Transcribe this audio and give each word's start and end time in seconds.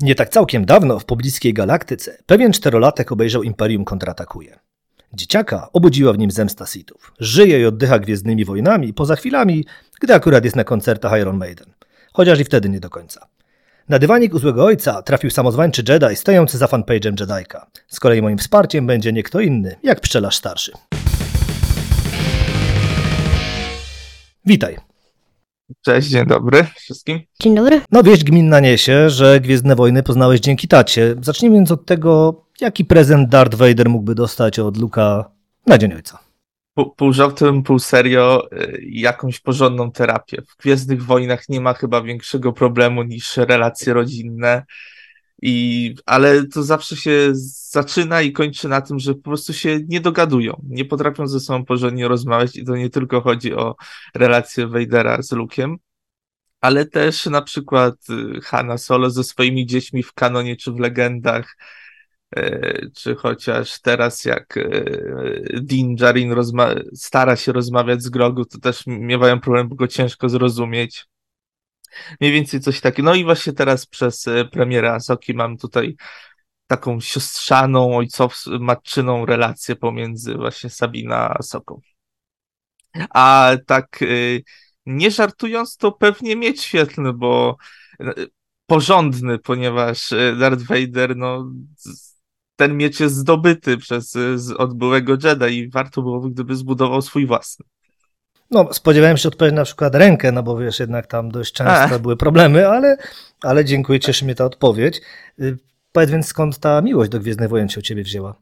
Nie 0.00 0.14
tak 0.14 0.28
całkiem 0.28 0.64
dawno 0.64 0.98
w 0.98 1.04
pobliskiej 1.04 1.54
galaktyce 1.54 2.18
pewien 2.26 2.52
czterolatek 2.52 3.12
obejrzał 3.12 3.42
Imperium 3.42 3.84
kontratakuje. 3.84 4.58
Dzieciaka 5.12 5.68
obudziła 5.72 6.12
w 6.12 6.18
nim 6.18 6.30
zemsta 6.30 6.66
Sithów. 6.66 7.12
Żyje 7.20 7.60
i 7.60 7.64
oddycha 7.64 7.98
gwiezdnymi 7.98 8.44
wojnami 8.44 8.94
poza 8.94 9.16
chwilami, 9.16 9.64
gdy 10.00 10.14
akurat 10.14 10.44
jest 10.44 10.56
na 10.56 10.64
koncertach 10.64 11.20
Iron 11.20 11.36
Maiden. 11.36 11.66
Chociaż 12.12 12.40
i 12.40 12.44
wtedy 12.44 12.68
nie 12.68 12.80
do 12.80 12.90
końca. 12.90 13.26
Na 13.88 13.98
dywanik 13.98 14.34
u 14.34 14.38
złego 14.38 14.64
ojca 14.64 15.02
trafił 15.02 15.30
samozwańczy 15.30 15.82
Jedi 15.88 16.16
stojący 16.16 16.58
za 16.58 16.66
fanpage'em 16.66 17.20
Jedajka. 17.20 17.66
Z 17.88 18.00
kolei 18.00 18.22
moim 18.22 18.38
wsparciem 18.38 18.86
będzie 18.86 19.12
nie 19.12 19.22
kto 19.22 19.40
inny, 19.40 19.76
jak 19.82 20.00
pszczelarz 20.00 20.36
starszy. 20.36 20.72
Witaj. 24.46 24.85
Cześć, 25.84 26.08
dzień 26.08 26.26
dobry 26.26 26.64
wszystkim. 26.76 27.20
Dzień 27.40 27.54
dobry. 27.54 27.80
No 27.92 28.02
wieść 28.02 28.24
gminna 28.24 28.60
niesie, 28.60 29.10
że 29.10 29.40
Gwiezdne 29.40 29.76
Wojny 29.76 30.02
poznałeś 30.02 30.40
dzięki 30.40 30.68
tacie. 30.68 31.14
Zacznijmy 31.20 31.56
więc 31.56 31.70
od 31.70 31.86
tego, 31.86 32.42
jaki 32.60 32.84
prezent 32.84 33.28
Darth 33.28 33.54
Vader 33.54 33.88
mógłby 33.88 34.14
dostać 34.14 34.58
od 34.58 34.76
Luka 34.76 35.30
na 35.66 35.78
Dzień 35.78 35.94
Ojca. 35.94 36.18
Pół, 36.74 36.90
pół 36.90 37.12
żartem, 37.12 37.62
pół 37.62 37.78
serio, 37.78 38.48
y, 38.52 38.80
jakąś 38.90 39.40
porządną 39.40 39.92
terapię. 39.92 40.42
W 40.42 40.62
Gwiezdnych 40.62 41.02
Wojnach 41.02 41.48
nie 41.48 41.60
ma 41.60 41.74
chyba 41.74 42.02
większego 42.02 42.52
problemu 42.52 43.02
niż 43.02 43.36
relacje 43.36 43.92
rodzinne. 43.92 44.64
I, 45.42 45.94
ale 46.06 46.46
to 46.46 46.62
zawsze 46.62 46.96
się 46.96 47.30
zaczyna 47.70 48.22
i 48.22 48.32
kończy 48.32 48.68
na 48.68 48.80
tym, 48.80 48.98
że 48.98 49.14
po 49.14 49.22
prostu 49.22 49.52
się 49.52 49.80
nie 49.88 50.00
dogadują, 50.00 50.62
nie 50.68 50.84
potrafią 50.84 51.26
ze 51.26 51.40
sobą 51.40 51.64
porządnie 51.64 52.08
rozmawiać 52.08 52.56
i 52.56 52.64
to 52.64 52.76
nie 52.76 52.90
tylko 52.90 53.20
chodzi 53.20 53.54
o 53.54 53.76
relację 54.14 54.66
Vadera 54.66 55.22
z 55.22 55.32
Luke'em, 55.32 55.76
ale 56.60 56.86
też 56.86 57.26
na 57.26 57.42
przykład 57.42 57.94
y, 58.10 58.40
Hanna 58.40 58.78
Solo 58.78 59.10
ze 59.10 59.24
swoimi 59.24 59.66
dziećmi 59.66 60.02
w 60.02 60.12
kanonie 60.12 60.56
czy 60.56 60.72
w 60.72 60.78
legendach, 60.78 61.56
y, 62.38 62.90
czy 62.94 63.14
chociaż 63.14 63.80
teraz 63.80 64.24
jak 64.24 64.56
y, 64.56 65.60
Din 65.62 65.96
Djarin 65.96 66.34
stara 66.94 67.36
się 67.36 67.52
rozmawiać 67.52 68.02
z 68.02 68.08
Grogu, 68.08 68.44
to 68.44 68.58
też 68.58 68.82
miewają 68.86 69.40
problem, 69.40 69.68
bo 69.68 69.76
go 69.76 69.88
ciężko 69.88 70.28
zrozumieć. 70.28 71.06
Mniej 72.20 72.32
więcej 72.32 72.60
coś 72.60 72.80
takiego. 72.80 73.10
No 73.10 73.14
i 73.14 73.24
właśnie 73.24 73.52
teraz 73.52 73.86
przez 73.86 74.24
premierę 74.52 74.92
Asoki 74.92 75.34
mam 75.34 75.56
tutaj 75.56 75.96
taką 76.66 77.00
siostrzaną, 77.00 77.96
ojcowską, 77.96 78.58
matczyną 78.58 79.26
relację 79.26 79.76
pomiędzy 79.76 80.34
właśnie 80.34 80.70
Sabina 80.70 81.34
a 81.34 81.42
Soką. 81.42 81.80
A 83.10 83.52
tak 83.66 84.00
nie 84.86 85.10
żartując, 85.10 85.76
to 85.76 85.92
pewnie 85.92 86.36
mieć 86.36 86.62
świetlny, 86.62 87.12
bo 87.12 87.56
e, 88.00 88.14
porządny, 88.66 89.38
ponieważ 89.38 90.12
e, 90.12 90.36
Darth 90.36 90.62
Vader, 90.62 91.16
no, 91.16 91.52
ten 92.56 92.76
miecz 92.76 93.00
jest 93.00 93.14
zdobyty 93.14 93.78
przez 93.78 94.16
e, 94.16 94.56
od 94.56 94.74
byłego 94.74 95.16
Jedi 95.24 95.58
i 95.58 95.70
warto 95.70 96.02
byłoby, 96.02 96.30
gdyby 96.30 96.56
zbudował 96.56 97.02
swój 97.02 97.26
własny. 97.26 97.66
No, 98.50 98.72
spodziewałem 98.72 99.16
się 99.16 99.28
odpowiedzieć 99.28 99.56
na 99.56 99.64
przykład 99.64 99.94
rękę, 99.94 100.32
no 100.32 100.42
bo 100.42 100.58
wiesz, 100.58 100.80
jednak 100.80 101.06
tam 101.06 101.30
dość 101.30 101.52
często 101.52 101.94
a. 101.94 101.98
były 101.98 102.16
problemy, 102.16 102.68
ale, 102.68 102.96
ale 103.42 103.64
dziękuję, 103.64 104.00
cieszy 104.00 104.24
mnie 104.24 104.34
ta 104.34 104.44
odpowiedź. 104.44 105.00
Y, 105.40 105.58
powiedz 105.92 106.10
więc, 106.10 106.26
skąd 106.26 106.58
ta 106.58 106.80
miłość 106.80 107.10
do 107.10 107.20
Gwiezdnej 107.20 107.48
Wojen 107.48 107.68
się 107.68 107.80
u 107.80 107.82
ciebie 107.82 108.02
wzięła? 108.02 108.34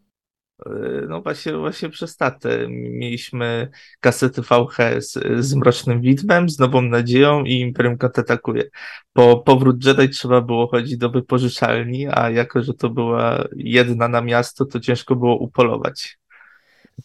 Y, 0.67 1.07
no 1.09 1.23
właśnie, 1.23 1.53
właśnie 1.53 1.89
przez 1.89 2.17
tatę. 2.17 2.67
Mieliśmy 2.69 3.71
kasety 4.01 4.43
VHS 4.43 5.19
z 5.39 5.55
Mrocznym 5.55 6.01
Widmem, 6.01 6.49
z 6.49 6.59
Nową 6.59 6.83
Nadzieją 6.83 7.45
i 7.45 7.53
Imperium 7.61 7.99
kontratakuje. 7.99 8.65
Po 9.13 9.37
powrót 9.37 9.85
Jedi 9.85 10.09
trzeba 10.09 10.41
było 10.41 10.67
chodzić 10.67 10.97
do 10.97 11.11
wypożyczalni, 11.11 12.07
a 12.11 12.31
jako, 12.31 12.63
że 12.63 12.75
to 12.75 12.91
była 12.91 13.45
jedna 13.57 14.09
na 14.09 14.21
miasto, 14.21 14.65
to 14.65 14.81
ciężko 14.81 15.17
było 15.17 15.37
upolować. 15.37 16.19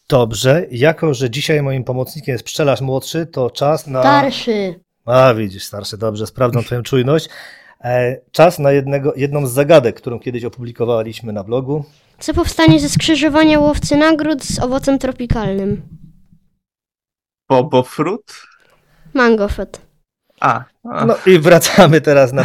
Dobrze, 0.09 0.65
jako, 0.71 1.13
że 1.13 1.29
dzisiaj 1.29 1.61
moim 1.61 1.83
pomocnikiem 1.83 2.33
jest 2.33 2.43
pszczelarz 2.43 2.81
młodszy, 2.81 3.25
to 3.25 3.49
czas 3.49 3.87
na... 3.87 4.01
Starszy. 4.01 4.79
A, 5.05 5.33
widzisz, 5.33 5.63
starszy, 5.63 5.97
dobrze, 5.97 6.27
sprawdzam 6.27 6.63
twoją 6.63 6.83
czujność. 6.83 7.29
E, 7.83 8.17
czas 8.31 8.59
na 8.59 8.71
jednego, 8.71 9.13
jedną 9.15 9.47
z 9.47 9.51
zagadek, 9.51 9.95
którą 9.95 10.19
kiedyś 10.19 10.45
opublikowaliśmy 10.45 11.33
na 11.33 11.43
blogu. 11.43 11.85
Co 12.19 12.33
powstanie 12.33 12.79
ze 12.79 12.89
skrzyżowania 12.89 13.59
łowcy 13.59 13.97
nagród 13.97 14.43
z 14.43 14.59
owocem 14.59 14.99
tropikalnym? 14.99 15.81
Bobo 17.49 17.83
fruit? 17.83 18.33
Mango 19.13 19.47
fruit. 19.47 19.81
A, 20.39 20.63
a. 20.83 21.05
No 21.05 21.15
i 21.25 21.39
wracamy 21.39 22.01
teraz 22.01 22.33
na, 22.33 22.43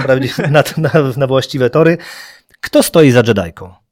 na, 0.50 0.62
na, 0.76 0.90
na 1.16 1.26
właściwe 1.26 1.70
tory. 1.70 1.98
Kto 2.60 2.82
stoi 2.82 3.10
za 3.10 3.22
Jedajką? 3.26 3.83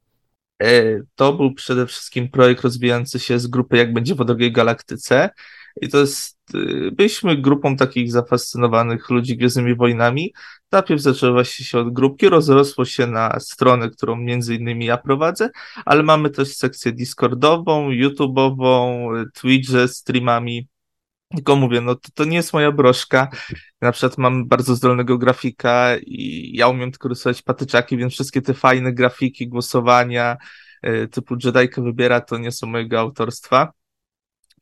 E, 0.63 0.99
to 1.15 1.33
był 1.33 1.53
przede 1.53 1.87
wszystkim 1.87 2.29
projekt 2.29 2.61
rozwijający 2.61 3.19
się 3.19 3.39
z 3.39 3.47
grupy 3.47 3.77
Jak 3.77 3.93
będzie 3.93 4.15
w 4.15 4.25
drugiej 4.25 4.51
galaktyce. 4.51 5.29
I 5.81 5.89
to 5.89 5.97
jest, 5.97 6.39
y, 6.55 6.91
byliśmy 6.91 7.37
grupą 7.37 7.77
takich 7.77 8.11
zafascynowanych 8.11 9.09
ludzi 9.09 9.37
Gwiezdnymi 9.37 9.75
Wojnami. 9.75 10.33
Najpierw 10.71 11.01
zaczęło 11.01 11.33
właśnie 11.33 11.65
się 11.65 11.79
od 11.79 11.93
grupki, 11.93 12.29
rozrosło 12.29 12.85
się 12.85 13.07
na 13.07 13.39
stronę, 13.39 13.89
którą 13.89 14.15
między 14.15 14.55
innymi 14.55 14.85
ja 14.85 14.97
prowadzę, 14.97 15.49
ale 15.85 16.03
mamy 16.03 16.29
też 16.29 16.55
sekcję 16.55 16.91
Discordową, 16.91 17.89
YouTube'ową, 17.89 19.07
Twitch 19.33 19.69
ze 19.69 19.87
streamami. 19.87 20.67
Tylko 21.35 21.55
mówię, 21.55 21.81
no 21.81 21.95
to, 21.95 22.09
to 22.13 22.25
nie 22.25 22.37
jest 22.37 22.53
moja 22.53 22.71
broszka. 22.71 23.29
Na 23.81 23.91
przykład 23.91 24.17
mam 24.17 24.47
bardzo 24.47 24.75
zdolnego 24.75 25.17
grafika 25.17 25.97
i 26.01 26.51
ja 26.55 26.67
umiem 26.67 26.91
tylko 26.91 27.09
rysować 27.09 27.41
patyczaki, 27.41 27.97
więc 27.97 28.13
wszystkie 28.13 28.41
te 28.41 28.53
fajne 28.53 28.93
grafiki, 28.93 29.47
głosowania 29.47 30.37
y, 30.87 31.07
typu 31.07 31.35
Jedajka 31.43 31.81
wybiera, 31.81 32.21
to 32.21 32.37
nie 32.37 32.51
są 32.51 32.67
mojego 32.67 32.99
autorstwa. 32.99 33.73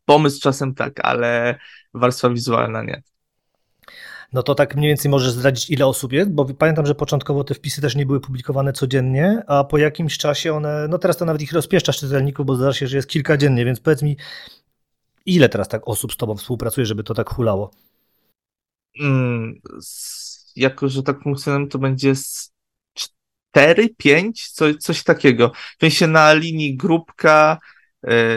Pomysł 0.05 0.41
czasem 0.41 0.75
tak, 0.75 0.99
ale 1.05 1.59
warstwa 1.93 2.29
wizualna 2.29 2.83
nie. 2.83 3.01
No 4.33 4.43
to 4.43 4.55
tak 4.55 4.75
mniej 4.75 4.87
więcej 4.87 5.11
możesz 5.11 5.31
zdradzić, 5.31 5.69
ile 5.69 5.85
osób 5.85 6.13
jest, 6.13 6.31
bo 6.31 6.45
pamiętam, 6.45 6.85
że 6.85 6.95
początkowo 6.95 7.43
te 7.43 7.53
wpisy 7.53 7.81
też 7.81 7.95
nie 7.95 8.05
były 8.05 8.19
publikowane 8.19 8.73
codziennie, 8.73 9.43
a 9.47 9.63
po 9.63 9.77
jakimś 9.77 10.17
czasie 10.17 10.53
one, 10.53 10.87
no 10.87 10.97
teraz 10.97 11.17
to 11.17 11.25
nawet 11.25 11.41
ich 11.41 11.53
rozpieszczasz 11.53 11.99
czytelników, 11.99 12.45
bo 12.45 12.55
zdarza 12.55 12.73
się, 12.73 12.87
że 12.87 12.97
jest 12.97 13.09
kilka 13.09 13.37
dziennie, 13.37 13.65
więc 13.65 13.79
powiedz 13.79 14.01
mi, 14.01 14.17
ile 15.25 15.49
teraz 15.49 15.67
tak 15.67 15.87
osób 15.87 16.13
z 16.13 16.17
tobą 16.17 16.35
współpracuje, 16.35 16.85
żeby 16.85 17.03
to 17.03 17.13
tak 17.13 17.29
hulało? 17.29 17.71
Mm, 18.99 19.61
jako, 20.55 20.89
że 20.89 21.03
tak 21.03 21.23
funkcjonujemy, 21.23 21.67
to 21.67 21.79
będzie 21.79 22.13
4, 23.51 23.89
5, 23.97 24.49
coś, 24.49 24.75
coś 24.75 25.03
takiego. 25.03 25.51
W 25.77 25.81
sensie 25.81 26.07
na 26.07 26.33
linii 26.33 26.77
grupka, 26.77 27.57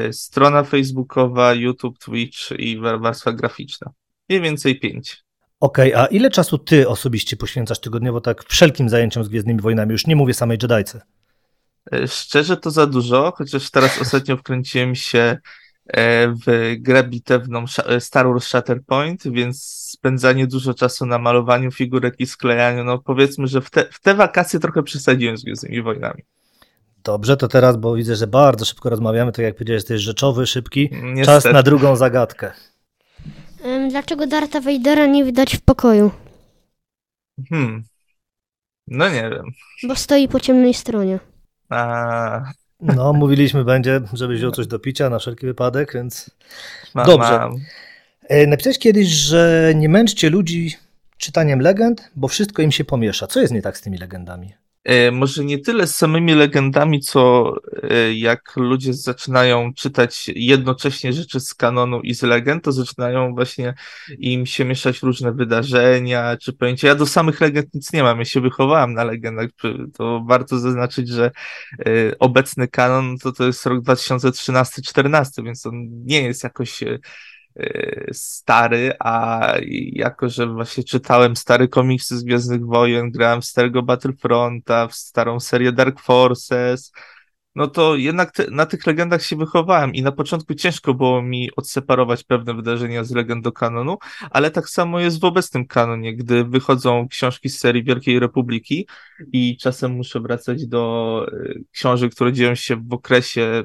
y, 0.09 0.13
strona 0.13 0.65
facebookowa, 0.65 1.55
YouTube, 1.55 1.99
Twitch 1.99 2.39
i 2.59 2.79
warstwa 2.79 3.33
graficzna. 3.33 3.93
Mniej 4.29 4.41
więcej 4.41 4.81
5. 4.81 5.25
Okej, 5.61 5.95
okay, 5.95 6.05
a 6.05 6.07
ile 6.07 6.31
czasu 6.31 6.59
ty 6.59 6.89
osobiście 6.89 7.37
poświęcasz 7.37 7.81
tygodniowo 7.81 8.21
tak 8.21 8.45
wszelkim 8.45 8.89
zajęciom 8.89 9.25
z 9.25 9.29
Gwiezdnymi 9.29 9.61
Wojnami? 9.61 9.93
Już 9.93 10.07
nie 10.07 10.17
mówię 10.17 10.35
samej 10.35 10.59
Jedajce. 10.63 11.01
E, 11.93 12.09
szczerze 12.09 12.57
to 12.57 12.71
za 12.71 12.87
dużo, 12.87 13.33
chociaż 13.37 13.71
teraz 13.71 14.01
ostatnio 14.03 14.37
wkręciłem 14.37 14.95
się 14.95 15.39
w 16.47 16.75
grę 16.79 17.05
bitewną 17.05 17.65
e, 17.87 18.01
Star 18.01 18.27
Wars 18.27 18.47
Shatterpoint, 18.47 19.29
więc 19.29 19.63
spędzanie 19.93 20.47
dużo 20.47 20.75
czasu 20.75 21.07
na 21.07 21.19
malowaniu 21.19 21.71
figurek 21.71 22.15
i 22.19 22.27
sklejaniu, 22.27 22.85
no 22.85 22.99
powiedzmy, 22.99 23.47
że 23.47 23.61
w 23.61 23.71
te, 23.71 23.85
w 23.91 24.01
te 24.01 24.15
wakacje 24.15 24.61
trochę 24.61 24.83
przesadziłem 24.83 25.37
z 25.37 25.45
Gwiezdnymi 25.45 25.83
Wojnami. 25.83 26.23
Dobrze, 27.05 27.37
to 27.37 27.49
teraz, 27.49 27.77
bo 27.77 27.95
widzę, 27.95 28.17
że 28.17 28.27
bardzo 28.27 28.65
szybko 28.65 28.91
rozmawiamy, 28.91 29.33
to 29.33 29.43
jak 29.43 29.55
powiedziałeś, 29.55 29.85
to 29.85 29.93
jest 29.93 30.05
rzeczowy, 30.05 30.47
szybki. 30.47 30.91
Niestety. 30.93 31.43
Czas 31.43 31.53
na 31.53 31.63
drugą 31.63 31.97
zagadkę. 31.97 32.53
Dlaczego 33.91 34.27
Darta 34.27 34.61
Vadera 34.61 35.07
nie 35.07 35.25
widać 35.25 35.57
w 35.57 35.61
pokoju? 35.61 36.11
Hmm. 37.49 37.85
No 38.87 39.09
nie 39.09 39.31
wiem. 39.31 39.45
Bo 39.89 39.97
stoi 39.97 40.29
po 40.29 40.41
ciemnej 40.41 40.75
stronie. 40.75 41.19
A... 41.69 42.53
No, 42.85 43.13
mówiliśmy 43.13 43.65
będzie, 43.65 44.01
żeby 44.13 44.35
wziął 44.35 44.51
coś 44.51 44.67
do 44.67 44.79
picia 44.79 45.11
na 45.11 45.19
wszelki 45.19 45.47
wypadek, 45.47 45.93
więc 45.95 46.31
mam, 46.95 47.07
dobrze. 47.07 47.39
Mam. 47.39 47.57
E, 48.29 48.47
napisałeś 48.47 48.79
kiedyś, 48.79 49.09
że 49.09 49.73
nie 49.77 49.89
męczcie 49.89 50.31
ludzi 50.31 50.77
czytaniem 51.19 51.61
legend, 51.61 52.11
bo 52.17 52.29
wszystko 52.29 52.63
im 52.63 52.73
się 52.73 52.85
pomiesza. 52.85 53.27
Co 53.27 53.41
jest 53.41 53.53
nie 53.53 53.63
tak 53.63 53.79
z 53.79 53.81
tymi 53.81 53.99
legendami? 53.99 54.55
E, 54.85 55.11
może 55.11 55.45
nie 55.45 55.59
tyle 55.59 55.87
z 55.87 55.97
samymi 55.97 56.35
legendami, 56.35 57.01
co 57.01 57.53
e, 57.83 58.15
jak 58.15 58.57
ludzie 58.57 58.95
zaczynają 58.95 59.75
czytać 59.75 60.31
jednocześnie 60.35 61.13
rzeczy 61.13 61.41
z 61.41 61.55
kanonu 61.55 62.01
i 62.01 62.15
z 62.15 62.23
legend, 62.23 62.65
to 62.65 62.73
zaczynają 62.73 63.35
właśnie 63.35 63.75
im 64.19 64.47
się 64.47 64.65
mieszać 64.65 65.03
różne 65.03 65.33
wydarzenia 65.33 66.37
czy 66.37 66.53
pojęcia. 66.53 66.89
Ja 66.89 66.95
do 66.95 67.07
samych 67.07 67.41
legend 67.41 67.75
nic 67.75 67.93
nie 67.93 68.03
mam, 68.03 68.19
ja 68.19 68.25
się 68.25 68.41
wychowałem 68.41 68.95
na 68.95 69.05
legendach. 69.05 69.49
To 69.95 70.25
warto 70.29 70.59
zaznaczyć, 70.59 71.09
że 71.09 71.31
e, 71.79 72.19
obecny 72.19 72.69
kanon 72.69 73.19
to, 73.19 73.33
to 73.33 73.47
jest 73.47 73.67
rok 73.67 73.85
2013-14, 73.85 75.45
więc 75.45 75.67
on 75.67 75.75
nie 76.05 76.23
jest 76.23 76.45
jakoś 76.45 76.81
stary, 78.13 78.93
a 78.99 79.53
jako, 79.93 80.29
że 80.29 80.47
właśnie 80.47 80.85
czytałem 80.85 81.37
stare 81.37 81.69
komiksy 81.69 82.19
z 82.19 82.25
Gwiezdnych 82.25 82.67
Wojen, 82.67 83.11
grałem 83.11 83.41
w 83.41 83.45
starego 83.45 83.83
Battlefronta, 83.83 84.89
w 84.89 84.95
starą 84.95 85.41
serię 85.41 85.73
Dark 85.73 86.01
Forces, 86.01 86.93
no 87.55 87.67
to 87.69 87.97
jednak 87.97 88.33
te, 88.33 88.51
na 88.51 88.67
tych 88.67 88.87
legendach 88.87 89.23
się 89.23 89.37
wychowałem 89.37 89.95
i 89.95 90.03
na 90.03 90.13
początku 90.13 90.55
ciężko 90.55 90.95
było 90.95 91.23
mi 91.23 91.51
odseparować 91.57 92.25
pewne 92.25 92.55
wydarzenia 92.55 93.05
z 93.05 93.11
legend 93.11 93.45
do 93.45 93.53
kanonu, 93.53 93.99
ale 94.31 94.51
tak 94.51 94.69
samo 94.69 95.01
jest 95.01 95.21
w 95.21 95.25
obecnym 95.25 95.67
kanonie, 95.67 96.17
gdy 96.17 96.45
wychodzą 96.45 97.09
książki 97.09 97.49
z 97.49 97.59
serii 97.59 97.85
Wielkiej 97.85 98.19
Republiki 98.19 98.89
i 99.33 99.57
czasem 99.57 99.93
muszę 99.93 100.21
wracać 100.21 100.67
do 100.67 101.27
y, 101.33 101.65
książek, 101.73 102.13
które 102.13 102.33
dzieją 102.33 102.55
się 102.55 102.77
w 102.77 102.93
okresie 102.93 103.63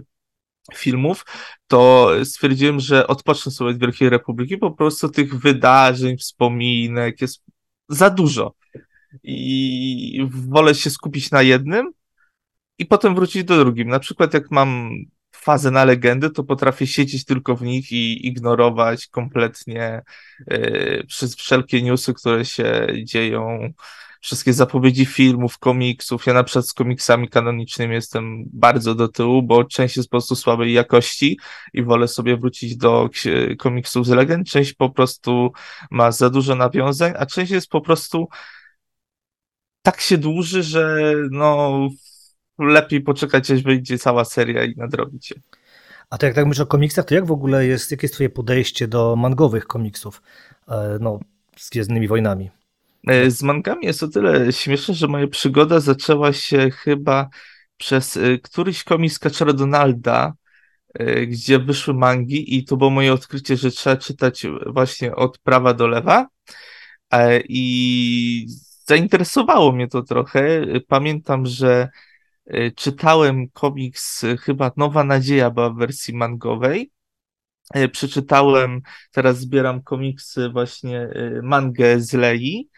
filmów, 0.76 1.26
to 1.68 2.12
stwierdziłem, 2.24 2.80
że 2.80 3.08
odpocznę 3.08 3.52
sobie 3.52 3.72
od 3.72 3.80
Wielkiej 3.80 4.10
Republiki, 4.10 4.58
po 4.58 4.72
prostu 4.72 5.10
tych 5.10 5.40
wydarzeń, 5.40 6.18
wspominek 6.18 7.22
jest 7.22 7.44
za 7.90 8.10
dużo. 8.10 8.54
I 9.24 10.28
wolę 10.30 10.76
się 10.76 10.90
skupić 10.90 11.32
na 11.32 11.42
jednym, 11.42 11.92
i 12.80 12.86
potem 12.86 13.16
wrócić 13.16 13.44
do 13.44 13.58
drugim. 13.58 13.90
Na 13.90 14.00
przykład 14.00 14.34
jak 14.34 14.52
mam 14.52 14.90
fazę 15.36 15.72
na 15.72 15.86
legendy, 15.86 16.30
to 16.30 16.44
potrafię 16.44 16.88
siedzieć 16.88 17.26
tylko 17.26 17.56
w 17.56 17.62
nich 17.62 17.92
i 17.92 18.28
ignorować 18.28 19.08
kompletnie 19.08 20.02
yy, 20.48 21.04
przez 21.08 21.36
wszelkie 21.36 21.82
newsy, 21.82 22.14
które 22.14 22.46
się 22.46 22.88
dzieją, 23.04 23.74
wszystkie 24.20 24.54
zapowiedzi 24.54 25.06
filmów, 25.06 25.58
komiksów. 25.58 26.26
Ja 26.26 26.34
na 26.34 26.44
przykład 26.44 26.68
z 26.68 26.74
komiksami 26.74 27.30
kanonicznymi 27.30 27.94
jestem 27.94 28.44
bardzo 28.54 28.96
do 28.96 29.08
tyłu, 29.08 29.44
bo 29.44 29.64
część 29.64 29.98
jest 29.98 30.10
po 30.10 30.12
prostu 30.12 30.36
słabej 30.36 30.74
jakości 30.74 31.40
i 31.74 31.84
wolę 31.84 32.08
sobie 32.08 32.38
wrócić 32.38 32.78
do 32.78 33.10
komiksów 33.58 34.06
z 34.06 34.10
legend. 34.10 34.48
Część 34.48 34.74
po 34.74 34.90
prostu 34.90 35.52
ma 35.92 36.12
za 36.12 36.30
dużo 36.30 36.56
nawiązań, 36.56 37.14
a 37.18 37.26
część 37.26 37.52
jest 37.52 37.70
po 37.70 37.82
prostu 37.82 38.28
tak 39.82 40.02
się 40.02 40.18
dłuży, 40.18 40.64
że 40.64 41.14
no 41.32 41.80
lepiej 42.60 43.02
poczekać, 43.02 43.52
aż 43.52 43.64
wyjdzie 43.64 43.98
cała 43.98 44.26
seria 44.26 44.64
i 44.64 44.76
nadrobić 44.76 45.32
je. 45.32 45.38
A 46.10 46.18
to 46.18 46.26
jak 46.26 46.36
tak 46.36 46.46
mówisz 46.46 46.60
o 46.60 46.66
komiksach, 46.66 47.06
to 47.06 47.16
jak 47.16 47.26
w 47.26 47.32
ogóle 47.32 47.66
jest, 47.66 47.92
jakie 47.92 48.06
jest 48.06 48.14
twoje 48.14 48.30
podejście 48.30 48.88
do 48.88 49.16
mangowych 49.16 49.68
komiksów, 49.68 50.22
e, 50.68 50.98
no, 51.02 51.20
z 51.58 51.70
Gwiezdnymi 51.70 52.08
Wojnami? 52.08 52.50
E, 53.08 53.32
z 53.32 53.44
mangami 53.44 53.86
jest 53.86 54.04
o 54.04 54.08
tyle 54.08 54.54
śmieszne, 54.54 54.94
że 54.94 55.08
moja 55.08 55.28
przygoda 55.28 55.80
zaczęła 55.80 56.34
się 56.34 56.72
chyba 56.72 57.30
przez 57.78 58.18
e, 58.18 58.38
któryś 58.38 58.84
komiks 58.84 59.20
Kaczora 59.20 59.54
Donalda, 59.54 60.34
gdzie 61.28 61.60
wyszły 61.60 61.94
mangi 61.94 62.58
i 62.58 62.66
to 62.66 62.78
było 62.78 62.90
moje 62.90 63.14
odkrycie, 63.14 63.58
że 63.58 63.72
trzeba 63.72 63.98
czytać 63.98 64.46
właśnie 64.66 65.16
od 65.16 65.38
prawa 65.38 65.74
do 65.74 65.88
lewa 65.88 66.28
i 67.50 68.48
zainteresowało 68.86 69.72
mnie 69.72 69.88
to 69.88 70.04
trochę. 70.04 70.66
Pamiętam, 70.88 71.46
że 71.46 71.90
czytałem 72.76 73.50
komiks, 73.50 74.26
chyba 74.42 74.72
Nowa 74.78 75.04
Nadzieja 75.04 75.50
była 75.52 75.70
w 75.70 75.78
wersji 75.78 76.14
mangowej. 76.14 76.92
Przeczytałem, 77.92 78.82
teraz 79.12 79.40
zbieram 79.40 79.84
komiksy 79.84 80.50
właśnie 80.50 81.10
mangę 81.44 82.00
z 82.00 82.14
Lei, 82.14 82.70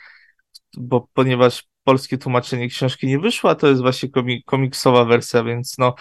bo 0.77 1.07
ponieważ 1.13 1.63
polskie 1.83 2.17
tłumaczenie 2.17 2.69
książki 2.69 3.07
nie 3.07 3.19
wyszło, 3.19 3.55
to 3.55 3.67
jest 3.67 3.81
właśnie 3.81 4.09
komiksowa 4.45 5.05
wersja, 5.05 5.43
więc 5.43 5.77
no 5.77 5.95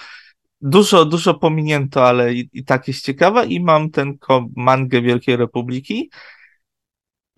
dużo, 0.60 1.04
dużo 1.04 1.34
pominięto, 1.34 2.06
ale 2.06 2.34
i, 2.34 2.50
i 2.52 2.64
tak 2.64 2.88
jest 2.88 3.04
ciekawa 3.04 3.44
i 3.44 3.60
mam 3.60 3.90
ten 3.90 4.18
mangę 4.56 5.02
Wielkiej 5.02 5.36
Republiki 5.36 6.10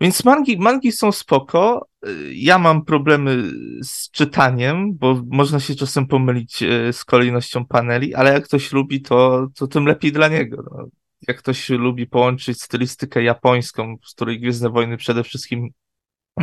więc 0.03 0.25
mangi, 0.25 0.57
mangi 0.57 0.91
są 0.91 1.11
spoko. 1.11 1.87
Ja 2.31 2.59
mam 2.59 2.85
problemy 2.85 3.51
z 3.83 4.11
czytaniem, 4.11 4.97
bo 4.97 5.21
można 5.27 5.59
się 5.59 5.75
czasem 5.75 6.07
pomylić 6.07 6.63
e, 6.63 6.93
z 6.93 7.05
kolejnością 7.05 7.65
paneli, 7.65 8.15
ale 8.15 8.33
jak 8.33 8.43
ktoś 8.43 8.71
lubi, 8.71 9.01
to, 9.01 9.47
to 9.55 9.67
tym 9.67 9.85
lepiej 9.85 10.11
dla 10.11 10.27
niego. 10.27 10.63
No. 10.71 10.87
Jak 11.27 11.37
ktoś 11.37 11.69
lubi 11.69 12.07
połączyć 12.07 12.61
stylistykę 12.61 13.23
japońską, 13.23 13.97
z 14.05 14.13
której 14.13 14.39
Gwiezdne 14.39 14.69
Wojny 14.69 14.97
przede 14.97 15.23
wszystkim 15.23 15.69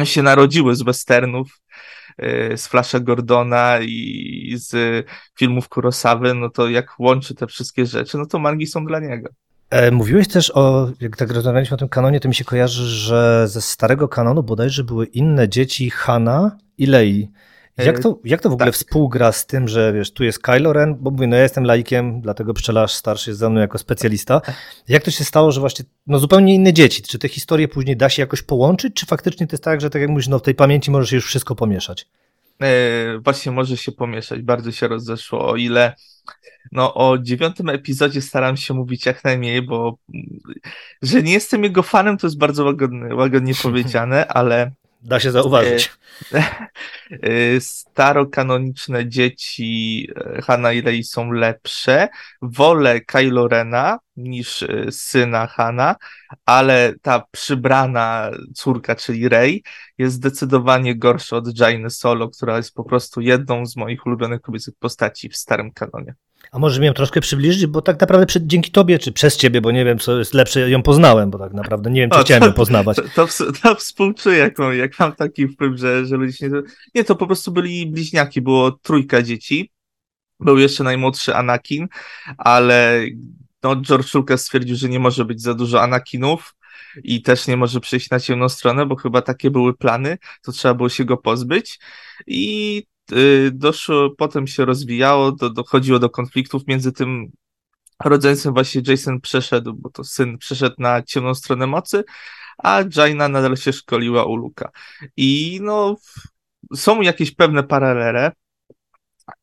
się 0.04 0.22
narodziły 0.22 0.76
z 0.76 0.82
westernów, 0.82 1.60
e, 2.18 2.56
z 2.56 2.66
Flasha 2.66 3.00
Gordona 3.00 3.78
i 3.80 4.54
z 4.56 5.06
filmów 5.38 5.68
Kurosawy, 5.68 6.34
no 6.34 6.50
to 6.50 6.68
jak 6.68 6.94
łączy 6.98 7.34
te 7.34 7.46
wszystkie 7.46 7.86
rzeczy, 7.86 8.18
no 8.18 8.26
to 8.26 8.38
mangi 8.38 8.66
są 8.66 8.84
dla 8.84 9.00
niego. 9.00 9.28
E, 9.70 9.90
mówiłeś 9.90 10.28
też 10.28 10.52
o, 10.54 10.90
jak 11.00 11.16
tak 11.16 11.30
rozmawialiśmy 11.30 11.74
o 11.74 11.78
tym 11.78 11.88
kanonie, 11.88 12.20
to 12.20 12.28
mi 12.28 12.34
się 12.34 12.44
kojarzy, 12.44 12.86
że 12.86 13.48
ze 13.48 13.60
starego 13.60 14.08
kanonu 14.08 14.42
bodajże 14.42 14.84
były 14.84 15.06
inne 15.06 15.48
dzieci 15.48 15.90
Hana 15.90 16.56
i 16.78 16.86
Lei. 16.86 17.30
Jak 17.86 17.98
to, 17.98 18.18
jak 18.24 18.40
to 18.40 18.50
w 18.50 18.52
ogóle 18.52 18.66
tak. 18.66 18.74
współgra 18.74 19.32
z 19.32 19.46
tym, 19.46 19.68
że 19.68 19.92
wiesz, 19.92 20.12
tu 20.12 20.24
jest 20.24 20.38
Kylo 20.38 20.72
Ren, 20.72 20.94
bo 21.00 21.10
mówię, 21.10 21.26
no 21.26 21.36
ja 21.36 21.42
jestem 21.42 21.64
laikiem, 21.64 22.20
dlatego 22.20 22.54
pszczelarz 22.54 22.92
starszy 22.92 23.30
jest 23.30 23.40
ze 23.40 23.50
mną 23.50 23.60
jako 23.60 23.78
specjalista. 23.78 24.40
Jak 24.88 25.02
to 25.02 25.10
się 25.10 25.24
stało, 25.24 25.52
że 25.52 25.60
właśnie 25.60 25.84
no 26.06 26.18
zupełnie 26.18 26.54
inne 26.54 26.72
dzieci? 26.72 27.02
Czy 27.02 27.18
te 27.18 27.28
historie 27.28 27.68
później 27.68 27.96
da 27.96 28.08
się 28.08 28.22
jakoś 28.22 28.42
połączyć, 28.42 28.94
czy 28.94 29.06
faktycznie 29.06 29.46
to 29.46 29.54
jest 29.54 29.64
tak, 29.64 29.80
że 29.80 29.90
tak 29.90 30.02
jak 30.02 30.10
mówisz, 30.10 30.28
no 30.28 30.38
w 30.38 30.42
tej 30.42 30.54
pamięci 30.54 30.90
możesz 30.90 31.12
już 31.12 31.26
wszystko 31.26 31.54
pomieszać? 31.54 32.06
E, 32.62 33.18
właśnie 33.18 33.52
może 33.52 33.76
się 33.76 33.92
pomieszać, 33.92 34.42
bardzo 34.42 34.72
się 34.72 34.88
rozeszło, 34.88 35.48
o 35.48 35.56
ile 35.56 35.94
no 36.72 36.94
o 36.94 37.18
dziewiątym 37.18 37.68
epizodzie 37.68 38.22
staram 38.22 38.56
się 38.56 38.74
mówić 38.74 39.06
jak 39.06 39.24
najmniej, 39.24 39.62
bo 39.62 39.98
że 41.02 41.22
nie 41.22 41.32
jestem 41.32 41.64
jego 41.64 41.82
fanem, 41.82 42.18
to 42.18 42.26
jest 42.26 42.38
bardzo 42.38 42.64
łagodnie, 42.64 43.14
łagodnie 43.14 43.54
powiedziane, 43.62 44.26
ale 44.28 44.70
Da 45.02 45.20
się 45.20 45.30
zauważyć. 45.30 45.92
E, 46.34 46.38
e, 47.10 47.60
starokanoniczne 47.60 49.08
dzieci 49.08 50.08
Hanna 50.42 50.72
i 50.72 50.80
Rey 50.80 51.04
są 51.04 51.32
lepsze. 51.32 52.08
Wolę 52.42 53.00
Kylo 53.00 53.48
Rena 53.48 53.98
niż 54.16 54.64
syna 54.90 55.46
Hanna, 55.46 55.96
ale 56.46 56.94
ta 57.02 57.24
przybrana 57.30 58.30
córka, 58.54 58.96
czyli 58.96 59.28
Rey, 59.28 59.62
jest 59.98 60.14
zdecydowanie 60.14 60.96
gorsza 60.96 61.36
od 61.36 61.58
Jainy 61.58 61.90
Solo, 61.90 62.28
która 62.28 62.56
jest 62.56 62.74
po 62.74 62.84
prostu 62.84 63.20
jedną 63.20 63.66
z 63.66 63.76
moich 63.76 64.06
ulubionych 64.06 64.40
kobiecych 64.40 64.74
postaci 64.78 65.28
w 65.28 65.36
starym 65.36 65.72
kanonie. 65.72 66.14
A 66.52 66.58
może 66.58 66.84
ją 66.84 66.92
troszkę 66.94 67.20
przybliżyć, 67.20 67.66
bo 67.66 67.82
tak 67.82 68.00
naprawdę 68.00 68.26
dzięki 68.40 68.70
tobie, 68.70 68.98
czy 68.98 69.12
przez 69.12 69.36
ciebie, 69.36 69.60
bo 69.60 69.70
nie 69.70 69.84
wiem, 69.84 69.98
co 69.98 70.18
jest 70.18 70.34
lepsze, 70.34 70.70
ją 70.70 70.82
poznałem, 70.82 71.30
bo 71.30 71.38
tak 71.38 71.52
naprawdę 71.52 71.90
nie 71.90 72.00
wiem, 72.00 72.10
czy 72.10 72.18
o, 72.18 72.22
chciałem 72.22 72.40
to, 72.40 72.46
ją 72.46 72.52
poznawać. 72.52 72.96
To, 72.96 73.26
to, 73.26 73.52
to 73.62 73.74
współczuję, 73.74 74.38
jak 74.38 74.58
mam, 74.58 74.76
jak 74.76 74.98
mam 74.98 75.12
taki 75.12 75.48
wpływ, 75.48 75.78
że, 75.78 76.06
że 76.06 76.16
ludzie 76.16 76.48
nie... 76.48 76.62
Nie, 76.94 77.04
to 77.04 77.16
po 77.16 77.26
prostu 77.26 77.52
byli 77.52 77.86
bliźniaki, 77.86 78.40
było 78.40 78.72
trójka 78.72 79.22
dzieci. 79.22 79.70
Był 80.40 80.58
jeszcze 80.58 80.84
najmłodszy 80.84 81.34
Anakin, 81.34 81.88
ale 82.38 83.00
no, 83.62 83.76
George 83.76 84.14
Lucas 84.14 84.42
stwierdził, 84.42 84.76
że 84.76 84.88
nie 84.88 85.00
może 85.00 85.24
być 85.24 85.42
za 85.42 85.54
dużo 85.54 85.82
Anakinów 85.82 86.54
i 87.04 87.22
też 87.22 87.46
nie 87.46 87.56
może 87.56 87.80
przejść 87.80 88.10
na 88.10 88.20
ciemną 88.20 88.48
stronę, 88.48 88.86
bo 88.86 88.96
chyba 88.96 89.22
takie 89.22 89.50
były 89.50 89.76
plany, 89.76 90.18
to 90.42 90.52
trzeba 90.52 90.74
było 90.74 90.88
się 90.88 91.04
go 91.04 91.16
pozbyć. 91.16 91.78
I 92.26 92.82
doszło, 93.52 94.10
potem 94.10 94.46
się 94.46 94.64
rozwijało, 94.64 95.32
do, 95.32 95.50
dochodziło 95.50 95.98
do 95.98 96.10
konfliktów 96.10 96.66
między 96.66 96.92
tym 96.92 97.30
rodzeństwem 98.04 98.54
właśnie 98.54 98.82
Jason 98.86 99.20
przeszedł, 99.20 99.74
bo 99.74 99.90
to 99.90 100.04
syn 100.04 100.38
przeszedł 100.38 100.76
na 100.78 101.02
ciemną 101.02 101.34
stronę 101.34 101.66
mocy, 101.66 102.04
a 102.58 102.82
Jaina 102.96 103.28
nadal 103.28 103.56
się 103.56 103.72
szkoliła 103.72 104.24
u 104.24 104.36
Luka. 104.36 104.70
I 105.16 105.58
no, 105.62 105.96
są 106.74 107.00
jakieś 107.00 107.34
pewne 107.34 107.62
paralele, 107.62 108.32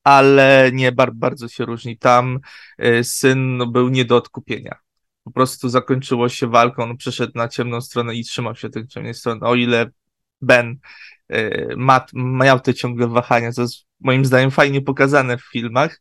ale 0.03 0.71
nie, 0.73 0.91
bardzo 0.91 1.47
się 1.47 1.65
różni. 1.65 1.97
Tam 1.97 2.39
y, 2.83 3.03
syn 3.03 3.57
no, 3.57 3.67
był 3.67 3.89
nie 3.89 4.05
do 4.05 4.17
odkupienia. 4.17 4.75
Po 5.23 5.31
prostu 5.31 5.69
zakończyło 5.69 6.29
się 6.29 6.47
walką, 6.47 6.83
on 6.83 6.97
przeszedł 6.97 7.31
na 7.35 7.47
ciemną 7.47 7.81
stronę 7.81 8.15
i 8.15 8.23
trzymał 8.23 8.55
się 8.55 8.69
tej 8.69 8.87
ciemnej 8.87 9.13
strony. 9.13 9.41
O 9.41 9.55
ile 9.55 9.91
Ben 10.41 10.79
y, 11.33 11.75
miał 12.13 12.59
te 12.59 12.73
ciągle 12.73 13.07
wahania, 13.07 13.51
co 13.51 13.61
jest 13.61 13.85
moim 13.99 14.25
zdaniem 14.25 14.51
fajnie 14.51 14.81
pokazane 14.81 15.37
w 15.37 15.51
filmach, 15.51 15.99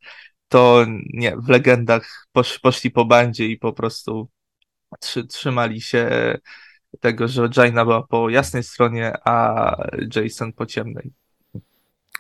to 0.49 0.87
nie, 1.13 1.37
w 1.37 1.49
legendach 1.49 2.27
posz, 2.33 2.59
poszli 2.59 2.91
po 2.91 3.05
bandzie 3.05 3.47
i 3.47 3.59
po 3.59 3.73
prostu 3.73 4.29
trzy, 5.01 5.27
trzymali 5.27 5.81
się 5.81 6.09
tego, 7.01 7.29
że 7.29 7.49
Jaina 7.57 7.85
była 7.85 8.03
po 8.03 8.31
jasnej 8.31 8.63
stronie, 8.63 9.13
a 9.25 9.77
Jason 10.17 10.53
po 10.53 10.67
ciemnej. 10.67 11.13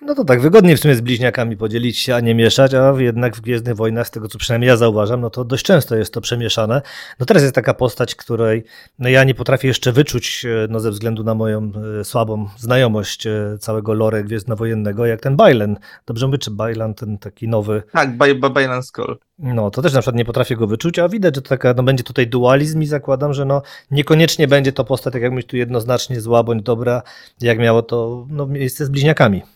No 0.02 0.14
to 0.14 0.24
tak, 0.24 0.40
wygodnie 0.40 0.76
w 0.76 0.80
sumie 0.80 0.94
z 0.94 1.00
bliźniakami 1.00 1.56
podzielić 1.56 1.98
się, 1.98 2.14
a 2.14 2.20
nie 2.20 2.34
mieszać, 2.34 2.74
a 2.74 2.94
jednak 2.98 3.36
w 3.36 3.40
Gwiezdnych 3.40 3.76
Wojnach, 3.76 4.06
z 4.06 4.10
tego 4.10 4.28
co 4.28 4.38
przynajmniej 4.38 4.68
ja 4.68 4.76
zauważam, 4.76 5.20
no 5.20 5.30
to 5.30 5.44
dość 5.44 5.64
często 5.64 5.96
jest 5.96 6.14
to 6.14 6.20
przemieszane. 6.20 6.82
No 7.20 7.26
teraz 7.26 7.42
jest 7.42 7.54
taka 7.54 7.74
postać, 7.74 8.14
której 8.14 8.64
no 8.98 9.08
ja 9.08 9.24
nie 9.24 9.34
potrafię 9.34 9.68
jeszcze 9.68 9.92
wyczuć, 9.92 10.44
e, 10.44 10.66
no 10.70 10.80
ze 10.80 10.90
względu 10.90 11.24
na 11.24 11.34
moją 11.34 11.72
e, 12.00 12.04
słabą 12.04 12.48
znajomość 12.58 13.26
e, 13.26 13.56
całego 13.60 13.94
lore 13.94 14.24
Gwiezdnowojennego, 14.24 15.06
jak 15.06 15.20
ten 15.20 15.36
Bailen. 15.36 15.76
Dobrze 16.06 16.26
mówię, 16.26 16.38
czy 16.38 16.50
Bailan, 16.50 16.94
ten 16.94 17.18
taki 17.18 17.48
nowy... 17.48 17.82
Tak, 17.92 18.16
Bailan 18.52 18.82
Skull. 18.82 19.18
No, 19.38 19.70
to 19.70 19.82
też 19.82 19.92
na 19.92 20.00
przykład 20.00 20.16
nie 20.16 20.24
potrafię 20.24 20.56
go 20.56 20.66
wyczuć, 20.66 20.98
a 20.98 21.08
widać, 21.08 21.34
że 21.34 21.42
to 21.42 21.48
taka, 21.48 21.74
no 21.76 21.82
będzie 21.82 22.04
tutaj 22.04 22.26
dualizm 22.26 22.82
i 22.82 22.86
zakładam, 22.86 23.32
że 23.32 23.44
no 23.44 23.62
niekoniecznie 23.90 24.48
będzie 24.48 24.72
to 24.72 24.84
postać, 24.84 25.12
tak 25.12 25.22
jak 25.22 25.30
mówisz, 25.30 25.46
tu 25.46 25.56
jednoznacznie 25.56 26.20
zła 26.20 26.42
bądź 26.42 26.62
dobra, 26.62 27.02
jak 27.40 27.58
miało 27.58 27.82
to 27.82 28.26
no, 28.30 28.46
miejsce 28.46 28.86
z 28.86 28.88
bliźniakami 28.88 29.55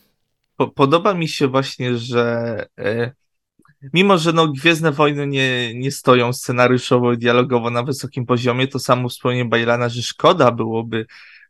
podoba 0.67 1.15
mi 1.15 1.29
się 1.29 1.49
właśnie, 1.49 1.97
że 1.97 2.67
e, 2.79 3.13
mimo, 3.93 4.19
że 4.19 4.33
no, 4.33 4.49
Gwiezdne 4.49 4.93
Wojny 4.93 5.27
nie, 5.27 5.75
nie 5.75 5.91
stoją 5.91 6.33
scenariuszowo 6.33 7.13
i 7.13 7.19
dialogowo 7.19 7.71
na 7.71 7.83
wysokim 7.83 8.27
poziomie, 8.27 8.69
to 8.69 8.79
samo 8.79 9.09
wspomnienie 9.09 9.45
Bajlana, 9.45 9.89
że 9.89 10.03
szkoda 10.03 10.53
byłoby 10.53 11.07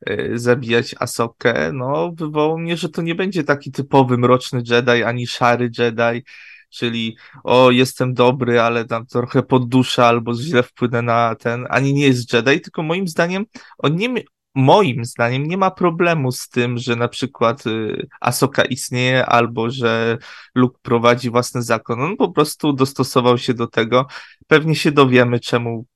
e, 0.06 0.38
zabijać 0.38 0.94
Asokę, 0.98 1.72
no 1.72 2.12
wywołało 2.12 2.58
mnie, 2.58 2.76
że 2.76 2.88
to 2.88 3.02
nie 3.02 3.14
będzie 3.14 3.44
taki 3.44 3.72
typowy 3.72 4.18
mroczny 4.18 4.62
Jedi, 4.70 5.02
ani 5.02 5.26
szary 5.26 5.70
Jedi, 5.78 6.24
czyli 6.70 7.16
o, 7.44 7.70
jestem 7.70 8.14
dobry, 8.14 8.60
ale 8.60 8.84
tam 8.84 9.06
trochę 9.06 9.42
podduszę 9.42 10.06
albo 10.06 10.34
źle 10.34 10.62
wpłynę 10.62 11.02
na 11.02 11.34
ten, 11.34 11.66
ani 11.70 11.94
nie 11.94 12.06
jest 12.06 12.32
Jedi, 12.32 12.60
tylko 12.60 12.82
moim 12.82 13.08
zdaniem 13.08 13.44
on 13.78 13.96
nie, 13.96 14.08
moim 14.54 15.04
zdaniem 15.04 15.46
nie 15.46 15.56
ma 15.56 15.70
problemu 15.70 16.32
z 16.32 16.48
tym, 16.48 16.78
że 16.78 16.96
na 16.96 17.08
przykład 17.08 17.66
y, 17.66 18.08
Asoka 18.20 18.64
istnieje 18.64 19.26
albo 19.26 19.70
że 19.70 20.18
Luke 20.54 20.78
prowadzi 20.82 21.30
własny 21.30 21.62
zakon. 21.62 22.00
On 22.00 22.16
po 22.16 22.32
prostu 22.32 22.72
dostosował 22.72 23.38
się 23.38 23.54
do 23.54 23.66
tego. 23.66 24.06
Pewnie 24.46 24.76
się 24.76 24.92
dowiemy, 24.92 25.40
czemu 25.40 25.86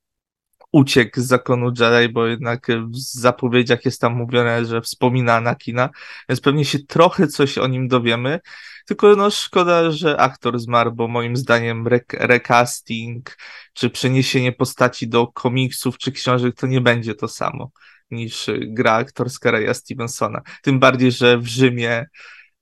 uciekł 0.73 1.21
z 1.21 1.25
zakonu 1.25 1.73
Jedi, 1.79 2.13
bo 2.13 2.27
jednak 2.27 2.67
w 2.91 2.97
zapowiedziach 2.97 3.85
jest 3.85 4.01
tam 4.01 4.15
mówione, 4.15 4.65
że 4.65 4.81
wspomina 4.81 5.35
Anakina, 5.35 5.91
więc 6.29 6.41
pewnie 6.41 6.65
się 6.65 6.79
trochę 6.79 7.27
coś 7.27 7.59
o 7.59 7.67
nim 7.67 7.89
dowiemy. 7.89 8.41
Tylko 8.87 9.17
no 9.17 9.31
szkoda, 9.31 9.91
że 9.91 10.21
aktor 10.21 10.59
zmarł, 10.59 10.93
bo 10.93 11.09
moim 11.09 11.37
zdaniem 11.37 11.87
re 11.87 12.01
recasting 12.13 13.37
czy 13.73 13.91
przeniesienie 13.91 14.53
postaci 14.53 15.09
do 15.09 15.27
komiksów 15.27 15.99
czy 15.99 16.13
książek 16.13 16.55
to 16.57 16.67
nie 16.67 16.81
będzie 16.81 17.15
to 17.15 17.29
samo 17.29 17.71
niż 18.11 18.51
gra 18.61 18.93
aktorska 18.93 19.51
Raya 19.51 19.75
Stevensona. 19.75 20.41
Tym 20.63 20.81
bardziej, 20.81 21.13
że 21.13 21.39
w 21.39 21.47
Rzymie 21.47 22.07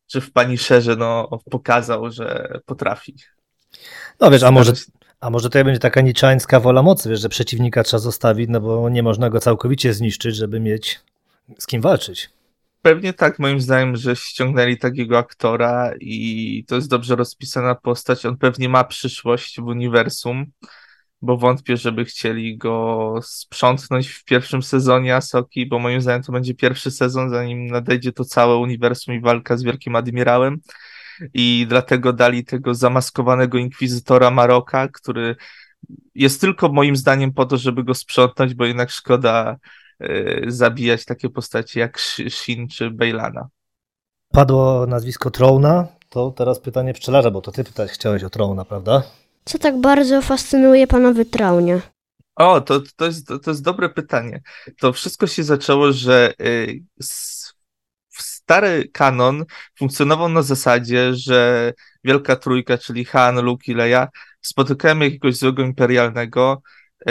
czy 0.07 0.21
w 0.21 0.33
Paniszerze 0.33 0.97
no, 0.97 1.39
pokazał, 1.51 2.11
że 2.11 2.59
potrafi. 2.67 3.17
No 4.21 4.31
wiesz, 4.31 4.43
a 4.43 4.51
może, 4.51 4.73
a 5.21 5.31
może 5.31 5.51
to 5.51 5.65
będzie 5.65 5.81
taka 5.81 6.01
niczańska 6.01 6.61
wola 6.61 6.83
mocy, 6.83 7.11
wiesz, 7.11 7.21
że 7.21 7.29
przeciwnika 7.29 7.83
trzeba 7.83 8.01
zostawić, 8.01 8.51
no 8.51 8.61
bo 8.61 8.89
nie 8.89 9.03
można 9.03 9.31
go 9.31 9.41
całkowicie 9.41 9.95
zniszczyć, 9.95 10.37
żeby 10.37 10.61
mieć 10.61 11.01
z 11.59 11.67
kim 11.67 11.81
walczyć. 11.81 12.31
Pewnie 12.83 13.13
tak, 13.13 13.39
moim 13.39 13.61
zdaniem, 13.61 13.97
że 13.97 14.17
ściągnęli 14.17 14.79
takiego 14.79 15.19
aktora 15.19 15.93
i 16.01 16.65
to 16.69 16.75
jest 16.75 16.89
dobrze 16.89 17.17
rozpisana 17.17 17.75
postać. 17.75 18.27
On 18.27 18.37
pewnie 18.37 18.69
ma 18.69 18.85
przyszłość 18.85 19.61
w 19.61 19.65
uniwersum 19.65 20.47
bo 21.23 21.37
wątpię, 21.37 21.77
żeby 21.77 22.05
chcieli 22.05 22.57
go 22.57 23.15
sprzątnąć 23.23 24.09
w 24.09 24.25
pierwszym 24.25 24.63
sezonie 24.63 25.17
Asoki, 25.17 25.67
bo 25.67 25.79
moim 25.79 26.01
zdaniem 26.01 26.23
to 26.23 26.33
będzie 26.33 26.55
pierwszy 26.55 26.91
sezon, 26.91 27.31
zanim 27.31 27.67
nadejdzie 27.67 28.13
to 28.13 28.25
całe 28.25 28.57
uniwersum 28.57 29.15
i 29.15 29.21
walka 29.21 29.57
z 29.57 29.63
Wielkim 29.63 29.97
Admirałem. 29.97 30.61
I 31.35 31.67
dlatego 31.69 32.13
dali 32.13 32.45
tego 32.45 32.75
zamaskowanego 32.75 33.59
inkwizytora 33.59 34.31
Maroka, 34.31 34.89
który 34.89 35.37
jest 36.15 36.41
tylko 36.41 36.69
moim 36.69 36.97
zdaniem 36.97 37.33
po 37.33 37.47
to, 37.47 37.57
żeby 37.57 37.85
go 37.85 37.95
sprzątnąć, 37.95 38.55
bo 38.55 38.65
jednak 38.65 38.91
szkoda 38.91 39.57
y, 40.03 40.45
zabijać 40.49 41.05
takie 41.05 41.29
postacie 41.29 41.81
jak 41.81 42.01
Shin 42.29 42.69
czy 42.69 42.91
Bejlana. 42.91 43.49
Padło 44.33 44.87
nazwisko 44.87 45.31
Trona, 45.31 45.87
to 46.09 46.31
teraz 46.31 46.61
pytanie 46.61 46.95
pszczelarza, 46.95 47.31
bo 47.31 47.41
to 47.41 47.53
ty 47.53 47.65
pytać 47.65 47.91
chciałeś 47.91 48.25
o 48.25 48.31
Trona, 48.31 48.65
prawda? 48.65 49.03
Co 49.45 49.59
tak 49.59 49.81
bardzo 49.81 50.23
fascynuje 50.23 50.87
pana 50.87 51.13
w 51.13 51.25
Traunie? 51.25 51.81
O, 52.37 52.61
to, 52.61 52.81
to, 52.97 53.07
jest, 53.07 53.27
to 53.27 53.51
jest 53.51 53.63
dobre 53.63 53.89
pytanie. 53.89 54.41
To 54.81 54.93
wszystko 54.93 55.27
się 55.27 55.45
zaczęło, 55.45 55.93
że 55.93 56.35
y, 56.41 56.83
stary 58.53 58.89
kanon 58.93 59.45
funkcjonował 59.79 60.29
na 60.29 60.43
zasadzie, 60.43 61.15
że 61.15 61.73
Wielka 62.05 62.37
Trójka, 62.37 62.79
czyli 62.79 63.05
Han, 63.05 63.41
Luke 63.41 63.73
i 63.73 63.75
Leia, 63.75 64.09
spotykają 64.41 64.99
jakiegoś 64.99 65.37
złego 65.37 65.63
imperialnego 65.63 66.63
y, 67.01 67.05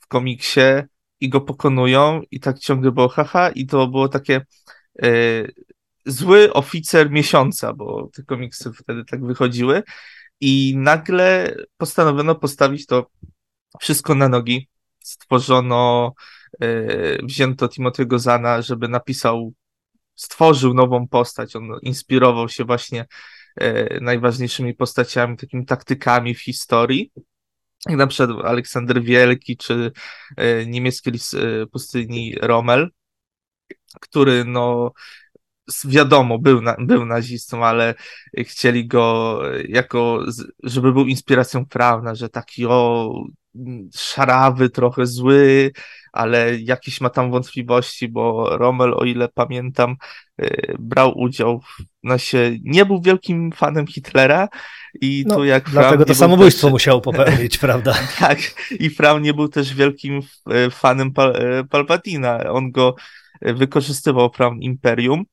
w 0.00 0.06
komiksie 0.08 0.60
i 1.20 1.28
go 1.28 1.40
pokonują 1.40 2.22
i 2.30 2.40
tak 2.40 2.58
ciągle 2.58 2.92
było 2.92 3.08
haha 3.08 3.50
i 3.50 3.66
to 3.66 3.86
było 3.86 4.08
takie 4.08 4.40
y, 5.04 5.52
zły 6.06 6.52
oficer 6.52 7.10
miesiąca, 7.10 7.72
bo 7.72 8.08
te 8.14 8.22
komiksy 8.22 8.72
wtedy 8.72 9.04
tak 9.04 9.26
wychodziły 9.26 9.82
i 10.40 10.74
nagle 10.76 11.56
postanowiono 11.76 12.34
postawić 12.34 12.86
to 12.86 13.06
wszystko 13.80 14.14
na 14.14 14.28
nogi. 14.28 14.68
Stworzono, 15.04 16.12
yy, 16.60 17.18
wzięto 17.22 17.66
Timothy'ego 17.66 18.18
Zana, 18.18 18.62
żeby 18.62 18.88
napisał, 18.88 19.52
stworzył 20.14 20.74
nową 20.74 21.08
postać. 21.08 21.56
On 21.56 21.68
inspirował 21.82 22.48
się 22.48 22.64
właśnie 22.64 23.06
yy, 23.60 23.98
najważniejszymi 24.00 24.74
postaciami, 24.74 25.36
takimi 25.36 25.66
taktykami 25.66 26.34
w 26.34 26.40
historii. 26.40 27.12
Jak 27.86 27.96
na 27.98 28.06
przykład 28.06 28.44
Aleksander 28.44 29.02
Wielki, 29.02 29.56
czy 29.56 29.92
yy, 30.38 30.66
niemiecki 30.66 31.10
lis 31.10 31.36
pustyni 31.72 32.34
Rommel, 32.40 32.90
który 34.00 34.44
no 34.44 34.92
wiadomo, 35.84 36.38
był, 36.38 36.62
na, 36.62 36.76
był 36.78 37.06
nazistą, 37.06 37.64
ale 37.64 37.94
chcieli 38.38 38.86
go 38.86 39.38
jako, 39.68 40.24
żeby 40.62 40.92
był 40.92 41.06
inspiracją 41.06 41.66
prawna, 41.66 42.14
że 42.14 42.28
taki 42.28 42.66
o 42.66 43.12
szarawy, 43.94 44.70
trochę 44.70 45.06
zły, 45.06 45.72
ale 46.12 46.56
jakieś 46.56 47.00
ma 47.00 47.10
tam 47.10 47.30
wątpliwości, 47.30 48.08
bo 48.08 48.56
Rommel, 48.56 48.94
o 48.96 49.04
ile 49.04 49.28
pamiętam, 49.28 49.96
y, 50.42 50.76
brał 50.78 51.18
udział 51.18 51.60
w 51.60 51.84
nosie, 52.02 52.56
nie 52.62 52.86
był 52.86 53.02
wielkim 53.02 53.52
fanem 53.52 53.86
Hitlera 53.86 54.48
i 55.00 55.24
no, 55.26 55.36
tu 55.36 55.44
jak 55.44 55.70
Dlatego 55.70 56.04
to 56.04 56.14
samobójstwo 56.14 56.66
też... 56.66 56.72
musiał 56.72 57.00
popełnić, 57.00 57.58
prawda? 57.64 57.94
tak, 58.18 58.38
i 58.70 58.90
Fram 58.90 59.22
nie 59.22 59.34
był 59.34 59.48
też 59.48 59.74
wielkim 59.74 60.20
y, 60.66 60.70
fanem 60.70 61.12
Pal 61.12 61.36
y, 61.36 61.64
Palpatina. 61.64 62.50
On 62.50 62.70
go 62.70 62.94
wykorzystywał 63.42 64.30
Fram 64.32 64.60
Imperium, 64.60 65.24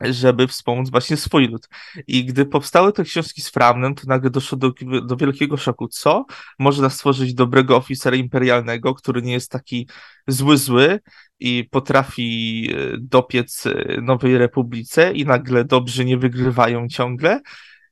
żeby 0.00 0.46
wspomóc 0.46 0.90
właśnie 0.90 1.16
swój 1.16 1.48
lud. 1.48 1.68
I 2.06 2.24
gdy 2.24 2.46
powstały 2.46 2.92
te 2.92 3.04
książki 3.04 3.42
z 3.42 3.48
Framnem, 3.48 3.94
to 3.94 4.02
nagle 4.06 4.30
doszło 4.30 4.58
do, 4.58 4.72
do 5.06 5.16
wielkiego 5.16 5.56
szoku. 5.56 5.88
Co? 5.88 6.24
Można 6.58 6.90
stworzyć 6.90 7.34
dobrego 7.34 7.76
oficera 7.76 8.16
imperialnego, 8.16 8.94
który 8.94 9.22
nie 9.22 9.32
jest 9.32 9.50
taki 9.50 9.88
zły, 10.26 10.58
zły 10.58 11.00
i 11.40 11.68
potrafi 11.70 12.68
e, 12.72 12.96
dopiec 12.98 13.66
e, 13.66 14.00
Nowej 14.02 14.38
Republice 14.38 15.12
i 15.12 15.24
nagle 15.24 15.64
dobrzy 15.64 16.04
nie 16.04 16.18
wygrywają 16.18 16.88
ciągle. 16.88 17.40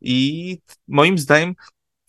I 0.01 0.59
moim 0.89 1.19
zdaniem 1.19 1.55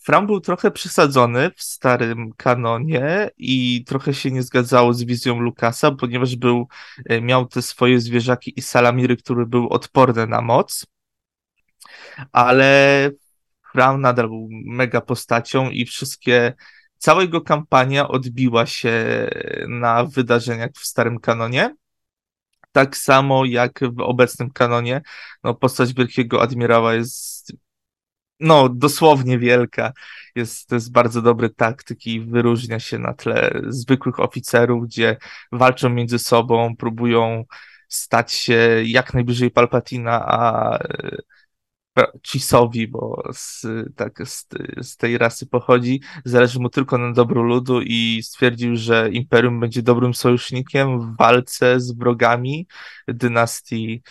Fram 0.02 0.26
był 0.26 0.40
trochę 0.40 0.70
przesadzony 0.70 1.50
w 1.56 1.62
starym 1.62 2.32
kanonie 2.36 3.30
i 3.36 3.84
trochę 3.84 4.14
się 4.14 4.30
nie 4.30 4.42
zgadzało 4.42 4.94
z 4.94 5.02
wizją 5.04 5.40
Lukasa, 5.40 5.90
ponieważ 5.90 6.36
był, 6.36 6.68
e, 7.06 7.20
miał 7.20 7.46
te 7.46 7.62
swoje 7.62 8.00
zwierzaki 8.00 8.52
i 8.56 8.62
salamiry, 8.62 9.16
który 9.16 9.46
był 9.46 9.68
odporny 9.68 10.26
na 10.26 10.40
moc, 10.40 10.86
ale 12.32 13.10
Fram 13.72 14.00
nadal 14.00 14.28
był 14.28 14.48
mega 14.50 15.00
postacią 15.00 15.70
i 15.70 15.86
wszystkie, 15.86 16.54
cała 16.98 17.22
jego 17.22 17.40
kampania 17.40 18.08
odbiła 18.08 18.66
się 18.66 19.26
na 19.68 20.04
wydarzeniach 20.04 20.70
w 20.74 20.86
starym 20.86 21.18
kanonie. 21.20 21.76
Tak 22.72 22.96
samo 22.96 23.44
jak 23.44 23.80
w 23.96 24.00
obecnym 24.00 24.50
kanonie, 24.50 25.02
no 25.44 25.54
postać 25.54 25.94
Wielkiego 25.94 26.42
Admirała 26.42 26.94
jest 26.94 27.52
no, 28.40 28.68
dosłownie 28.68 29.38
wielka. 29.38 29.92
Jest, 30.34 30.68
to 30.68 30.74
jest 30.74 30.92
bardzo 30.92 31.22
dobry 31.22 31.50
taktyk 31.50 32.06
i 32.06 32.20
wyróżnia 32.20 32.80
się 32.80 32.98
na 32.98 33.14
tle 33.14 33.62
zwykłych 33.68 34.20
oficerów, 34.20 34.84
gdzie 34.84 35.16
walczą 35.52 35.88
między 35.88 36.18
sobą, 36.18 36.76
próbują 36.76 37.44
stać 37.88 38.32
się 38.32 38.82
jak 38.84 39.14
najbliżej 39.14 39.50
Palpatina, 39.50 40.26
a 40.26 40.78
Chisowi, 42.26 42.88
bo 42.88 43.22
z, 43.32 43.66
tak, 43.96 44.28
z, 44.28 44.46
z, 44.82 44.96
tej 44.96 45.18
rasy 45.18 45.46
pochodzi, 45.46 46.00
zależy 46.24 46.60
mu 46.60 46.68
tylko 46.68 46.98
na 46.98 47.12
dobru 47.12 47.42
ludu 47.42 47.80
i 47.82 48.20
stwierdził, 48.22 48.76
że 48.76 49.10
Imperium 49.12 49.60
będzie 49.60 49.82
dobrym 49.82 50.14
sojusznikiem 50.14 51.00
w 51.00 51.16
walce 51.16 51.80
z 51.80 51.92
wrogami 51.92 52.66
dynastii 53.08 54.02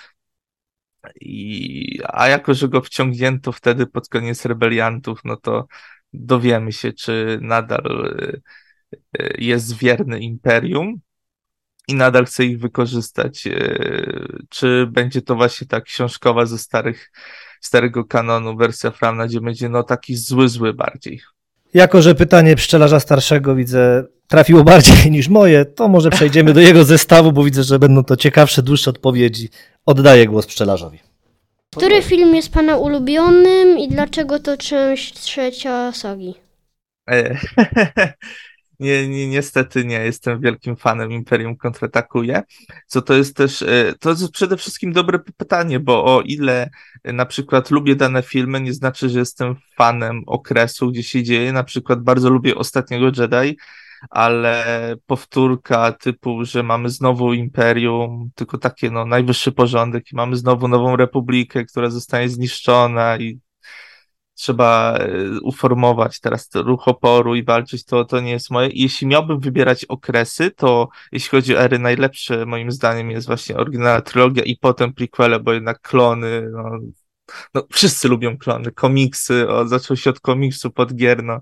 I, 1.22 2.00
a 2.04 2.28
jako, 2.28 2.54
że 2.54 2.68
go 2.70 2.82
wciągnięto 2.82 3.52
wtedy 3.52 3.88
pod 3.88 4.10
koniec 4.10 4.46
rebeliantów, 4.46 5.20
no 5.26 5.36
to 5.38 5.68
dowiemy 6.14 6.72
się, 6.72 6.94
czy 6.94 7.40
nadal 7.42 8.16
jest 9.38 9.78
wierny 9.78 10.20
imperium 10.20 11.00
i 11.88 11.96
nadal 11.96 12.26
chce 12.26 12.46
ich 12.46 12.60
wykorzystać. 12.60 13.48
Czy 14.50 14.88
będzie 14.92 15.22
to 15.22 15.36
właśnie 15.36 15.68
ta 15.68 15.82
książkowa 15.82 16.46
ze 16.46 16.58
starych, 16.58 17.12
starego 17.62 18.06
kanonu 18.06 18.58
wersja 18.58 18.92
Framna, 18.92 19.28
gdzie 19.28 19.42
będzie 19.42 19.70
no 19.70 19.84
taki 19.84 20.16
zły, 20.16 20.50
zły 20.50 20.74
bardziej. 20.74 21.22
Jako, 21.74 22.02
że 22.02 22.16
pytanie 22.16 22.56
pszczelarza 22.56 23.00
starszego 23.00 23.56
widzę 23.56 24.04
trafiło 24.28 24.64
bardziej 24.64 25.12
niż 25.12 25.28
moje, 25.28 25.66
to 25.66 25.88
może 25.88 26.10
przejdziemy 26.10 26.54
do 26.54 26.60
jego 26.60 26.84
zestawu, 26.84 27.32
bo 27.32 27.44
widzę, 27.44 27.64
że 27.64 27.80
będą 27.80 28.04
to 28.04 28.16
ciekawsze, 28.16 28.64
dłuższe 28.64 28.90
odpowiedzi. 28.90 29.50
Oddaję 29.90 30.28
głos 30.28 30.46
pszczelarzowi. 30.46 31.00
Który 31.78 32.02
film 32.02 32.36
jest 32.36 32.54
pana 32.54 32.78
ulubionym 32.78 33.78
i 33.80 33.88
dlaczego 33.88 34.40
to 34.40 34.58
część 34.58 35.14
trzecia 35.14 35.92
sagi? 35.92 36.36
E, 37.12 37.38
nie, 38.80 39.08
nie, 39.08 39.28
niestety 39.28 39.86
nie 39.86 40.00
jestem 40.00 40.42
wielkim 40.42 40.76
fanem 40.76 41.12
Imperium 41.12 41.58
kontratakuje. 41.58 42.42
Co 42.88 43.02
to 43.02 43.14
jest 43.14 43.36
też, 43.36 43.62
e, 43.62 43.94
to 44.00 44.10
jest 44.10 44.32
przede 44.32 44.58
wszystkim 44.58 44.94
dobre 44.94 45.20
pytanie, 45.38 45.80
bo 45.80 46.06
o 46.16 46.22
ile 46.22 46.70
na 47.04 47.26
przykład 47.26 47.72
lubię 47.72 47.96
dane 47.96 48.24
filmy, 48.24 48.62
nie 48.62 48.74
znaczy, 48.74 49.10
że 49.10 49.20
jestem 49.20 49.56
fanem 49.76 50.24
okresu, 50.28 50.92
gdzie 50.92 51.04
się 51.04 51.24
dzieje. 51.24 51.54
Na 51.54 51.64
przykład 51.64 52.02
bardzo 52.02 52.30
lubię 52.30 52.56
Ostatniego 52.56 53.06
Jedi, 53.06 53.58
ale 54.10 54.96
powtórka 55.06 55.92
typu, 55.92 56.46
że 56.46 56.64
mamy 56.64 56.90
znowu 56.90 57.34
imperium, 57.34 58.30
tylko 58.36 58.58
takie 58.58 58.92
no 58.92 59.06
najwyższy 59.06 59.52
porządek 59.52 60.12
i 60.12 60.16
mamy 60.16 60.36
znowu 60.36 60.68
nową 60.68 60.96
republikę, 60.96 61.66
która 61.66 61.90
zostanie 61.90 62.30
zniszczona 62.30 63.18
i 63.18 63.40
trzeba 64.40 64.98
e, 64.98 65.08
uformować 65.42 66.20
teraz 66.20 66.50
ruch 66.56 66.88
oporu 66.88 67.36
i 67.36 67.44
walczyć, 67.44 67.86
to, 67.86 68.06
to 68.06 68.20
nie 68.20 68.32
jest 68.32 68.52
moje. 68.52 68.70
Jeśli 68.74 69.08
miałbym 69.08 69.40
wybierać 69.40 69.86
okresy, 69.86 70.52
to 70.52 70.90
jeśli 71.12 71.30
chodzi 71.30 71.56
o 71.56 71.62
ery, 71.62 71.80
najlepsze 71.80 72.46
moim 72.46 72.72
zdaniem 72.72 73.12
jest 73.12 73.28
właśnie 73.28 73.58
oryginalna 73.58 74.02
trylogia 74.02 74.44
i 74.44 74.58
potem 74.58 74.94
prequele, 74.94 75.40
bo 75.40 75.54
jednak 75.54 75.82
klony, 75.82 76.50
no, 76.52 76.80
no 77.54 77.64
wszyscy 77.72 78.08
lubią 78.08 78.38
klony, 78.38 78.72
komiksy, 78.72 79.50
o, 79.50 79.68
zaczął 79.68 79.98
się 79.98 80.10
od 80.10 80.20
komiksu 80.20 80.72
pod 80.72 80.96
gier, 80.96 81.24
no 81.24 81.40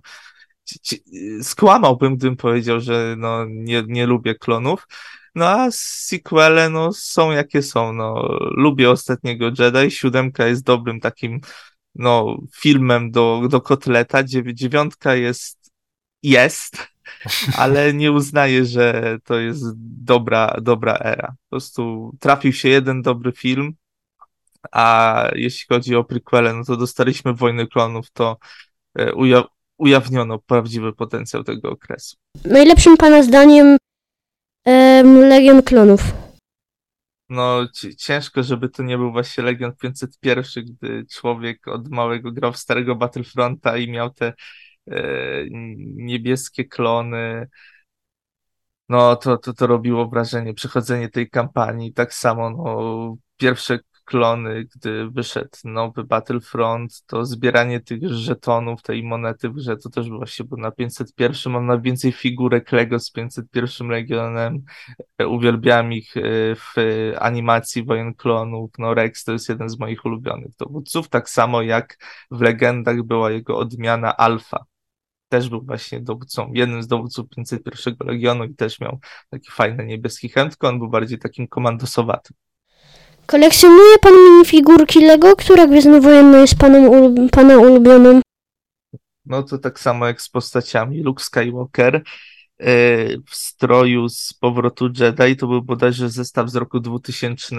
skłamałbym, 1.42 2.16
gdybym 2.16 2.38
powiedział, 2.38 2.80
że 2.80 3.16
no, 3.18 3.46
nie, 3.46 3.84
nie 3.88 4.06
lubię 4.06 4.36
klonów. 4.36 4.88
No 5.36 5.50
a 5.50 5.68
sequele 5.72 6.70
no, 6.70 6.94
są 6.94 7.32
jakie 7.32 7.62
są. 7.64 7.94
No, 7.94 8.38
lubię 8.40 8.92
ostatniego 8.92 9.46
Jedi. 9.46 9.92
Siódemka 9.92 10.48
jest 10.48 10.64
dobrym 10.64 11.00
takim 11.00 11.42
no, 11.96 12.38
filmem 12.56 13.12
do, 13.12 13.42
do 13.50 13.62
kotleta. 13.62 14.24
Dziewiątka 14.54 15.16
jest 15.16 15.58
jest, 16.24 16.88
ale 17.58 17.94
nie 17.94 18.12
uznaję, 18.12 18.66
że 18.66 19.18
to 19.24 19.40
jest 19.40 19.64
dobra, 20.04 20.56
dobra 20.62 20.98
era. 20.98 21.28
Po 21.28 21.50
prostu 21.50 22.12
trafił 22.20 22.54
się 22.54 22.70
jeden 22.70 23.02
dobry 23.02 23.32
film, 23.32 23.74
a 24.72 25.24
jeśli 25.36 25.66
chodzi 25.70 25.96
o 25.96 26.04
prequele, 26.04 26.54
no 26.54 26.64
to 26.64 26.78
dostaliśmy 26.78 27.34
Wojny 27.34 27.68
Klonów, 27.68 28.12
to 28.12 28.38
e, 29.00 29.14
ujawniono 29.78 30.40
prawdziwy 30.40 30.94
potencjał 30.94 31.44
tego 31.44 31.70
okresu. 31.70 32.18
Najlepszym 32.46 32.98
pana 32.98 33.24
zdaniem 33.24 33.78
em, 34.66 35.20
Legion 35.20 35.64
Klonów. 35.64 36.02
No, 37.30 37.68
ciężko, 37.98 38.44
żeby 38.44 38.70
to 38.70 38.84
nie 38.84 38.98
był 38.98 39.12
właśnie 39.12 39.44
Legion 39.44 39.76
501, 39.76 40.66
gdy 40.66 41.06
człowiek 41.12 41.68
od 41.68 41.90
małego 41.90 42.32
grał 42.32 42.54
w 42.54 42.58
starego 42.58 42.96
Battlefronta 42.96 43.78
i 43.78 43.92
miał 43.92 44.10
te 44.10 44.34
e, 44.88 45.04
niebieskie 45.96 46.66
klony. 46.66 47.48
No, 48.90 49.16
to, 49.16 49.38
to, 49.38 49.54
to 49.54 49.68
robiło 49.68 50.08
wrażenie, 50.08 50.54
przechodzenie 50.54 51.10
tej 51.10 51.30
kampanii. 51.30 51.94
Tak 51.94 52.14
samo, 52.14 52.50
no, 52.50 53.18
pierwsze 53.38 53.80
klony, 54.08 54.68
gdy 54.76 55.10
wyszedł 55.10 55.58
nowy 55.64 56.04
Battlefront, 56.04 57.04
to 57.06 57.26
zbieranie 57.26 57.80
tych 57.80 58.10
żetonów, 58.10 58.82
tej 58.82 59.04
monety 59.04 59.50
w 59.50 59.66
to 59.84 59.90
też 59.90 60.10
właśnie 60.10 60.46
było 60.46 60.62
na 60.62 60.72
501. 60.72 61.54
Mam 61.54 61.66
na 61.66 61.80
więcej 61.80 62.12
figurek 62.12 62.72
Lego 62.72 63.00
z 63.00 63.12
501 63.12 63.90
Legionem. 63.90 64.64
E, 65.18 65.28
uwielbiam 65.28 65.94
ich 65.94 66.18
e, 66.18 66.22
w 66.56 66.76
animacji 67.20 67.84
Wojen 67.84 68.14
Klonów. 68.14 68.72
No 68.80 68.94
Rex 68.94 69.24
to 69.24 69.32
jest 69.32 69.50
jeden 69.50 69.70
z 69.70 69.80
moich 69.80 70.06
ulubionych 70.06 70.52
dowódców, 70.60 71.10
tak 71.10 71.30
samo 71.30 71.62
jak 71.62 71.98
w 72.32 72.42
Legendach 72.42 73.04
była 73.04 73.32
jego 73.32 73.58
odmiana 73.58 74.18
Alfa 74.18 74.66
też 75.30 75.50
był 75.50 75.62
właśnie 75.62 76.02
dowódcą, 76.02 76.52
jednym 76.54 76.84
z 76.84 76.88
dowódców 76.88 77.30
501 77.30 77.96
Legionu 78.08 78.44
i 78.44 78.56
też 78.56 78.80
miał 78.80 79.00
taki 79.30 79.52
fajny 79.52 79.86
niebieski 79.86 80.30
chętko, 80.30 80.68
on 80.68 80.80
był 80.80 80.90
bardziej 80.90 81.20
takim 81.20 81.48
komandosowatym. 81.48 82.47
Kolekcjonuje 83.28 83.98
pan 84.02 84.14
minifigurki 84.14 85.00
Lego? 85.06 85.36
Która 85.36 85.68
Gwiezdnowojenna 85.68 86.38
jest 86.38 86.58
panem 86.58 86.90
ulu 86.90 87.30
pana 87.30 87.58
ulubioną? 87.58 88.22
No 89.26 89.44
to 89.44 89.58
tak 89.58 89.80
samo 89.80 90.08
jak 90.08 90.22
z 90.22 90.30
postaciami. 90.30 91.02
Luke 91.02 91.24
Skywalker 91.24 91.96
e, 91.96 92.02
w 93.18 93.36
stroju 93.36 94.10
z 94.10 94.34
powrotu 94.34 94.90
Jedi 95.00 95.36
to 95.36 95.48
był 95.48 95.62
bodajże 95.62 96.10
zestaw 96.10 96.50
z 96.50 96.56
roku 96.56 96.80
2000, 96.80 97.56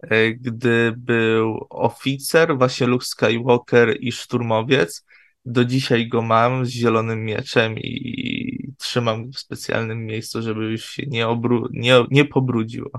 e, 0.00 0.32
gdy 0.32 0.94
był 0.96 1.66
oficer, 1.70 2.58
właśnie 2.58 2.86
Luke 2.86 3.04
Skywalker 3.04 3.96
i 4.00 4.12
szturmowiec. 4.12 5.04
Do 5.44 5.64
dzisiaj 5.64 6.08
go 6.08 6.22
mam 6.22 6.66
z 6.66 6.68
zielonym 6.68 7.24
mieczem 7.24 7.78
i 7.78 8.72
trzymam 8.78 9.30
w 9.32 9.38
specjalnym 9.38 10.06
miejscu, 10.06 10.42
żeby 10.42 10.64
już 10.64 10.84
się 10.84 11.02
nie, 11.06 11.26
nie, 11.70 12.04
nie 12.10 12.24
pobrudziło. 12.24 12.90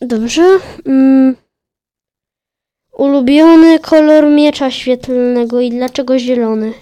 Dobrze. 0.00 0.58
Mm. 0.86 1.36
Ulubiony 2.92 3.78
kolor 3.78 4.26
miecza 4.26 4.70
świetlnego 4.70 5.60
i 5.60 5.70
dlaczego 5.70 6.18
zielony? 6.18 6.72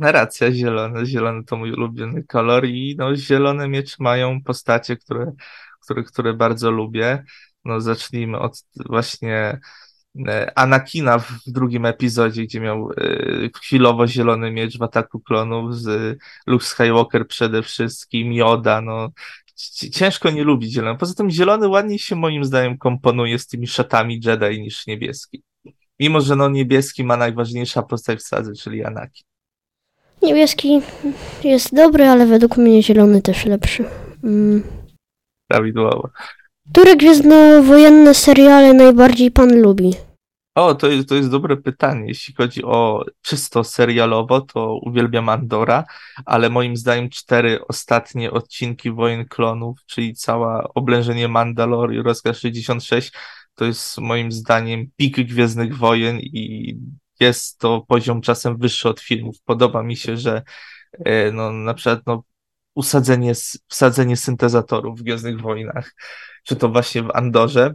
Racja, 0.00 0.52
zielony. 0.52 1.06
Zielony 1.06 1.44
to 1.44 1.56
mój 1.56 1.72
ulubiony 1.72 2.22
kolor 2.22 2.66
i 2.66 2.96
no, 2.98 3.16
zielone 3.16 3.68
miecze 3.68 3.96
mają 3.98 4.42
postacie, 4.42 4.96
które, 4.96 5.32
które, 5.80 6.02
które 6.02 6.34
bardzo 6.34 6.70
lubię. 6.70 7.24
No, 7.64 7.80
zacznijmy 7.80 8.38
od 8.38 8.64
właśnie 8.86 9.60
e, 10.28 10.58
Anakina 10.58 11.18
w 11.18 11.40
drugim 11.46 11.86
epizodzie, 11.86 12.42
gdzie 12.42 12.60
miał 12.60 12.90
e, 12.90 12.94
chwilowo 13.62 14.06
zielony 14.06 14.50
miecz 14.50 14.78
w 14.78 14.82
ataku 14.82 15.20
klonów, 15.20 15.76
z 15.76 16.18
Luke 16.46 16.64
Skywalker 16.64 17.26
przede 17.26 17.62
wszystkim, 17.62 18.32
Yoda, 18.32 18.80
no 18.80 19.08
ciężko 19.92 20.30
nie 20.30 20.44
lubić 20.44 20.72
zielony. 20.72 20.98
Poza 20.98 21.14
tym 21.14 21.30
zielony 21.30 21.68
ładniej 21.68 21.98
się 21.98 22.16
moim 22.16 22.44
zdaniem 22.44 22.78
komponuje 22.78 23.38
z 23.38 23.46
tymi 23.46 23.66
szatami 23.66 24.20
Jedi 24.24 24.60
niż 24.60 24.86
niebieski. 24.86 25.42
Mimo, 26.00 26.20
że 26.20 26.36
no 26.36 26.48
niebieski 26.48 27.04
ma 27.04 27.16
najważniejsza 27.16 27.82
postać 27.82 28.18
w 28.18 28.22
sadze, 28.22 28.52
czyli 28.52 28.84
Anakin. 28.84 29.24
Niebieski 30.22 30.80
jest 31.44 31.74
dobry, 31.74 32.04
ale 32.04 32.26
według 32.26 32.56
mnie 32.56 32.82
zielony 32.82 33.22
też 33.22 33.46
lepszy. 33.46 33.84
Mm. 34.24 34.62
Prawidłowo. 35.48 36.10
Które 36.72 36.96
gwiezdnowojenne 36.96 38.14
seriale 38.14 38.74
najbardziej 38.74 39.30
pan 39.30 39.60
lubi? 39.60 39.94
O, 40.54 40.74
to 40.74 40.88
jest, 40.88 41.08
to 41.08 41.14
jest 41.14 41.30
dobre 41.30 41.56
pytanie. 41.56 42.08
Jeśli 42.08 42.34
chodzi 42.34 42.64
o 42.64 43.04
czysto 43.22 43.64
serialowo, 43.64 44.40
to 44.40 44.78
uwielbiam 44.82 45.28
Andora, 45.28 45.84
ale 46.24 46.50
moim 46.50 46.76
zdaniem 46.76 47.10
cztery 47.10 47.66
ostatnie 47.66 48.30
odcinki 48.30 48.90
Wojen 48.90 49.28
Klonów, 49.28 49.78
czyli 49.86 50.14
cała 50.14 50.68
oblężenie 50.74 51.28
Mandalor 51.28 51.94
i 51.94 52.02
rozkaz 52.02 52.38
66, 52.38 53.12
to 53.54 53.64
jest 53.64 53.98
moim 53.98 54.32
zdaniem 54.32 54.86
pik 54.96 55.16
Gwiezdnych 55.16 55.76
Wojen 55.76 56.20
i 56.20 56.76
jest 57.20 57.58
to 57.58 57.84
poziom 57.88 58.20
czasem 58.20 58.56
wyższy 58.58 58.88
od 58.88 59.00
filmów. 59.00 59.36
Podoba 59.44 59.82
mi 59.82 59.96
się, 59.96 60.16
że 60.16 60.42
e, 61.04 61.32
no, 61.32 61.52
na 61.52 61.74
przykład 61.74 62.00
no, 62.06 62.24
usadzenie, 62.74 63.32
wsadzenie 63.68 64.16
syntezatorów 64.16 65.00
w 65.00 65.02
Gwiezdnych 65.02 65.40
Wojnach, 65.40 65.94
czy 66.44 66.56
to 66.56 66.68
właśnie 66.68 67.02
w 67.02 67.10
Andorze, 67.14 67.72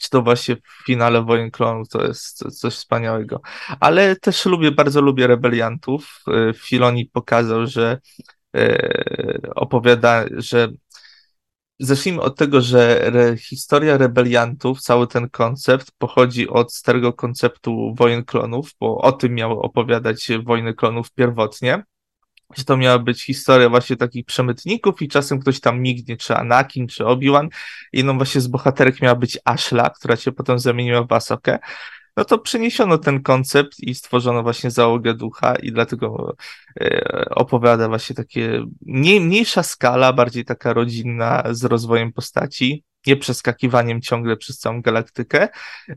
czy 0.00 0.10
to 0.10 0.22
właśnie 0.22 0.56
w 0.56 0.84
finale 0.86 1.22
Wojen 1.22 1.50
Klonów 1.50 1.88
to 1.88 2.06
jest 2.06 2.58
coś 2.60 2.74
wspaniałego. 2.74 3.40
Ale 3.80 4.16
też 4.16 4.46
lubię, 4.46 4.70
bardzo 4.70 5.00
lubię 5.00 5.26
rebeliantów. 5.26 6.22
Y, 6.50 6.54
Filoni 6.54 7.06
pokazał, 7.06 7.66
że 7.66 8.00
y, 8.56 9.40
opowiada, 9.54 10.24
że 10.36 10.68
Zacznijmy 11.82 12.20
od 12.20 12.36
tego, 12.36 12.60
że 12.60 13.06
re, 13.06 13.36
historia 13.36 13.98
rebeliantów, 13.98 14.80
cały 14.80 15.06
ten 15.06 15.30
koncept 15.30 15.92
pochodzi 15.98 16.48
od 16.48 16.74
starego 16.74 17.12
konceptu 17.12 17.94
wojen 17.98 18.24
klonów, 18.24 18.70
bo 18.80 18.98
o 18.98 19.12
tym 19.12 19.34
miały 19.34 19.58
opowiadać 19.58 20.28
wojny 20.44 20.74
klonów 20.74 21.12
pierwotnie. 21.12 21.84
Że 22.56 22.64
to 22.64 22.76
miała 22.76 22.98
być 22.98 23.24
historia 23.24 23.68
właśnie 23.68 23.96
takich 23.96 24.24
przemytników 24.24 25.02
i 25.02 25.08
czasem 25.08 25.40
ktoś 25.40 25.60
tam 25.60 25.80
mignie, 25.80 26.16
czy 26.16 26.36
Anakin, 26.36 26.88
czy 26.88 27.06
Obi-Wan. 27.06 27.48
Jedną 27.92 28.16
właśnie 28.16 28.40
z 28.40 28.46
bohaterek 28.46 29.02
miała 29.02 29.14
być 29.14 29.38
Ashla, 29.44 29.90
która 29.90 30.16
się 30.16 30.32
potem 30.32 30.58
zamieniła 30.58 31.04
w 31.04 31.12
Asokę. 31.12 31.58
No 32.20 32.24
to 32.24 32.38
przeniesiono 32.38 32.98
ten 32.98 33.22
koncept 33.22 33.80
i 33.80 33.94
stworzono 33.94 34.42
właśnie 34.42 34.70
załogę 34.70 35.14
ducha 35.14 35.54
i 35.54 35.72
dlatego 35.72 36.36
e, 36.80 37.24
opowiada 37.30 37.88
właśnie 37.88 38.16
takie 38.16 38.64
mniej, 38.86 39.20
mniejsza 39.20 39.62
skala, 39.62 40.12
bardziej 40.12 40.44
taka 40.44 40.72
rodzinna 40.72 41.42
z 41.50 41.64
rozwojem 41.64 42.12
postaci 42.12 42.84
nie 43.06 43.16
przeskakiwaniem 43.16 44.00
ciągle 44.00 44.36
przez 44.36 44.58
całą 44.58 44.82
galaktykę. 44.82 45.48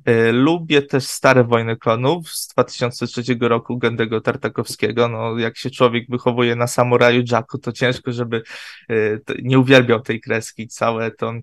E, 0.05 0.31
lubię 0.31 0.81
też 0.81 1.03
stare 1.03 1.43
Wojny 1.43 1.77
Klonów 1.77 2.29
z 2.29 2.47
2003 2.47 3.21
roku 3.41 3.77
Gędego 3.77 4.21
Tartakowskiego. 4.21 5.07
No, 5.07 5.38
jak 5.38 5.57
się 5.57 5.69
człowiek 5.69 6.05
wychowuje 6.09 6.55
na 6.55 6.67
samuraju 6.67 7.23
Jacku, 7.31 7.57
to 7.57 7.71
ciężko, 7.71 8.12
żeby 8.12 8.43
e, 8.89 8.93
nie 9.41 9.59
uwielbiał 9.59 10.01
tej 10.01 10.21
kreski. 10.21 10.67
Całe 10.67 11.12
to 11.12 11.33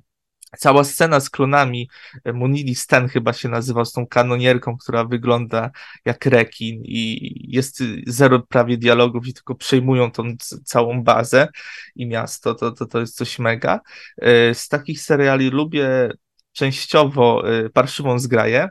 Cała 0.59 0.85
scena 0.85 1.21
z 1.21 1.31
klonami, 1.31 1.91
e, 2.25 2.33
Munili 2.33 2.75
Sten 2.75 3.09
chyba 3.09 3.33
się 3.33 3.49
nazywał, 3.49 3.85
z 3.85 3.93
tą 3.93 4.07
kanonierką, 4.07 4.77
która 4.77 5.05
wygląda 5.05 5.71
jak 6.05 6.27
rekin 6.27 6.83
i 6.85 7.35
jest 7.49 7.83
zero 8.07 8.41
prawie 8.41 8.79
dialogów 8.79 9.27
i 9.27 9.35
tylko 9.35 9.55
przejmują 9.55 10.11
tą 10.11 10.37
całą 10.65 11.03
bazę 11.03 11.49
i 11.97 12.07
miasto, 12.07 12.55
to, 12.55 12.73
to, 12.73 12.87
to 12.87 13.01
jest 13.01 13.17
coś 13.17 13.39
mega. 13.39 13.81
E, 14.23 14.55
z 14.55 14.69
takich 14.69 15.01
seriali 15.01 15.51
lubię 15.51 16.11
częściowo 16.53 17.43
e, 17.49 17.71
Parszywą 17.71 18.19
Zgraję, 18.19 18.69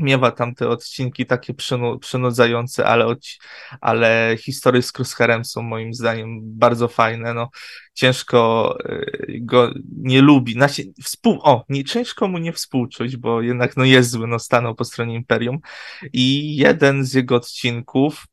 miewa 0.00 0.30
tam 0.30 0.54
te 0.54 0.68
odcinki 0.68 1.26
takie 1.26 1.54
przynu, 1.54 1.98
przynudzające, 1.98 2.86
ale, 2.86 3.06
od, 3.06 3.18
ale 3.80 4.36
historie 4.40 4.82
z 4.82 4.92
Crosshairem 4.92 5.44
są 5.44 5.62
moim 5.62 5.94
zdaniem 5.94 6.40
bardzo 6.42 6.88
fajne. 6.88 7.34
No, 7.34 7.48
ciężko 7.94 8.74
y, 8.86 9.38
go 9.40 9.72
nie 9.96 10.22
lubi. 10.22 10.52
Znaczy, 10.52 10.82
współ, 11.04 11.38
o, 11.42 11.64
nie, 11.68 11.84
ciężko 11.84 12.28
mu 12.28 12.38
nie 12.38 12.52
współczuć, 12.52 13.16
bo 13.16 13.42
jednak 13.42 13.76
no, 13.76 13.84
jest 13.84 14.10
zły, 14.10 14.26
no, 14.26 14.38
stanął 14.38 14.74
po 14.74 14.84
stronie 14.84 15.14
Imperium. 15.14 15.58
I 16.12 16.56
jeden 16.56 17.04
z 17.04 17.14
jego 17.14 17.36
odcinków, 17.36 18.24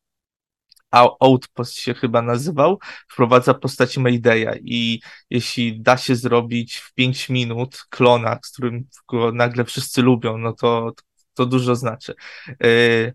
Outpost 1.19 1.73
się 1.77 1.93
chyba 1.93 2.21
nazywał, 2.21 2.79
wprowadza 3.07 3.53
postać 3.53 3.97
Maydaya 3.97 4.57
i 4.63 5.01
jeśli 5.29 5.81
da 5.81 5.97
się 5.97 6.15
zrobić 6.15 6.75
w 6.75 6.93
5 6.93 7.29
minut 7.29 7.85
klona, 7.89 8.39
z 8.43 8.51
którym 8.51 8.87
go 9.07 9.31
nagle 9.31 9.65
wszyscy 9.65 10.01
lubią, 10.01 10.37
no 10.37 10.53
to 10.53 10.91
to 11.35 11.45
dużo 11.45 11.75
znaczy. 11.75 12.15
Yy, 12.59 13.13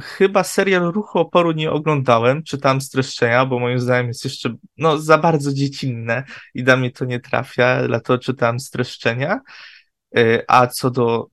chyba 0.00 0.44
serial 0.44 0.92
Ruchu 0.92 1.18
Oporu 1.18 1.52
nie 1.52 1.70
oglądałem, 1.70 2.42
czytałem 2.42 2.80
streszczenia, 2.80 3.46
bo 3.46 3.58
moim 3.58 3.80
zdaniem 3.80 4.08
jest 4.08 4.24
jeszcze 4.24 4.54
no, 4.76 4.98
za 4.98 5.18
bardzo 5.18 5.52
dziecinne 5.52 6.24
i 6.54 6.64
dla 6.64 6.76
mnie 6.76 6.90
to 6.90 7.04
nie 7.04 7.20
trafia, 7.20 7.86
dlatego 7.86 8.18
czytałem 8.18 8.60
streszczenia. 8.60 9.40
Yy, 10.12 10.44
a 10.48 10.66
co 10.66 10.90
do 10.90 11.26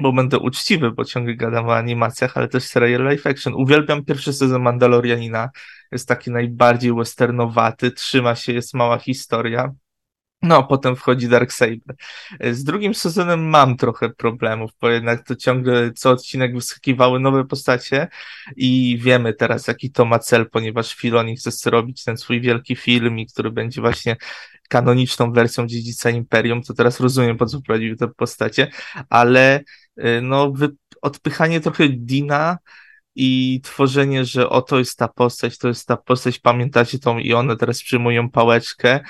bo 0.00 0.12
będę 0.12 0.38
uczciwy, 0.38 0.90
bo 0.90 1.04
ciągle 1.04 1.34
gadam 1.34 1.68
o 1.68 1.76
animacjach, 1.76 2.36
ale 2.36 2.48
też 2.48 2.64
serial 2.64 3.04
live 3.04 3.26
action. 3.26 3.54
Uwielbiam 3.54 4.04
pierwszy 4.04 4.32
sezon 4.32 4.62
Mandalorianina. 4.62 5.50
Jest 5.92 6.08
taki 6.08 6.30
najbardziej 6.30 6.94
westernowaty, 6.94 7.90
trzyma 7.90 8.34
się, 8.34 8.52
jest 8.52 8.74
mała 8.74 8.98
historia. 8.98 9.74
No, 10.42 10.64
potem 10.64 10.96
wchodzi 10.96 11.28
Darksaber. 11.28 11.96
Z 12.40 12.64
drugim 12.64 12.94
sezonem 12.94 13.48
mam 13.48 13.76
trochę 13.76 14.10
problemów, 14.10 14.70
bo 14.80 14.90
jednak 14.90 15.26
to 15.26 15.36
ciągle 15.36 15.92
co 15.92 16.10
odcinek 16.10 16.54
wyskakiwały 16.54 17.20
nowe 17.20 17.44
postacie 17.44 18.08
i 18.56 18.98
wiemy 19.02 19.34
teraz, 19.34 19.66
jaki 19.66 19.92
to 19.92 20.04
ma 20.04 20.18
cel, 20.18 20.50
ponieważ 20.50 20.94
Filoni 20.94 21.36
chce 21.36 21.50
zrobić 21.50 22.04
ten 22.04 22.16
swój 22.16 22.40
wielki 22.40 22.76
film, 22.76 23.16
który 23.32 23.50
będzie 23.50 23.80
właśnie 23.80 24.16
kanoniczną 24.68 25.32
wersją 25.32 25.66
Dziedzica 25.66 26.10
Imperium, 26.10 26.62
to 26.62 26.74
teraz 26.74 27.00
rozumiem, 27.00 27.36
po 27.36 27.46
co 27.46 27.60
prowadził 27.62 27.96
te 27.96 28.08
postacie, 28.08 28.70
ale 29.08 29.60
y, 29.98 30.20
no, 30.22 30.52
odpychanie 31.02 31.60
trochę 31.60 31.88
Dina 31.88 32.58
i 33.14 33.60
tworzenie, 33.64 34.24
że 34.24 34.48
oto 34.48 34.78
jest 34.78 34.98
ta 34.98 35.08
postać, 35.08 35.58
to 35.58 35.68
jest 35.68 35.88
ta 35.88 35.96
postać, 35.96 36.38
pamiętacie 36.38 36.98
tą 36.98 37.18
i 37.18 37.32
one 37.32 37.56
teraz 37.56 37.82
przyjmują 37.82 38.30
pałeczkę, 38.30 39.00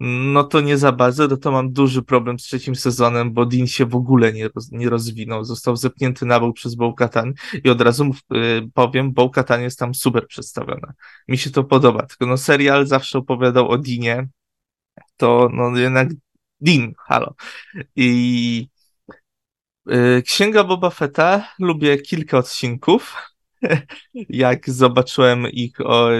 no 0.00 0.44
to 0.44 0.60
nie 0.60 0.78
za 0.78 0.92
bardzo, 0.92 1.28
no 1.28 1.36
to 1.36 1.52
mam 1.52 1.72
duży 1.72 2.02
problem 2.02 2.38
z 2.38 2.42
trzecim 2.42 2.74
sezonem, 2.74 3.32
bo 3.32 3.46
Dean 3.46 3.66
się 3.66 3.86
w 3.86 3.94
ogóle 3.94 4.32
nie, 4.32 4.48
roz, 4.48 4.72
nie 4.72 4.90
rozwinął. 4.90 5.44
Został 5.44 5.76
zepnięty 5.76 6.26
na 6.26 6.40
bok 6.40 6.56
przez 6.56 6.74
Bo-Katan 6.74 7.34
i 7.64 7.70
od 7.70 7.80
razu 7.80 8.10
y, 8.34 8.70
powiem, 8.74 9.12
Bo-Katan 9.12 9.62
jest 9.62 9.78
tam 9.78 9.94
super 9.94 10.26
przedstawiona. 10.26 10.92
Mi 11.28 11.38
się 11.38 11.50
to 11.50 11.64
podoba, 11.64 12.06
tylko 12.06 12.26
no 12.26 12.36
serial 12.36 12.86
zawsze 12.86 13.18
opowiadał 13.18 13.68
o 13.68 13.78
Deanie, 13.78 14.28
to 15.16 15.48
no 15.52 15.78
jednak 15.78 16.08
Dean, 16.60 16.94
halo. 16.98 17.34
I 17.96 18.68
y, 19.90 20.22
Księga 20.22 20.64
Boba 20.64 20.90
Fetta, 20.90 21.48
lubię 21.58 21.98
kilka 21.98 22.38
odcinków. 22.38 23.14
Jak 24.14 24.70
zobaczyłem 24.70 25.46
ich 25.48 25.80
o 25.80 26.10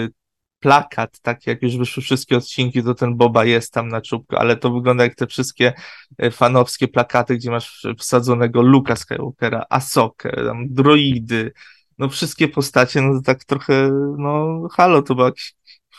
plakat, 0.61 1.21
tak 1.21 1.47
jak 1.47 1.62
już 1.62 1.77
wyszły 1.77 2.03
wszystkie 2.03 2.37
odcinki, 2.37 2.83
to 2.83 2.94
ten 2.94 3.16
Boba 3.16 3.44
jest 3.44 3.73
tam 3.73 3.88
na 3.88 4.01
czubku, 4.01 4.37
ale 4.37 4.57
to 4.57 4.71
wygląda 4.71 5.05
jak 5.05 5.14
te 5.14 5.27
wszystkie 5.27 5.73
e, 6.18 6.31
fanowskie 6.31 6.88
plakaty, 6.88 7.37
gdzie 7.37 7.51
masz 7.51 7.87
wsadzonego 7.99 8.62
Luka 8.62 8.97
Skywalkera, 8.97 9.64
Asokę, 9.71 10.31
tam 10.47 10.66
droidy, 10.68 11.53
no 11.99 12.09
wszystkie 12.09 12.49
postacie, 12.49 13.01
no 13.01 13.23
tak 13.23 13.44
trochę, 13.44 13.90
no 14.18 14.61
halo, 14.73 15.03
to 15.03 15.14
był 15.14 15.25
jakiś 15.25 15.55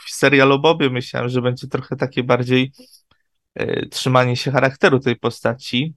serial 0.08 0.52
o 0.52 0.60
Bobie, 0.60 0.90
myślałem, 0.90 1.30
że 1.30 1.42
będzie 1.42 1.68
trochę 1.68 1.96
takie 1.96 2.24
bardziej 2.24 2.72
e, 3.56 3.86
trzymanie 3.86 4.36
się 4.36 4.52
charakteru 4.52 5.00
tej 5.00 5.16
postaci, 5.16 5.94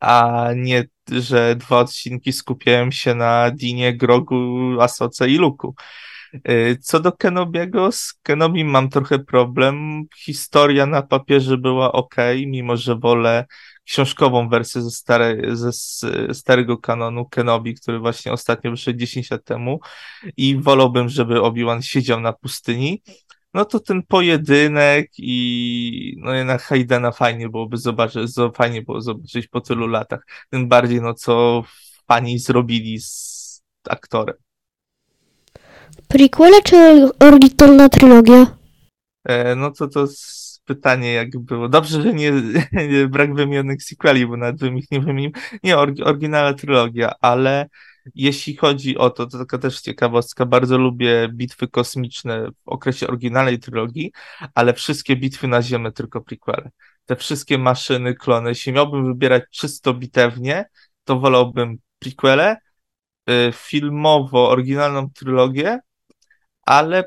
a 0.00 0.48
nie, 0.56 0.84
że 1.10 1.56
dwa 1.56 1.78
odcinki 1.78 2.32
skupiają 2.32 2.90
się 2.90 3.14
na 3.14 3.50
Dinie, 3.50 3.96
Grogu, 3.96 4.36
Asoce 4.80 5.28
i 5.28 5.36
Luku. 5.36 5.74
Y, 6.34 6.78
co 6.82 7.00
do 7.00 7.12
Kenobiego, 7.12 7.92
z 7.92 8.14
Kenobi 8.22 8.64
mam 8.64 8.88
trochę 8.88 9.18
problem. 9.18 10.04
Historia 10.16 10.86
na 10.86 11.02
papierze 11.02 11.58
była 11.58 11.92
ok, 11.92 12.16
mimo 12.46 12.76
że 12.76 12.96
wolę 12.96 13.46
książkową 13.84 14.48
wersję 14.48 14.82
ze, 14.82 14.90
stare, 14.90 15.56
ze 15.56 15.72
starego 16.34 16.78
kanonu 16.78 17.24
Kenobi, 17.24 17.74
który 17.74 17.98
właśnie 17.98 18.32
ostatnio 18.32 18.70
wyszedł 18.70 18.98
10 18.98 19.30
lat 19.30 19.44
temu 19.44 19.80
i 20.36 20.56
wolałbym, 20.56 21.08
żeby 21.08 21.40
Obi-Wan 21.40 21.82
siedział 21.82 22.20
na 22.20 22.32
pustyni. 22.32 23.02
No 23.54 23.64
to 23.64 23.80
ten 23.80 24.02
pojedynek 24.02 25.10
i 25.18 26.16
no 26.18 26.34
jednak 26.34 26.62
Haydena 26.62 27.12
fajnie 27.12 27.48
byłoby 27.48 27.76
zobaczyć, 27.76 28.30
fajnie 28.54 28.82
było 28.82 29.00
zobaczyć 29.00 29.48
po 29.48 29.60
tylu 29.60 29.86
latach. 29.86 30.26
Tym 30.50 30.68
bardziej, 30.68 31.00
no 31.00 31.14
co 31.14 31.64
fani 32.08 32.38
zrobili 32.38 33.00
z 33.00 33.62
aktorem. 33.88 34.36
Prequele 36.08 36.62
czy 36.62 37.08
oryginalna 37.20 37.88
trylogia? 37.88 38.46
E, 39.24 39.54
no 39.54 39.70
to 39.70 39.88
to 39.88 40.06
pytanie 40.64 41.12
jak 41.12 41.38
było. 41.38 41.68
Dobrze, 41.68 42.02
że 42.02 42.12
nie, 42.12 42.32
nie 42.92 43.08
brak 43.08 43.34
wymienionych 43.34 43.82
sequeli, 43.82 44.26
bo 44.26 44.36
nawet 44.36 44.56
bym 44.56 44.78
ich 44.78 44.90
nie 44.90 45.00
wymienił. 45.00 45.30
Nie, 45.62 45.78
or, 45.78 45.94
oryginalna 46.04 46.54
trylogia, 46.54 47.12
ale 47.20 47.68
jeśli 48.14 48.56
chodzi 48.56 48.98
o 48.98 49.10
to, 49.10 49.26
to 49.26 49.38
taka 49.38 49.58
też 49.58 49.80
ciekawostka, 49.80 50.46
bardzo 50.46 50.78
lubię 50.78 51.28
bitwy 51.32 51.68
kosmiczne 51.68 52.48
w 52.50 52.68
okresie 52.68 53.06
oryginalnej 53.06 53.58
trylogii, 53.58 54.12
ale 54.54 54.74
wszystkie 54.74 55.16
bitwy 55.16 55.48
na 55.48 55.62
Ziemię 55.62 55.92
tylko 55.92 56.20
prequele. 56.20 56.70
Te 57.06 57.16
wszystkie 57.16 57.58
maszyny, 57.58 58.14
klony, 58.14 58.48
jeśli 58.48 58.72
miałbym 58.72 59.06
wybierać 59.06 59.42
czysto 59.50 59.94
bitewnie, 59.94 60.64
to 61.04 61.20
wolałbym 61.20 61.78
prequele, 61.98 62.56
filmowo 63.52 64.50
oryginalną 64.50 65.10
trylogię, 65.10 65.78
ale 66.62 67.04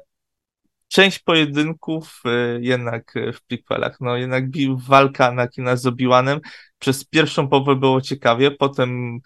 część 0.88 1.20
pojedynków 1.20 2.22
y, 2.26 2.60
jednak 2.62 3.16
y, 3.16 3.34
w 3.34 3.42
prequelach, 3.42 3.98
no 4.02 4.18
jednak 4.18 4.44
walka 4.78 5.28
Anakina 5.28 5.76
z 5.76 5.86
Obi-Wanem 5.86 6.40
przez 6.80 7.06
pierwszą 7.06 7.48
połowę 7.48 7.76
było 7.76 8.02
ciekawie, 8.02 8.52
potem 8.52 9.20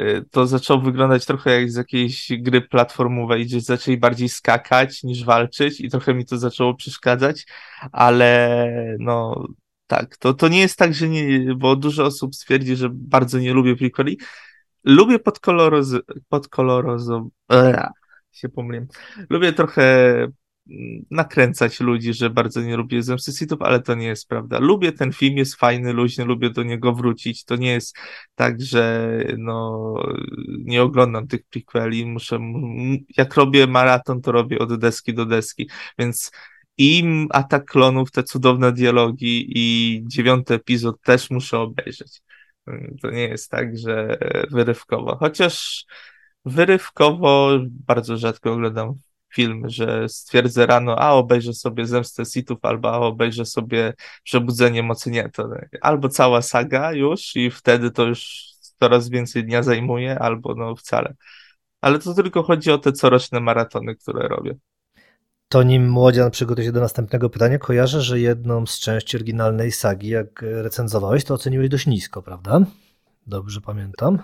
y, 0.00 0.24
to 0.30 0.46
zaczęło 0.46 0.80
wyglądać 0.80 1.26
trochę 1.26 1.60
jak 1.60 1.70
z 1.70 1.76
jakiejś 1.76 2.32
gry 2.38 2.60
platformowej, 2.60 3.46
gdzie 3.46 3.60
zaczęli 3.60 3.96
bardziej 3.96 4.28
skakać 4.28 5.02
niż 5.02 5.24
walczyć 5.24 5.80
i 5.80 5.90
trochę 5.90 6.14
mi 6.14 6.26
to 6.26 6.38
zaczęło 6.38 6.74
przeszkadzać, 6.74 7.46
ale 7.92 8.68
no 8.98 9.46
tak, 9.86 10.16
to, 10.16 10.34
to 10.34 10.48
nie 10.48 10.60
jest 10.60 10.78
tak, 10.78 10.94
że 10.94 11.08
nie, 11.08 11.54
bo 11.54 11.76
dużo 11.76 12.04
osób 12.04 12.34
stwierdzi, 12.34 12.76
że 12.76 12.88
bardzo 12.92 13.38
nie 13.38 13.52
lubię 13.52 13.76
prequeli. 13.76 14.18
Lubię 14.84 15.18
podkoloroz... 15.18 15.94
podkolorozo 16.28 17.28
się 18.32 18.48
pomyliłem. 18.48 18.88
Lubię 19.30 19.52
trochę 19.52 20.26
nakręcać 21.10 21.80
ludzi, 21.80 22.14
że 22.14 22.30
bardzo 22.30 22.62
nie 22.62 22.76
lubię 22.76 23.02
Zemsty 23.02 23.32
Sithów, 23.32 23.62
ale 23.62 23.80
to 23.80 23.94
nie 23.94 24.06
jest 24.06 24.28
prawda. 24.28 24.58
Lubię 24.58 24.92
ten 24.92 25.12
film, 25.12 25.36
jest 25.36 25.54
fajny, 25.54 25.92
luźny, 25.92 26.24
lubię 26.24 26.50
do 26.50 26.62
niego 26.62 26.92
wrócić. 26.92 27.44
To 27.44 27.56
nie 27.56 27.72
jest 27.72 27.96
tak, 28.34 28.60
że 28.60 29.08
no, 29.38 29.94
nie 30.48 30.82
oglądam 30.82 31.26
tych 31.26 31.42
prequeli, 31.50 32.06
muszę, 32.06 32.38
jak 33.16 33.34
robię 33.34 33.66
maraton, 33.66 34.20
to 34.20 34.32
robię 34.32 34.58
od 34.58 34.78
deski 34.78 35.14
do 35.14 35.26
deski, 35.26 35.70
więc 35.98 36.30
i 36.78 37.04
Atak 37.30 37.64
Klonów, 37.64 38.10
te 38.10 38.22
cudowne 38.22 38.72
dialogi 38.72 39.52
i 39.54 40.00
dziewiąty 40.06 40.54
epizod 40.54 41.00
też 41.02 41.30
muszę 41.30 41.58
obejrzeć. 41.58 42.22
To 43.02 43.10
nie 43.10 43.28
jest 43.28 43.50
tak, 43.50 43.78
że 43.78 44.18
wyrywkowo. 44.50 45.16
Chociaż 45.16 45.84
wyrywkowo 46.44 47.58
bardzo 47.86 48.16
rzadko 48.16 48.52
oglądam 48.52 48.94
film, 49.34 49.62
że 49.68 50.08
stwierdzę 50.08 50.66
rano, 50.66 50.98
a 50.98 51.10
obejrzę 51.12 51.54
sobie 51.54 51.86
Zemstę 51.86 52.24
Sithów, 52.24 52.58
albo 52.62 52.92
a 52.92 52.98
obejrzę 52.98 53.44
sobie 53.46 53.94
Przebudzenie 54.24 54.82
Mocy. 54.82 55.10
Nie, 55.10 55.28
to 55.28 55.48
albo 55.80 56.08
cała 56.08 56.42
saga 56.42 56.92
już 56.92 57.36
i 57.36 57.50
wtedy 57.50 57.90
to 57.90 58.04
już 58.04 58.52
coraz 58.80 59.08
więcej 59.08 59.44
dnia 59.44 59.62
zajmuje, 59.62 60.18
albo 60.18 60.54
no 60.54 60.76
wcale. 60.76 61.14
Ale 61.80 61.98
to 61.98 62.14
tylko 62.14 62.42
chodzi 62.42 62.70
o 62.70 62.78
te 62.78 62.92
coroczne 62.92 63.40
maratony, 63.40 63.96
które 63.96 64.28
robię. 64.28 64.54
To 65.52 65.62
nim 65.62 65.90
Młodzian 65.90 66.30
przygotuje 66.30 66.66
się 66.66 66.72
do 66.72 66.80
następnego 66.80 67.30
pytania, 67.30 67.58
kojarzę, 67.58 68.00
że 68.00 68.20
jedną 68.20 68.66
z 68.66 68.78
części 68.78 69.16
oryginalnej 69.16 69.72
sagi, 69.72 70.08
jak 70.08 70.42
recenzowałeś, 70.42 71.24
to 71.24 71.34
oceniłeś 71.34 71.68
dość 71.68 71.86
nisko, 71.86 72.22
prawda? 72.22 72.60
Dobrze 73.26 73.60
pamiętam. 73.60 74.18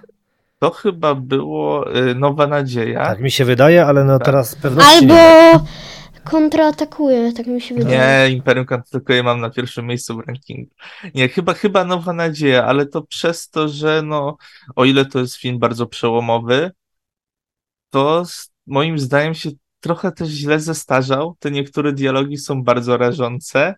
To 0.59 0.71
chyba 0.71 1.15
było 1.15 1.97
y, 1.97 2.15
Nowa 2.15 2.47
Nadzieja. 2.47 3.05
Tak 3.05 3.21
mi 3.21 3.31
się 3.31 3.45
wydaje, 3.45 3.87
ale 3.87 4.05
no 4.05 4.19
tak. 4.19 4.27
teraz 4.27 4.55
pewności 4.55 5.11
Albo 5.11 5.65
kontratakuje, 6.25 7.33
tak 7.33 7.47
mi 7.47 7.61
się 7.61 7.75
wydaje. 7.75 7.99
Nie, 7.99 8.37
Imperium 8.37 8.67
kontratakuje 8.67 9.23
mam 9.23 9.41
na 9.41 9.51
pierwszym 9.51 9.87
miejscu 9.87 10.17
w 10.17 10.21
rankingu. 10.27 10.71
Nie, 11.15 11.29
chyba, 11.29 11.55
chyba 11.55 11.85
Nowa 11.85 12.13
Nadzieja, 12.13 12.65
ale 12.65 12.87
to 12.87 13.03
przez 13.03 13.51
to, 13.51 13.69
że 13.69 14.03
no, 14.03 14.37
o 14.77 14.85
ile 14.85 15.05
to 15.05 15.19
jest 15.19 15.37
film 15.37 15.59
bardzo 15.59 15.87
przełomowy, 15.87 16.71
to 17.91 18.25
moim 18.67 18.99
zdaniem 18.99 19.35
się 19.35 19.51
trochę 19.81 20.13
też 20.13 20.29
źle 20.29 20.61
zestarzał. 20.61 21.37
Te 21.39 21.51
niektóre 21.51 21.93
dialogi 21.93 22.39
są 22.39 22.63
bardzo 22.65 22.97
rażące. 22.97 23.75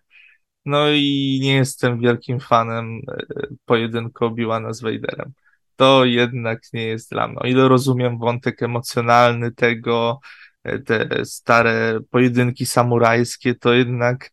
No 0.65 0.89
i 0.89 1.39
nie 1.41 1.55
jestem 1.55 1.99
wielkim 1.99 2.39
fanem 2.39 3.01
e, 3.07 3.47
pojedynku 3.65 4.25
Obi-Wana 4.25 4.73
z 4.73 4.81
Vaderem 4.81 5.33
to 5.81 6.05
jednak 6.05 6.61
nie 6.73 6.83
jest 6.87 7.11
dla 7.11 7.27
mnie. 7.27 7.39
O 7.39 7.47
ile 7.47 7.67
rozumiem 7.67 8.19
wątek 8.19 8.63
emocjonalny 8.63 9.51
tego, 9.51 10.19
e, 10.63 10.79
te 10.79 11.25
stare 11.25 11.99
pojedynki 12.11 12.65
samurajskie, 12.65 13.55
to 13.55 13.73
jednak 13.73 14.31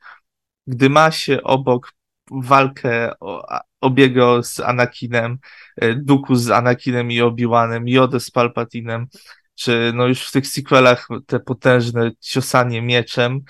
gdy 0.66 0.90
ma 0.90 1.10
się 1.10 1.42
obok 1.42 1.92
walkę 2.30 3.12
Obiego 3.80 4.42
z 4.42 4.60
Anakinem, 4.60 5.38
e, 5.76 5.94
Duku 5.94 6.34
z 6.34 6.50
Anakinem 6.50 7.10
i 7.10 7.20
Obi-Wanem, 7.20 7.88
Jodę 7.88 8.20
z 8.20 8.30
Palpatinem, 8.30 9.06
czy 9.58 9.92
no 9.94 10.06
już 10.06 10.28
w 10.28 10.32
tych 10.32 10.46
sequelach 10.46 11.08
te 11.26 11.40
potężne 11.40 12.10
ciosanie 12.20 12.82
mieczem, 12.82 13.40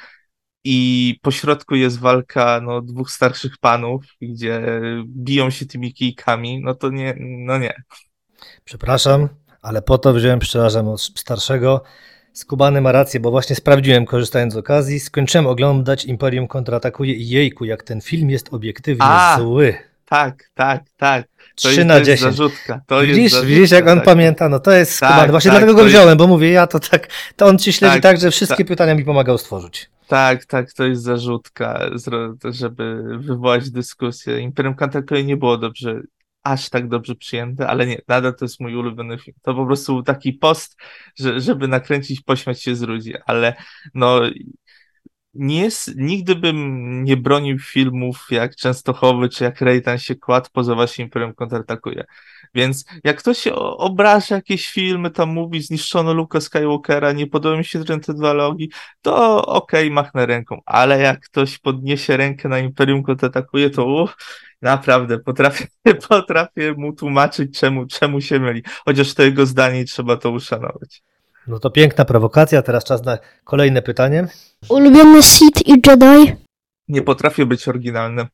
i 0.65 1.19
po 1.23 1.31
środku 1.31 1.75
jest 1.75 1.99
walka 1.99 2.61
no, 2.63 2.83
dwóch 2.83 3.11
starszych 3.11 3.59
panów, 3.59 4.05
gdzie 4.23 4.81
biją 5.07 5.51
się 5.51 5.67
tymi 5.67 5.93
kijkami, 5.93 6.63
no 6.63 6.75
to 6.75 6.91
nie, 6.91 7.15
no 7.19 7.59
nie. 7.59 7.75
Przepraszam, 8.65 9.29
ale 9.63 9.83
po 9.83 9.99
to 9.99 10.13
wziąłem 10.13 10.39
pszczelarzem 10.39 10.89
od 10.89 11.01
starszego. 11.01 11.83
Skubany 12.33 12.81
ma 12.81 12.93
rację, 12.93 13.21
bo 13.21 13.31
właśnie 13.31 13.57
sprawdziłem, 13.57 14.07
korzystając 14.07 14.53
z 14.53 14.57
okazji, 14.57 15.01
skończyłem 15.01 15.47
oglądać 15.47 16.05
Imperium 16.05 16.49
kontratakuje 16.49 17.15
i 17.15 17.29
jejku, 17.29 17.65
jak 17.65 17.83
ten 17.83 18.01
film 18.01 18.31
jest 18.31 18.55
obiektywnie 18.55 19.07
A, 19.07 19.39
zły. 19.39 19.75
Tak, 20.05 20.51
tak, 20.55 20.83
tak. 20.97 21.27
To 21.63 21.69
3 21.69 21.77
jest, 21.77 21.89
na 21.89 22.01
10. 22.01 22.21
Zarzutka. 22.21 22.81
To 22.87 23.01
widzisz, 23.01 23.17
jest 23.17 23.35
zarzutka, 23.35 23.55
widzisz, 23.55 23.71
jak 23.71 23.89
on 23.89 23.97
tak. 23.99 24.05
pamięta, 24.05 24.49
no 24.49 24.61
to 24.61 24.73
jest 24.73 24.95
skubany. 24.95 25.31
Właśnie 25.31 25.51
tak, 25.51 25.61
dlatego 25.61 25.79
go 25.79 25.85
wziąłem, 25.85 26.09
jest... 26.09 26.19
bo 26.19 26.27
mówię, 26.27 26.51
ja 26.51 26.67
to 26.67 26.81
tak, 26.81 27.09
to 27.37 27.47
on 27.47 27.59
ci 27.59 27.73
śledzi 27.73 27.95
tak, 27.95 28.03
tak 28.03 28.21
że 28.21 28.31
wszystkie 28.31 28.57
tak. 28.57 28.67
pytania 28.67 28.95
mi 28.95 29.05
pomagał 29.05 29.39
stworzyć. 29.39 29.91
Tak, 30.09 30.45
tak, 30.45 30.73
to 30.73 30.85
jest 30.85 31.03
zarzutka, 31.03 31.81
żeby 32.51 33.03
wywołać 33.19 33.71
dyskusję. 33.71 34.41
Imperium 34.41 34.75
Kantakoi 34.75 35.25
nie 35.25 35.37
było 35.37 35.59
dobrze, 35.59 36.01
aż 36.43 36.71
tak 36.71 36.89
dobrze 36.89 37.15
przyjęte, 37.15 37.67
ale 37.67 37.87
nie, 37.87 38.01
nadal 38.09 38.35
to 38.35 38.45
jest 38.45 38.61
mój 38.61 38.77
ulubiony 38.77 39.19
film. 39.19 39.37
To 39.43 39.55
po 39.55 39.67
prostu 39.67 39.93
był 39.93 40.03
taki 40.03 40.33
post, 40.33 40.77
że, 41.19 41.41
żeby 41.41 41.69
nakręcić, 41.69 42.21
pośmiać 42.21 42.63
się 42.63 42.77
z 42.77 42.83
ludzi, 42.83 43.15
ale 43.27 43.55
no 43.95 44.21
nie 45.39 45.61
jest, 45.61 45.97
nigdy 45.97 46.37
bym 46.37 47.05
nie 47.05 47.17
bronił 47.17 47.59
filmów 47.59 48.27
jak 48.31 48.57
Częstochowy 48.57 49.29
czy 49.29 49.45
jak 49.45 49.61
Rejtan 49.61 49.99
się 49.99 50.15
kładł 50.17 50.49
poza 50.53 50.75
właśnie 50.75 51.05
Imperium 51.05 51.35
kontratakuje. 51.35 52.05
Więc 52.55 52.85
jak 53.05 53.19
ktoś 53.19 53.47
obraża 53.77 54.35
jakieś 54.35 54.71
filmy, 54.71 55.11
tam 55.11 55.29
mówi 55.29 55.63
zniszczono 55.63 56.13
Luka 56.13 56.41
Skywalkera, 56.41 57.13
nie 57.13 57.27
podoba 57.27 57.57
mi 57.57 57.65
się 57.65 57.85
te 57.85 58.15
dialogi, 58.15 58.71
to 59.03 59.47
okej, 59.47 59.85
okay, 59.87 59.95
machnę 59.95 60.27
ręką. 60.27 60.61
Ale 60.67 61.01
jak 61.01 61.21
ktoś 61.21 61.59
podniesie 61.59 62.17
rękę 62.17 62.49
na 62.49 62.59
Imperium 62.59 63.03
kontratakuje, 63.03 63.71
to 63.71 63.85
uff, 63.85 64.17
naprawdę 64.63 65.19
potrafię, 65.19 65.67
potrafię 66.09 66.75
mu 66.77 66.93
tłumaczyć, 66.93 67.59
czemu, 67.59 67.87
czemu 67.87 68.21
się 68.21 68.41
myli. 68.41 68.63
Chociaż 68.85 69.15
to 69.15 69.23
jego 69.23 69.47
zdanie 69.47 69.85
trzeba 69.85 70.17
to 70.17 70.31
uszanować. 70.31 71.03
No 71.49 71.59
to 71.59 71.71
piękna 71.71 72.05
prowokacja, 72.05 72.63
teraz 72.63 72.85
czas 72.85 73.05
na 73.05 73.19
kolejne 73.45 73.83
pytanie. 73.83 74.29
Ulubiony 74.69 75.23
Sith 75.23 75.67
i 75.67 75.73
Jedi? 75.87 76.37
Nie 76.89 77.03
potrafię 77.03 77.47
być 77.47 77.69
oryginalny. 77.69 78.27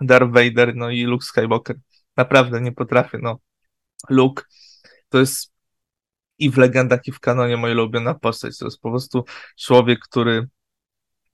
Darth 0.00 0.32
Vader, 0.32 0.76
no 0.76 0.90
i 0.90 1.04
Luke 1.04 1.26
Skywalker. 1.26 1.76
Naprawdę 2.16 2.60
nie 2.60 2.72
potrafię, 2.72 3.18
no. 3.22 3.38
Luke 4.08 4.44
to 5.08 5.18
jest 5.18 5.52
i 6.38 6.50
w 6.50 6.58
legendach, 6.58 7.00
i 7.06 7.12
w 7.12 7.20
kanonie 7.20 7.56
moja 7.56 7.74
ulubiona 7.74 8.14
postać. 8.14 8.58
To 8.58 8.64
jest 8.64 8.80
po 8.80 8.90
prostu 8.90 9.24
człowiek, 9.58 9.98
który 10.00 10.48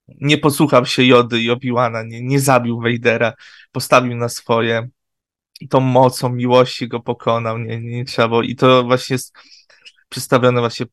nie 0.08 0.38
posłuchał 0.38 0.86
się 0.86 1.04
Jody 1.04 1.40
i 1.40 1.50
Obi-Wana, 1.50 2.06
nie, 2.06 2.22
nie 2.22 2.40
zabił 2.40 2.80
Vadera, 2.80 3.32
postawił 3.72 4.16
na 4.16 4.28
swoje 4.28 4.88
i 5.60 5.68
tą 5.68 5.80
mocą 5.80 6.28
miłości 6.28 6.88
go 6.88 7.00
pokonał, 7.00 7.58
nie, 7.58 7.80
nie 7.80 8.04
trzeba 8.04 8.28
było. 8.28 8.42
I 8.42 8.56
to 8.56 8.84
właśnie 8.84 9.14
jest 9.14 9.32
przedstawione 10.08 10.60
właśnie 10.60 10.86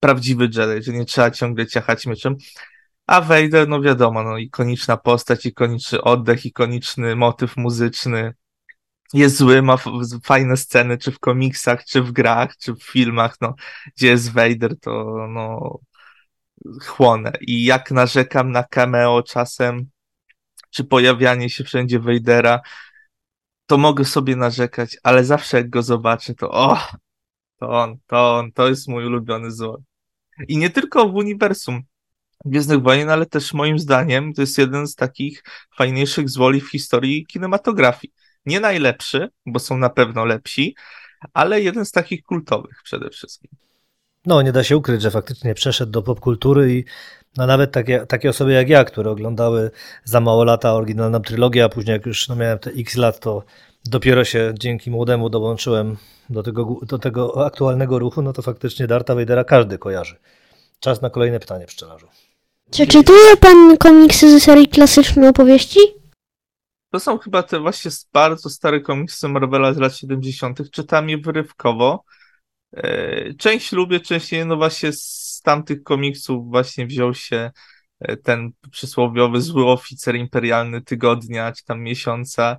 prawdziwy 0.00 0.44
Jedi, 0.44 0.82
że 0.82 0.92
nie 0.92 1.04
trzeba 1.04 1.30
ciągle 1.30 1.66
ciachać 1.66 2.06
mieczem. 2.06 2.36
A 3.06 3.20
Vader, 3.20 3.68
no 3.68 3.82
wiadomo, 3.82 4.22
no 4.22 4.38
ikoniczna 4.38 4.96
postać, 4.96 5.46
ikoniczny 5.46 6.02
oddech, 6.02 6.46
ikoniczny 6.46 7.16
motyw 7.16 7.56
muzyczny. 7.56 8.34
Jest 9.12 9.36
zły, 9.36 9.62
ma 9.62 9.76
fajne 10.24 10.56
sceny, 10.56 10.98
czy 10.98 11.12
w 11.12 11.18
komiksach, 11.18 11.84
czy 11.84 12.02
w 12.02 12.12
grach, 12.12 12.56
czy 12.56 12.74
w 12.74 12.82
filmach, 12.82 13.36
no, 13.40 13.54
gdzie 13.96 14.08
jest 14.08 14.32
Vader, 14.32 14.80
to 14.80 15.16
no, 15.28 15.78
chłonę. 16.86 17.32
I 17.40 17.64
jak 17.64 17.90
narzekam 17.90 18.52
na 18.52 18.64
cameo 18.64 19.22
czasem, 19.22 19.90
czy 20.70 20.84
pojawianie 20.84 21.50
się 21.50 21.64
wszędzie 21.64 22.00
Vadera, 22.00 22.60
to 23.66 23.78
mogę 23.78 24.04
sobie 24.04 24.36
narzekać, 24.36 24.96
ale 25.02 25.24
zawsze 25.24 25.56
jak 25.56 25.70
go 25.70 25.82
zobaczę, 25.82 26.34
to 26.34 26.50
o, 26.50 26.78
to 27.58 27.68
on, 27.68 27.98
to 28.06 28.36
on, 28.38 28.52
to 28.52 28.68
jest 28.68 28.88
mój 28.88 29.06
ulubiony 29.06 29.50
zło. 29.50 29.78
I 30.48 30.56
nie 30.56 30.70
tylko 30.70 31.08
w 31.08 31.14
uniwersum 31.14 31.82
Gwiezdnych 32.44 32.82
Wojen, 32.82 33.10
ale 33.10 33.26
też 33.26 33.54
moim 33.54 33.78
zdaniem 33.78 34.34
to 34.34 34.40
jest 34.40 34.58
jeden 34.58 34.86
z 34.86 34.94
takich 34.94 35.44
fajniejszych 35.76 36.30
zwoli 36.30 36.60
w 36.60 36.70
historii 36.70 37.26
kinematografii. 37.26 38.12
Nie 38.46 38.60
najlepszy, 38.60 39.28
bo 39.46 39.58
są 39.58 39.78
na 39.78 39.90
pewno 39.90 40.24
lepsi, 40.24 40.74
ale 41.34 41.60
jeden 41.60 41.84
z 41.84 41.90
takich 41.90 42.22
kultowych 42.22 42.80
przede 42.84 43.10
wszystkim. 43.10 43.50
No, 44.26 44.42
nie 44.42 44.52
da 44.52 44.64
się 44.64 44.76
ukryć, 44.76 45.02
że 45.02 45.10
faktycznie 45.10 45.54
przeszedł 45.54 45.92
do 45.92 46.02
popkultury 46.02 46.74
i 46.74 46.84
no, 47.36 47.46
nawet 47.46 47.72
takie, 47.72 48.06
takie 48.06 48.30
osoby 48.30 48.52
jak 48.52 48.68
ja, 48.68 48.84
które 48.84 49.10
oglądały 49.10 49.70
za 50.04 50.20
mało 50.20 50.44
lata 50.44 50.74
oryginalną 50.74 51.20
trylogię, 51.20 51.64
a 51.64 51.68
później 51.68 51.92
jak 51.92 52.06
już 52.06 52.28
no, 52.28 52.36
miałem 52.36 52.58
te 52.58 52.70
x 52.70 52.96
lat, 52.96 53.20
to 53.20 53.44
dopiero 53.84 54.24
się 54.24 54.54
dzięki 54.58 54.90
młodemu 54.90 55.30
dołączyłem 55.30 55.96
do 56.30 56.42
tego, 56.42 56.78
do 56.82 56.98
tego 56.98 57.46
aktualnego 57.46 57.98
ruchu, 57.98 58.22
no 58.22 58.32
to 58.32 58.42
faktycznie 58.42 58.86
Darta 58.86 59.14
Vadera 59.14 59.44
każdy 59.44 59.78
kojarzy. 59.78 60.16
Czas 60.80 61.02
na 61.02 61.10
kolejne 61.10 61.40
pytanie, 61.40 61.66
pszczelarzu. 61.66 62.08
Czy 62.70 62.86
czytuje 62.86 63.36
pan 63.36 63.76
komiksy 63.76 64.30
ze 64.30 64.40
serii 64.40 64.68
klasycznej 64.68 65.28
opowieści? 65.28 65.80
To 66.92 67.00
są 67.00 67.18
chyba 67.18 67.42
te 67.42 67.60
właśnie 67.60 67.90
bardzo 68.12 68.50
stare 68.50 68.80
komiksy 68.80 69.28
Marvela 69.28 69.72
z 69.72 69.78
lat 69.78 69.96
70. 69.96 70.70
Czytam 70.70 71.08
je 71.08 71.18
wyrywkowo. 71.18 72.04
E, 72.72 73.34
część 73.34 73.72
lubię, 73.72 74.00
część 74.00 74.32
nie. 74.32 74.44
No 74.44 74.56
właśnie 74.56 74.92
z 74.92 75.40
tamtych 75.44 75.82
komiksów 75.82 76.50
właśnie 76.50 76.86
wziął 76.86 77.14
się 77.14 77.50
e, 78.00 78.16
ten 78.16 78.50
przysłowiowy 78.70 79.40
zły 79.40 79.66
oficer 79.66 80.16
imperialny 80.16 80.82
tygodnia, 80.82 81.52
czy 81.52 81.64
tam 81.64 81.80
miesiąca 81.80 82.56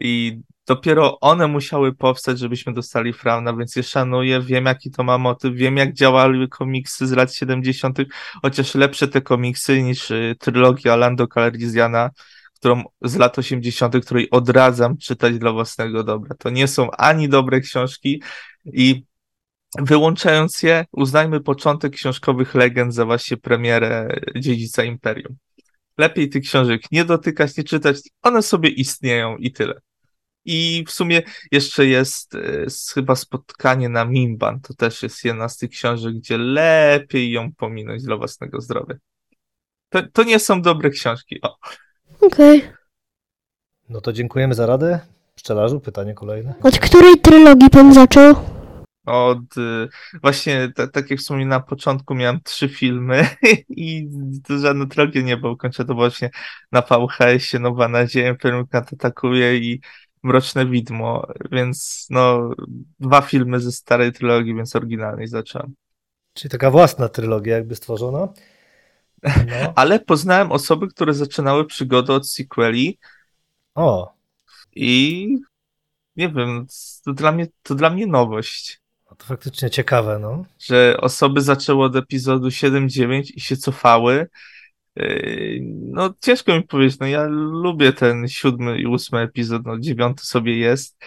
i 0.00 0.40
dopiero 0.66 1.20
one 1.20 1.46
musiały 1.46 1.94
powstać, 1.94 2.38
żebyśmy 2.38 2.72
dostali 2.72 3.12
Frauna, 3.12 3.56
więc 3.56 3.76
je 3.76 3.82
szanuję, 3.82 4.40
wiem 4.40 4.64
jaki 4.64 4.90
to 4.90 5.04
ma 5.04 5.18
motyw, 5.18 5.54
wiem 5.54 5.76
jak 5.76 5.92
działały 5.92 6.48
komiksy 6.48 7.06
z 7.06 7.12
lat 7.12 7.34
70., 7.34 7.98
chociaż 8.42 8.74
lepsze 8.74 9.08
te 9.08 9.20
komiksy 9.20 9.82
niż 9.82 10.10
y, 10.10 10.36
trylogia 10.38 10.96
Lando 10.96 11.26
Calrissiana, 11.26 12.10
którą 12.54 12.84
z 13.02 13.16
lat 13.16 13.38
80., 13.38 14.04
której 14.04 14.30
odradzam 14.30 14.96
czytać 14.96 15.38
dla 15.38 15.52
własnego 15.52 16.04
dobra. 16.04 16.34
To 16.38 16.50
nie 16.50 16.68
są 16.68 16.90
ani 16.90 17.28
dobre 17.28 17.60
książki 17.60 18.22
i 18.64 19.04
wyłączając 19.78 20.62
je, 20.62 20.84
uznajmy 20.92 21.40
początek 21.40 21.92
książkowych 21.92 22.54
legend 22.54 22.94
za 22.94 23.04
właśnie 23.04 23.36
premierę 23.36 24.20
Dziedzica 24.36 24.84
Imperium. 24.84 25.36
Lepiej 25.98 26.28
tych 26.28 26.42
książek 26.42 26.82
nie 26.92 27.04
dotykać, 27.04 27.56
nie 27.56 27.64
czytać, 27.64 27.96
one 28.22 28.42
sobie 28.42 28.68
istnieją 28.68 29.36
i 29.36 29.52
tyle. 29.52 29.80
I 30.50 30.84
w 30.86 30.90
sumie 30.90 31.22
jeszcze 31.52 31.86
jest 31.86 32.34
y, 32.34 32.66
chyba 32.94 33.16
spotkanie 33.16 33.88
na 33.88 34.04
Mimban. 34.04 34.60
To 34.60 34.74
też 34.74 35.02
jest 35.02 35.24
jedna 35.24 35.48
z 35.48 35.56
tych 35.56 35.70
książek, 35.70 36.14
gdzie 36.14 36.38
lepiej 36.38 37.30
ją 37.30 37.52
pominąć 37.52 38.02
dla 38.02 38.16
własnego 38.16 38.60
zdrowia. 38.60 38.94
To, 39.88 40.02
to 40.12 40.22
nie 40.22 40.38
są 40.38 40.62
dobre 40.62 40.90
książki. 40.90 41.40
Okej. 42.20 42.58
Okay. 42.58 42.72
No 43.88 44.00
to 44.00 44.12
dziękujemy 44.12 44.54
za 44.54 44.66
radę. 44.66 45.00
Pszczelarzu, 45.34 45.80
pytanie 45.80 46.14
kolejne. 46.14 46.54
Od 46.62 46.78
której 46.78 47.20
trylogii 47.20 47.70
pan 47.70 47.94
zaczął? 47.94 48.34
Od 49.06 49.56
y, 49.56 49.88
właśnie, 50.22 50.72
tak 50.92 51.10
jak 51.10 51.20
wspomniałem 51.20 51.48
na 51.48 51.60
początku, 51.60 52.14
miałem 52.14 52.40
trzy 52.44 52.68
filmy 52.68 53.28
i 53.68 54.08
to 54.44 54.58
żadna 54.58 54.86
trylogia 54.86 55.22
nie 55.22 55.36
była 55.36 55.52
ukończona. 55.52 55.86
To 55.86 55.94
właśnie 55.94 56.30
na 56.72 56.82
VHS-ie 56.82 57.60
Nowa 57.60 57.88
Nadzieja, 57.88 58.28
Imperium 58.28 58.66
atakuje 58.72 59.56
i 59.56 59.80
Mroczne 60.22 60.66
Widmo, 60.66 61.26
więc 61.52 62.06
no, 62.10 62.50
dwa 63.00 63.20
filmy 63.20 63.60
ze 63.60 63.72
starej 63.72 64.12
trylogii, 64.12 64.54
więc 64.54 64.76
oryginalnej 64.76 65.28
zacząłem. 65.28 65.74
Czyli 66.32 66.50
taka 66.50 66.70
własna 66.70 67.08
trylogia 67.08 67.56
jakby 67.56 67.76
stworzona. 67.76 68.28
No. 69.22 69.72
Ale 69.76 70.00
poznałem 70.00 70.52
osoby, 70.52 70.88
które 70.88 71.14
zaczynały 71.14 71.66
przygodę 71.66 72.14
od 72.14 72.30
sequeli. 72.30 72.98
O. 73.74 74.14
I 74.74 75.28
nie 76.16 76.28
wiem, 76.28 76.66
to 77.04 77.12
dla 77.12 77.32
mnie, 77.32 77.46
to 77.62 77.74
dla 77.74 77.90
mnie 77.90 78.06
nowość. 78.06 78.80
No 79.10 79.16
to 79.16 79.26
faktycznie 79.26 79.70
ciekawe, 79.70 80.18
no. 80.18 80.44
Że 80.58 80.96
osoby 81.00 81.40
zaczęły 81.40 81.84
od 81.84 81.96
epizodu 81.96 82.48
7-9 82.48 83.22
i 83.34 83.40
się 83.40 83.56
cofały 83.56 84.28
no 85.80 86.14
ciężko 86.20 86.56
mi 86.56 86.62
powiedzieć, 86.62 86.98
no 87.00 87.06
ja 87.06 87.26
lubię 87.30 87.92
ten 87.92 88.28
siódmy 88.28 88.78
i 88.78 88.86
ósmy 88.86 89.20
epizod, 89.20 89.66
no 89.66 89.78
dziewiąty 89.78 90.24
sobie 90.24 90.58
jest, 90.58 91.04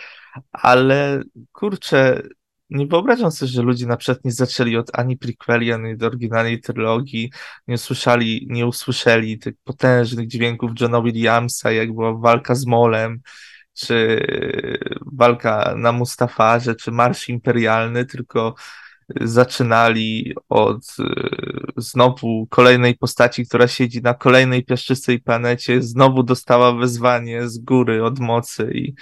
ale 0.52 1.22
kurczę, 1.52 2.22
nie 2.70 2.88
wyobrażam 2.88 3.32
sobie, 3.32 3.52
że 3.52 3.62
ludzie 3.62 3.88
na 3.88 3.98
przykład 3.98 4.26
nie 4.26 4.32
zaczęli 4.32 4.78
od 4.78 5.00
ani 5.00 5.18
prequeli, 5.18 5.72
ani 5.72 5.94
od 5.94 6.04
oryginalnej 6.04 6.62
trylogii, 6.62 7.32
nie 7.68 7.76
usłyszeli, 7.76 8.48
nie 8.50 8.68
usłyszeli 8.68 9.40
tych 9.40 9.54
potężnych 9.64 10.28
dźwięków 10.28 10.72
Johna 10.80 11.02
Williamsa, 11.02 11.72
jak 11.72 11.94
była 11.94 12.14
walka 12.14 12.56
z 12.56 12.66
Molem, 12.66 13.22
czy 13.74 14.26
walka 15.06 15.74
na 15.78 15.92
Mustafarze, 15.92 16.76
czy 16.76 16.92
Marsz 16.92 17.30
Imperialny, 17.30 18.06
tylko 18.06 18.56
zaczynali 19.22 20.34
od 20.50 20.96
y, 21.00 21.04
znowu 21.78 22.48
kolejnej 22.50 22.98
postaci, 22.98 23.46
która 23.46 23.68
siedzi 23.68 24.02
na 24.02 24.14
kolejnej 24.14 24.66
piaszczystej 24.66 25.20
planecie, 25.20 25.82
znowu 25.82 26.24
dostała 26.24 26.74
wezwanie 26.74 27.50
z 27.50 27.58
góry 27.58 28.04
od 28.04 28.20
mocy 28.20 28.72
i 28.74 28.94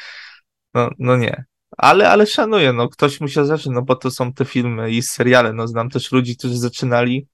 no, 0.73 0.89
no 0.99 1.17
nie. 1.17 1.45
Ale, 1.77 2.09
ale 2.09 2.27
szanuję, 2.27 2.73
no 2.73 2.89
ktoś 2.89 3.21
musiał 3.21 3.45
zacząć, 3.45 3.75
no 3.75 3.81
bo 3.81 3.95
to 3.95 4.11
są 4.11 4.33
te 4.33 4.45
filmy 4.45 4.91
i 4.91 5.01
seriale, 5.01 5.53
no 5.53 5.67
znam 5.67 5.89
też 5.89 6.11
ludzi, 6.11 6.37
którzy 6.37 6.57
zaczynali 6.57 7.27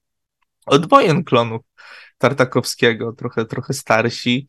od 0.65 0.89
wojen 0.89 1.23
klonów 1.23 1.61
Tartakowskiego, 2.29 3.13
trochę, 3.13 3.45
trochę 3.45 3.73
starsi 3.73 4.47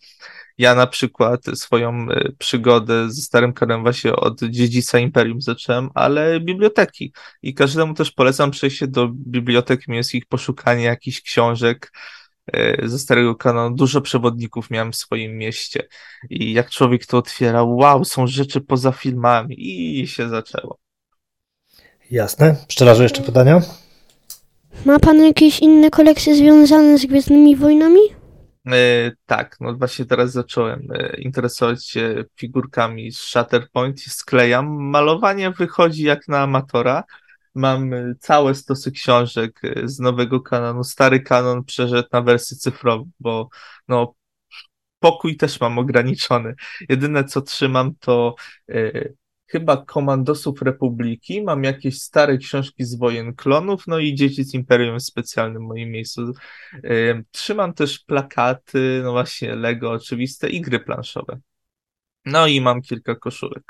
ja 0.58 0.74
na 0.74 0.86
przykład 0.86 1.40
swoją 1.54 2.10
e, 2.10 2.32
przygodę 2.38 3.10
ze 3.10 3.22
Starym 3.22 3.52
właśnie 3.82 4.16
od 4.16 4.42
dziedzica 4.42 4.98
Imperium 4.98 5.40
zacząłem, 5.40 5.90
ale 5.94 6.40
biblioteki. 6.40 7.12
I 7.42 7.54
każdemu 7.54 7.94
też 7.94 8.12
polecam 8.12 8.50
przejść 8.50 8.78
się 8.78 8.86
do 8.86 9.08
bibliotek 9.08 9.88
miejskich, 9.88 10.26
poszukanie 10.26 10.84
jakichś 10.84 11.20
książek 11.20 11.92
e, 12.52 12.88
ze 12.88 12.98
Starego 12.98 13.34
Kanonu. 13.34 13.76
Dużo 13.76 14.00
przewodników 14.00 14.70
miałem 14.70 14.92
w 14.92 14.96
swoim 14.96 15.38
mieście. 15.38 15.88
I 16.30 16.52
jak 16.52 16.70
człowiek 16.70 17.06
to 17.06 17.18
otwierał, 17.18 17.76
wow, 17.76 18.04
są 18.04 18.26
rzeczy 18.26 18.60
poza 18.60 18.92
filmami 18.92 19.56
i 20.00 20.06
się 20.06 20.28
zaczęło. 20.28 20.78
Jasne. 22.10 22.56
Pszczelarze, 22.68 23.02
jeszcze 23.02 23.22
pytania? 23.22 23.62
Ma 24.84 24.98
pan 24.98 25.24
jakieś 25.24 25.60
inne 25.60 25.90
kolekcje 25.90 26.34
związane 26.34 26.98
z 26.98 27.06
Gwiezdnymi 27.06 27.56
Wojnami? 27.56 28.00
E, 28.66 29.12
tak, 29.26 29.56
no 29.60 29.74
właśnie 29.74 30.04
teraz 30.04 30.32
zacząłem 30.32 30.88
e, 30.94 31.16
interesować 31.20 31.86
się 31.86 32.24
figurkami 32.36 33.12
z 33.12 33.18
Shatterpoint 33.18 34.06
i 34.06 34.10
sklejam. 34.10 34.66
Malowanie 34.90 35.50
wychodzi 35.50 36.02
jak 36.02 36.28
na 36.28 36.38
amatora. 36.38 37.04
Mam 37.54 37.92
e, 37.92 38.14
całe 38.20 38.54
stosy 38.54 38.92
książek 38.92 39.60
z 39.84 40.00
nowego 40.00 40.40
kanonu. 40.40 40.84
Stary 40.84 41.20
kanon 41.20 41.64
przeszedł 41.64 42.08
na 42.12 42.22
wersję 42.22 42.56
cyfrową, 42.56 43.10
bo 43.20 43.48
no, 43.88 44.14
pokój 44.98 45.36
też 45.36 45.60
mam 45.60 45.78
ograniczony. 45.78 46.54
Jedyne 46.88 47.24
co 47.24 47.42
trzymam 47.42 47.94
to 48.00 48.34
chyba 49.46 49.84
Komandosów 49.84 50.62
Republiki, 50.62 51.42
mam 51.42 51.64
jakieś 51.64 52.02
stare 52.02 52.38
książki 52.38 52.84
z 52.84 52.94
wojen 52.94 53.34
klonów, 53.34 53.84
no 53.86 53.98
i 53.98 54.14
Dzieci 54.14 54.44
z 54.44 54.54
Imperium 54.54 54.98
w 54.98 55.02
specjalnym 55.02 55.62
moim 55.62 55.90
miejscu. 55.90 56.32
Trzymam 57.30 57.74
też 57.74 57.98
plakaty, 57.98 59.00
no 59.04 59.12
właśnie 59.12 59.54
Lego 59.54 59.90
oczywiste 59.90 60.48
i 60.48 60.60
gry 60.60 60.80
planszowe. 60.80 61.40
No 62.24 62.46
i 62.46 62.60
mam 62.60 62.82
kilka 62.82 63.14
koszulek. 63.14 63.62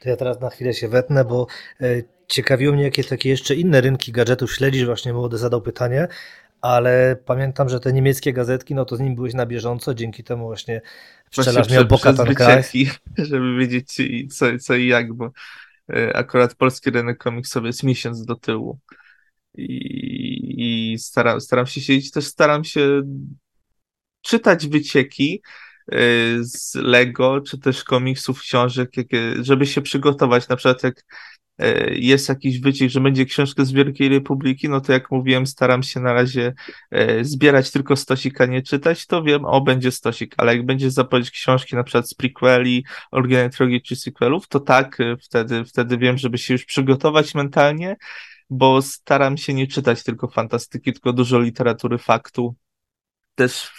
To 0.00 0.08
ja 0.08 0.16
teraz 0.16 0.40
na 0.40 0.50
chwilę 0.50 0.74
się 0.74 0.88
wetnę, 0.88 1.24
bo 1.24 1.46
e, 1.80 2.02
ciekawiło 2.28 2.74
mnie, 2.74 2.82
jakie 2.82 3.04
takie 3.04 3.28
jeszcze 3.28 3.54
inne 3.54 3.80
rynki 3.80 4.12
gadżetów 4.12 4.54
śledzisz. 4.54 4.86
Właśnie 4.86 5.12
młody 5.12 5.38
zadał 5.38 5.62
pytanie, 5.62 6.08
ale 6.62 7.16
pamiętam, 7.24 7.68
że 7.68 7.80
te 7.80 7.92
niemieckie 7.92 8.32
gazetki, 8.32 8.74
no 8.74 8.84
to 8.84 8.96
z 8.96 9.00
nim 9.00 9.14
byłeś 9.14 9.34
na 9.34 9.46
bieżąco, 9.46 9.94
dzięki 9.94 10.24
temu 10.24 10.46
właśnie 10.46 10.80
pszczelarz 11.30 11.70
miał 11.70 11.84
Bokatan 11.84 12.34
żeby 13.18 13.56
wiedzieć 13.56 14.00
co, 14.36 14.46
co 14.60 14.74
i 14.74 14.86
jak, 14.86 15.12
bo 15.12 15.30
e, 15.92 16.16
akurat 16.16 16.54
polski 16.54 16.90
rynek 16.90 17.18
komiksowy 17.18 17.66
jest 17.66 17.82
miesiąc 17.82 18.24
do 18.24 18.34
tyłu. 18.34 18.78
I, 19.54 20.92
i 20.92 20.98
staram, 20.98 21.40
staram 21.40 21.66
się 21.66 21.80
siedzieć, 21.80 22.10
też 22.10 22.26
staram 22.26 22.64
się 22.64 23.02
czytać 24.20 24.66
wycieki 24.66 25.42
e, 25.92 25.96
z 26.40 26.74
Lego, 26.74 27.40
czy 27.40 27.58
też 27.58 27.84
komiksów, 27.84 28.40
książek, 28.40 28.90
żeby 29.40 29.66
się 29.66 29.82
przygotować, 29.82 30.48
na 30.48 30.56
przykład 30.56 30.82
jak 30.82 31.04
jest 31.90 32.28
jakiś 32.28 32.60
wyciek, 32.60 32.90
że 32.90 33.00
będzie 33.00 33.24
książka 33.24 33.64
z 33.64 33.72
Wielkiej 33.72 34.08
Republiki, 34.08 34.68
no 34.68 34.80
to 34.80 34.92
jak 34.92 35.10
mówiłem, 35.10 35.46
staram 35.46 35.82
się 35.82 36.00
na 36.00 36.12
razie 36.12 36.54
e, 36.90 37.24
zbierać 37.24 37.70
tylko 37.70 37.96
stosik, 37.96 38.40
a 38.40 38.46
nie 38.46 38.62
czytać, 38.62 39.06
to 39.06 39.22
wiem, 39.22 39.44
o, 39.44 39.60
będzie 39.60 39.92
stosik, 39.92 40.34
ale 40.38 40.56
jak 40.56 40.66
będzie 40.66 40.90
zapowiedź 40.90 41.30
książki 41.30 41.76
na 41.76 41.84
przykład 41.84 42.08
z 42.08 42.14
prequeli, 42.14 42.84
oryginalnej 43.10 43.50
trilogii 43.50 43.82
czy 43.82 43.96
sequelów, 43.96 44.48
to 44.48 44.60
tak, 44.60 45.00
e, 45.00 45.16
wtedy, 45.16 45.64
wtedy 45.64 45.98
wiem, 45.98 46.18
żeby 46.18 46.38
się 46.38 46.54
już 46.54 46.64
przygotować 46.64 47.34
mentalnie, 47.34 47.96
bo 48.50 48.82
staram 48.82 49.36
się 49.36 49.54
nie 49.54 49.66
czytać 49.66 50.02
tylko 50.02 50.28
fantastyki, 50.28 50.92
tylko 50.92 51.12
dużo 51.12 51.40
literatury 51.40 51.98
faktu, 51.98 52.54
też 53.34 53.70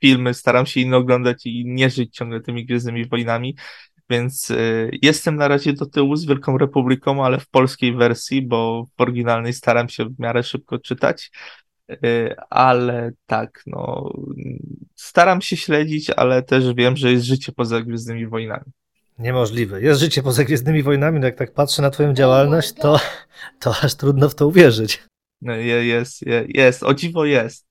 filmy 0.00 0.34
staram 0.34 0.66
się 0.66 0.80
inne 0.80 0.96
oglądać 0.96 1.46
i 1.46 1.64
nie 1.66 1.90
żyć 1.90 2.14
ciągle 2.16 2.40
tymi 2.40 2.66
Gwiezdnymi 2.66 3.08
Wojnami, 3.08 3.56
więc 4.10 4.50
y, 4.50 4.90
jestem 5.02 5.36
na 5.36 5.48
razie 5.48 5.72
do 5.72 5.86
tyłu 5.86 6.16
z 6.16 6.26
Wielką 6.26 6.58
Republiką, 6.58 7.24
ale 7.24 7.40
w 7.40 7.48
polskiej 7.48 7.96
wersji, 7.96 8.42
bo 8.42 8.86
w 8.98 9.00
oryginalnej 9.00 9.52
staram 9.52 9.88
się 9.88 10.04
w 10.04 10.18
miarę 10.18 10.42
szybko 10.42 10.78
czytać. 10.78 11.30
Y, 11.90 12.34
ale 12.50 13.12
tak, 13.26 13.62
no, 13.66 14.12
staram 14.94 15.40
się 15.40 15.56
śledzić, 15.56 16.10
ale 16.10 16.42
też 16.42 16.74
wiem, 16.74 16.96
że 16.96 17.12
jest 17.12 17.24
życie 17.24 17.52
poza 17.52 17.80
Gwiezdnymi 17.80 18.26
Wojnami. 18.26 18.72
Niemożliwe. 19.18 19.82
Jest 19.82 20.00
życie 20.00 20.22
poza 20.22 20.44
Gwiezdnymi 20.44 20.82
Wojnami, 20.82 21.20
no 21.20 21.26
jak 21.26 21.36
tak 21.36 21.52
patrzę 21.52 21.82
na 21.82 21.90
twoją 21.90 22.14
działalność, 22.14 22.72
to, 22.72 23.00
to 23.60 23.74
aż 23.82 23.94
trudno 23.94 24.28
w 24.28 24.34
to 24.34 24.46
uwierzyć. 24.46 25.02
No, 25.40 25.54
jest, 25.54 26.22
jest, 26.22 26.46
jest, 26.48 26.82
o 26.82 26.94
dziwo 26.94 27.24
jest 27.24 27.65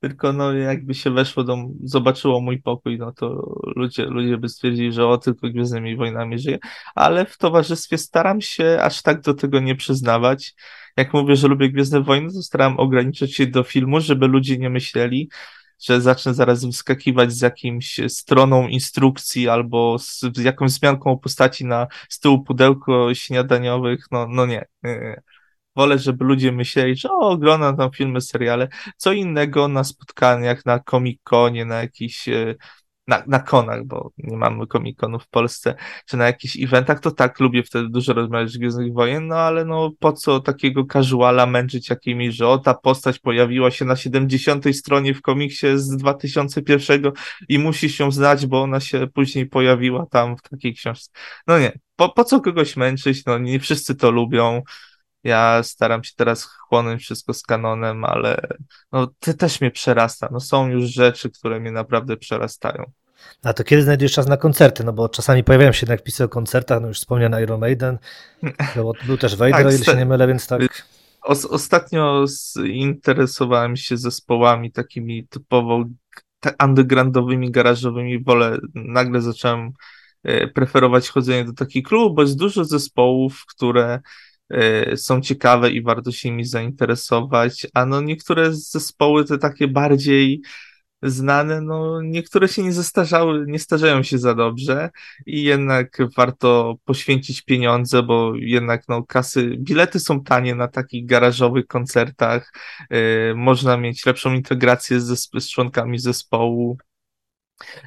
tylko 0.00 0.32
no 0.32 0.52
jakby 0.52 0.94
się 0.94 1.10
weszło 1.10 1.44
do, 1.44 1.56
zobaczyło 1.84 2.40
mój 2.40 2.62
pokój, 2.62 2.98
no 2.98 3.12
to 3.12 3.54
ludzie, 3.76 4.04
ludzie 4.04 4.38
by 4.38 4.48
stwierdzili, 4.48 4.92
że 4.92 5.06
o, 5.06 5.18
tylko 5.18 5.48
Gwiezdnymi 5.48 5.96
Wojnami 5.96 6.38
żyje, 6.38 6.58
ale 6.94 7.26
w 7.26 7.38
towarzystwie 7.38 7.98
staram 7.98 8.40
się 8.40 8.78
aż 8.82 9.02
tak 9.02 9.20
do 9.20 9.34
tego 9.34 9.60
nie 9.60 9.76
przyznawać. 9.76 10.54
Jak 10.96 11.12
mówię, 11.14 11.36
że 11.36 11.48
lubię 11.48 11.70
Gwiezdne 11.70 12.00
Wojny, 12.02 12.32
to 12.32 12.42
staram 12.42 12.80
ograniczyć 12.80 13.34
się 13.34 13.46
do 13.46 13.62
filmu, 13.62 14.00
żeby 14.00 14.26
ludzie 14.26 14.58
nie 14.58 14.70
myśleli, 14.70 15.28
że 15.84 16.00
zacznę 16.00 16.34
zaraz 16.34 16.64
wyskakiwać 16.64 17.32
z 17.32 17.40
jakimś 17.40 18.00
stroną 18.08 18.68
instrukcji 18.68 19.48
albo 19.48 19.98
z, 19.98 20.20
z 20.20 20.38
jakąś 20.38 20.70
zmianką 20.70 21.18
postaci 21.18 21.64
na 21.64 21.86
z 22.08 22.20
tyłu 22.20 22.44
pudełko 22.44 23.14
śniadaniowych, 23.14 24.06
no, 24.10 24.26
no 24.28 24.46
nie, 24.46 24.64
nie, 24.82 24.90
nie. 25.00 25.22
Wolę, 25.80 25.98
żeby 25.98 26.24
ludzie 26.24 26.52
myśleli, 26.52 26.96
że 26.96 27.10
o, 27.10 27.18
oglądam 27.18 27.76
tam 27.76 27.90
filmy, 27.90 28.20
seriale. 28.20 28.68
Co 28.96 29.12
innego 29.12 29.68
na 29.68 29.84
spotkaniach, 29.84 30.66
na 30.66 30.78
Comic-Conie, 30.78 31.64
na 31.64 31.80
jakichś 31.80 32.28
e, 32.28 32.54
na, 33.10 33.22
na 33.26 33.38
konach, 33.38 33.84
bo 33.84 34.10
nie 34.18 34.36
mamy 34.36 34.66
komikonów 34.66 35.24
w 35.24 35.28
Polsce, 35.28 35.74
czy 36.06 36.16
na 36.16 36.26
jakichś 36.26 36.56
eventach, 36.62 37.00
to 37.00 37.10
tak, 37.10 37.40
lubię 37.40 37.62
wtedy 37.62 37.88
dużo 37.88 38.12
rozmawiać 38.12 38.50
z 38.50 38.56
Gwiezdnych 38.56 38.92
Wojen, 38.92 39.26
no 39.26 39.36
ale 39.36 39.64
no 39.64 39.90
po 39.98 40.12
co 40.12 40.40
takiego 40.40 40.84
casuala 40.92 41.46
męczyć 41.46 41.90
jakimi, 41.90 42.32
że 42.32 42.48
o, 42.48 42.58
ta 42.58 42.74
postać 42.74 43.18
pojawiła 43.18 43.70
się 43.70 43.84
na 43.84 43.96
70 43.96 44.76
stronie 44.76 45.14
w 45.14 45.22
komiksie 45.22 45.66
z 45.74 45.96
2001 45.96 47.02
i 47.48 47.58
musisz 47.58 47.98
ją 47.98 48.10
znać, 48.10 48.46
bo 48.46 48.62
ona 48.62 48.80
się 48.80 49.06
później 49.14 49.46
pojawiła 49.46 50.06
tam 50.06 50.36
w 50.36 50.42
takiej 50.42 50.74
książce. 50.74 51.10
No 51.46 51.58
nie, 51.58 51.72
po, 51.96 52.08
po 52.08 52.24
co 52.24 52.40
kogoś 52.40 52.76
męczyć, 52.76 53.24
no 53.24 53.38
nie 53.38 53.60
wszyscy 53.60 53.94
to 53.94 54.10
lubią, 54.10 54.62
ja 55.24 55.62
staram 55.62 56.04
się 56.04 56.12
teraz 56.16 56.44
chłonąć 56.44 57.02
wszystko 57.02 57.34
z 57.34 57.42
kanonem, 57.42 58.04
ale 58.04 58.40
no, 58.92 59.06
ty 59.20 59.34
też 59.34 59.60
mnie 59.60 59.70
przerasta. 59.70 60.28
No, 60.32 60.40
są 60.40 60.68
już 60.68 60.84
rzeczy, 60.84 61.30
które 61.30 61.60
mnie 61.60 61.72
naprawdę 61.72 62.16
przerastają. 62.16 62.90
A 63.42 63.52
to 63.52 63.64
kiedy 63.64 63.82
znajdujesz 63.82 64.12
czas 64.12 64.26
na 64.26 64.36
koncerty? 64.36 64.84
No 64.84 64.92
bo 64.92 65.08
czasami 65.08 65.44
pojawiają 65.44 65.72
się 65.72 65.80
jednak 65.82 66.02
pisy 66.02 66.24
o 66.24 66.28
koncertach, 66.28 66.80
no 66.82 66.88
już 66.88 66.98
wspomniany 66.98 67.42
Iron 67.42 67.60
Maiden, 67.60 67.98
był, 68.74 68.92
był 69.06 69.16
też 69.16 69.36
Vader, 69.36 69.52
tak, 69.52 69.66
o 69.66 69.70
ile 69.70 69.84
się 69.84 69.96
nie 69.96 70.06
mylę, 70.06 70.26
więc 70.26 70.46
tak. 70.46 70.86
Ostatnio 71.50 72.24
interesowałem 72.64 73.76
się 73.76 73.96
zespołami 73.96 74.72
takimi 74.72 75.26
typowo 75.26 75.84
undergroundowymi, 76.64 77.50
garażowymi. 77.50 78.24
Wolę, 78.24 78.58
nagle 78.74 79.20
zacząłem 79.20 79.72
e, 80.22 80.48
preferować 80.48 81.08
chodzenie 81.08 81.44
do 81.44 81.52
takich 81.52 81.84
klubów, 81.84 82.16
bo 82.16 82.22
jest 82.22 82.36
dużo 82.36 82.64
zespołów, 82.64 83.44
które 83.48 84.00
są 84.96 85.20
ciekawe 85.20 85.70
i 85.70 85.82
warto 85.82 86.12
się 86.12 86.30
nimi 86.30 86.44
zainteresować, 86.44 87.66
a 87.74 87.86
no 87.86 88.00
niektóre 88.00 88.52
zespoły 88.52 89.24
te 89.24 89.38
takie 89.38 89.68
bardziej 89.68 90.42
znane, 91.02 91.60
no 91.60 92.02
niektóre 92.02 92.48
się 92.48 92.62
nie 92.62 92.72
zestarzały, 92.72 93.44
nie 93.46 93.58
starzeją 93.58 94.02
się 94.02 94.18
za 94.18 94.34
dobrze 94.34 94.90
i 95.26 95.42
jednak 95.42 95.98
warto 96.16 96.74
poświęcić 96.84 97.42
pieniądze, 97.42 98.02
bo 98.02 98.32
jednak 98.36 98.88
no 98.88 99.02
kasy, 99.02 99.56
bilety 99.58 100.00
są 100.00 100.24
tanie 100.24 100.54
na 100.54 100.68
takich 100.68 101.06
garażowych 101.06 101.66
koncertach, 101.66 102.52
yy, 102.90 103.34
można 103.36 103.76
mieć 103.76 104.06
lepszą 104.06 104.34
integrację 104.34 105.00
z, 105.00 105.30
z 105.38 105.50
członkami 105.50 105.98
zespołu, 105.98 106.78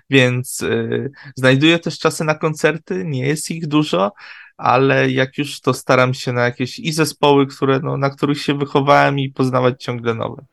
więc 0.10 0.60
yy, 0.62 1.12
znajduję 1.36 1.80
też 1.80 2.00
czasy 2.00 2.24
na 2.24 2.36
koncerty, 2.36 3.04
nie 3.06 3.28
jest 3.28 3.52
ich 3.52 3.68
dużo, 3.68 4.12
ale 4.58 5.12
jak 5.12 5.38
już 5.38 5.62
to 5.62 5.74
staram 5.74 6.14
się 6.14 6.34
na 6.34 6.44
jakieś 6.44 6.80
i 6.80 6.92
zespoły, 6.92 7.48
które, 7.48 7.80
no, 7.84 7.98
na 7.98 8.10
których 8.10 8.42
się 8.42 8.58
wychowałem 8.58 9.20
i 9.20 9.30
poznawać 9.30 9.84
ciągle 9.84 10.14
nowe. 10.14 10.46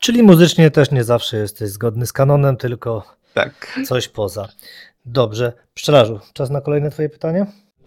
Czyli 0.00 0.22
muzycznie 0.22 0.70
też 0.70 0.90
nie 0.90 1.04
zawsze 1.04 1.36
jesteś 1.36 1.70
zgodny 1.70 2.06
z 2.06 2.12
kanonem, 2.12 2.56
tylko 2.56 3.04
tak. 3.34 3.80
coś 3.86 4.08
poza. 4.08 4.48
Dobrze. 5.06 5.52
Pszczelarzu, 5.74 6.20
czas 6.32 6.50
na 6.50 6.60
kolejne 6.60 6.90
twoje 6.90 7.08
pytanie? 7.08 7.46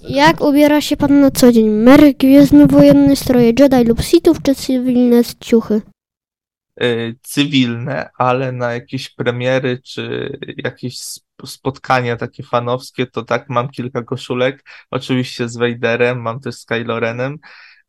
Jak 0.09 0.41
ubiera 0.41 0.81
się 0.81 0.97
pan 0.97 1.21
na 1.21 1.31
co 1.31 1.51
dzień? 1.51 1.69
Mer 1.69 1.99
gwiezdnowojenny, 2.17 3.15
stroje 3.15 3.53
Jedi 3.59 3.83
lub 3.83 4.01
Sithów, 4.01 4.41
czy 4.41 4.55
cywilne 4.55 5.21
ciuchy? 5.39 5.81
Yy, 6.79 7.15
cywilne, 7.21 8.09
ale 8.17 8.51
na 8.51 8.73
jakieś 8.73 9.09
premiery, 9.09 9.79
czy 9.83 10.37
jakieś 10.57 10.97
spotkania 11.47 12.17
takie 12.17 12.43
fanowskie, 12.43 13.07
to 13.07 13.23
tak, 13.23 13.49
mam 13.49 13.69
kilka 13.69 14.03
koszulek, 14.03 14.63
oczywiście 14.91 15.49
z 15.49 15.57
Vaderem, 15.57 16.21
mam 16.21 16.39
też 16.39 16.55
z 16.55 16.65
Kylo 16.65 16.99
Renem, 16.99 17.39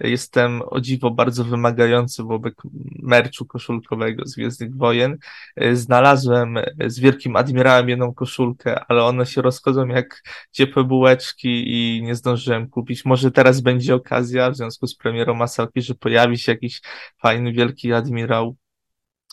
Jestem 0.03 0.63
o 0.67 0.81
dziwo 0.81 1.11
bardzo 1.11 1.45
wymagający 1.45 2.23
wobec 2.23 2.55
merczu 3.03 3.47
koszulkowego 3.47 4.27
z 4.27 4.35
Gwiezdnych 4.35 4.77
Wojen. 4.77 5.19
Znalazłem 5.73 6.59
z 6.87 7.01
Wielkim 7.01 7.37
Admirałem 7.37 7.89
jedną 7.89 8.15
koszulkę, 8.15 8.85
ale 8.89 9.05
one 9.05 9.27
się 9.27 9.43
rozchodzą 9.43 9.87
jak 9.87 10.23
ciepłe 10.53 10.85
bułeczki 10.85 11.65
i 11.67 12.03
nie 12.03 12.15
zdążyłem 12.15 12.69
kupić. 12.69 13.05
Może 13.05 13.31
teraz 13.31 13.61
będzie 13.61 13.95
okazja 13.95 14.51
w 14.51 14.57
związku 14.57 14.87
z 14.87 14.97
premierą 14.97 15.35
Masałki, 15.35 15.83
że 15.83 15.95
pojawi 15.95 16.39
się 16.39 16.53
jakiś 16.53 16.81
fajny 17.23 17.53
Wielki 17.53 17.93
Admirał 17.93 18.57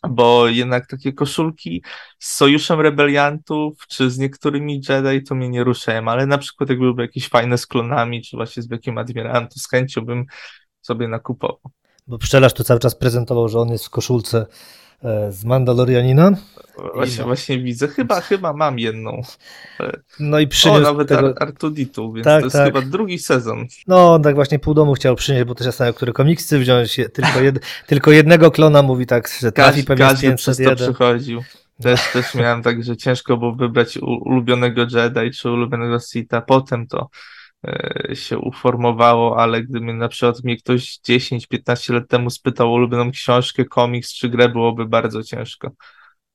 bo 0.08 0.48
jednak 0.48 0.88
takie 0.88 1.14
koszulki 1.14 1.84
z 2.20 2.36
Sojuszem 2.36 2.82
Rebeliantów, 2.82 3.88
czy 3.88 4.12
z 4.12 4.18
niektórymi 4.18 4.82
Jedi 4.90 5.24
to 5.24 5.36
mnie 5.36 5.50
nie 5.50 5.64
ruszają, 5.64 6.08
ale 6.08 6.26
na 6.26 6.38
przykład 6.38 6.70
jak 6.70 6.80
byłyby 6.80 7.02
jakieś 7.02 7.30
fajne 7.30 7.58
z 7.58 7.68
klonami, 7.68 8.22
czy 8.22 8.38
właśnie 8.38 8.64
z 8.64 8.68
Wielkim 8.68 8.98
Admirałem, 8.98 9.48
to 9.48 9.60
z 9.60 9.70
chęcią 9.70 10.02
bym 10.02 10.26
sobie 10.82 11.08
nakupował. 11.08 11.72
Bo 12.08 12.18
pszczelarz 12.18 12.54
tu 12.54 12.64
cały 12.64 12.80
czas 12.80 12.96
prezentował, 12.96 13.50
że 13.50 13.60
on 13.60 13.70
jest 13.70 13.86
w 13.86 13.90
koszulce 13.90 14.46
z 15.30 15.46
Mandalorianina. 15.46 16.32
Właśnie, 16.94 17.20
no. 17.20 17.26
właśnie 17.26 17.60
widzę, 17.60 17.88
chyba, 17.88 18.22
chyba 18.22 18.54
mam 18.54 18.80
jedną. 18.80 19.22
No 20.20 20.40
i 20.40 20.48
przyniósł 20.48 20.80
O, 20.80 20.84
nawet 20.84 21.08
tego... 21.08 21.42
Artuditu, 21.42 22.14
więc 22.14 22.26
tak, 22.26 22.42
to 22.42 22.46
jest 22.46 22.56
tak. 22.56 22.66
chyba 22.66 22.82
drugi 22.82 23.20
sezon. 23.20 23.66
No, 23.88 24.20
tak 24.20 24.36
właśnie 24.36 24.60
pół 24.60 24.74
domu 24.74 24.94
chciał 24.94 25.16
przynieść, 25.16 25.46
bo 25.46 25.56
też 25.56 25.66
zastanawiał, 25.66 25.94
który 25.94 26.14
komiksy 26.14 26.60
wziąć. 26.60 26.96
Tylko, 27.14 27.42
jed... 27.42 27.60
tylko 27.88 28.12
jednego 28.12 28.52
klona 28.52 28.82
mówi 28.82 29.06
tak, 29.06 29.30
że 29.40 29.52
trafi 29.52 29.84
pewnie 29.84 30.06
każdy 30.06 30.22
501. 30.22 30.38
przez 30.38 30.58
to 30.58 30.76
przychodził. 30.76 31.44
Też, 31.82 32.02
też 32.14 32.36
miałem 32.36 32.64
tak, 32.64 32.84
że 32.84 32.98
ciężko 32.98 33.38
było 33.38 33.56
wybrać 33.56 33.98
ulubionego 33.98 34.82
Jedi 34.82 35.32
czy 35.32 35.52
ulubionego 35.52 36.00
Sita. 36.00 36.42
Potem 36.42 36.88
to 36.88 37.10
E, 37.10 37.39
się 38.14 38.38
uformowało, 38.38 39.38
ale 39.40 39.64
gdyby 39.64 39.94
na 39.94 40.08
przykład 40.08 40.44
mnie 40.44 40.58
ktoś 40.58 41.00
10-15 41.10 41.94
lat 41.94 42.08
temu 42.08 42.30
spytał 42.30 42.70
o 42.70 42.74
ulubioną 42.74 43.12
książkę, 43.12 43.66
komiks 43.66 44.14
czy 44.14 44.30
grę, 44.30 44.50
byłoby 44.50 44.86
bardzo 44.86 45.24
ciężko. 45.24 45.72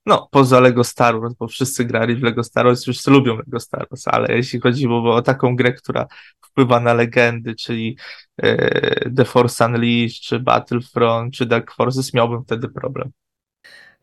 No, 0.07 0.29
poza 0.31 0.61
Lego 0.61 0.85
Star 0.85 1.21
Wars, 1.21 1.35
bo 1.35 1.49
wszyscy 1.49 1.85
grali 1.85 2.17
w 2.17 2.23
Lego 2.23 2.43
Star 2.43 2.67
Wars, 2.67 2.83
wszyscy 2.83 3.11
lubią 3.11 3.37
Lego 3.37 3.61
Star 3.61 3.87
Wars, 3.91 4.09
ale 4.09 4.37
jeśli 4.37 4.61
chodziło 4.61 5.15
o 5.15 5.23
taką 5.23 5.57
grę, 5.57 5.73
która 5.73 6.07
wpływa 6.47 6.81
na 6.81 6.95
legendy, 6.95 7.55
czyli 7.55 7.97
e, 8.43 9.11
The 9.11 9.25
Force 9.25 9.67
Unleashed, 9.67 10.23
czy 10.23 10.41
Battlefront, 10.41 11.35
czy 11.35 11.47
Dark 11.47 11.75
Forces, 11.75 12.15
miałbym 12.15 12.45
wtedy 12.45 12.69
problem. 12.69 13.11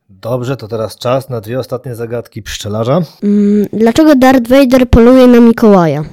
Dobrze, 0.09 0.57
to 0.57 0.67
teraz 0.67 0.97
czas 0.97 1.29
na 1.29 1.41
dwie 1.41 1.59
ostatnie 1.59 1.95
zagadki 1.95 2.41
pszczelarza. 2.41 3.01
Mm, 3.23 3.65
dlaczego 3.73 4.15
Darth 4.15 4.47
Vader 4.47 4.89
poluje 4.89 5.27
na 5.27 5.39
Mikołaja? 5.39 6.03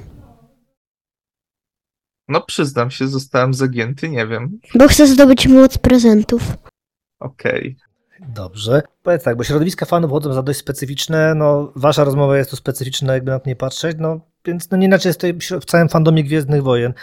No 2.28 2.40
przyznam 2.40 2.90
się, 2.90 3.08
zostałem 3.08 3.54
zagięty, 3.54 4.08
nie 4.08 4.26
wiem. 4.26 4.58
Bo 4.74 4.88
chcę 4.88 5.06
zdobyć 5.06 5.46
moc 5.46 5.78
prezentów. 5.78 6.42
Okej. 7.20 7.76
Okay. 7.78 7.88
Dobrze. 8.34 8.82
Powiedz 9.02 9.22
tak, 9.22 9.36
bo 9.36 9.44
środowiska 9.44 9.86
fanów 9.86 10.10
chodzą 10.10 10.32
za 10.32 10.42
dość 10.42 10.58
specyficzne, 10.58 11.34
no 11.34 11.72
wasza 11.76 12.04
rozmowa 12.04 12.38
jest 12.38 12.50
tu 12.50 12.56
specyficzna, 12.56 13.14
jakby 13.14 13.30
na 13.30 13.38
to 13.38 13.48
nie 13.48 13.56
patrzeć, 13.56 13.96
no 14.00 14.20
więc 14.44 14.70
no 14.70 14.76
nie 14.76 14.86
inaczej 14.86 15.08
jest 15.10 15.24
w 15.60 15.64
całym 15.64 15.88
fandomie 15.88 16.24
Gwiezdnych 16.24 16.62
Wojen. 16.62 16.94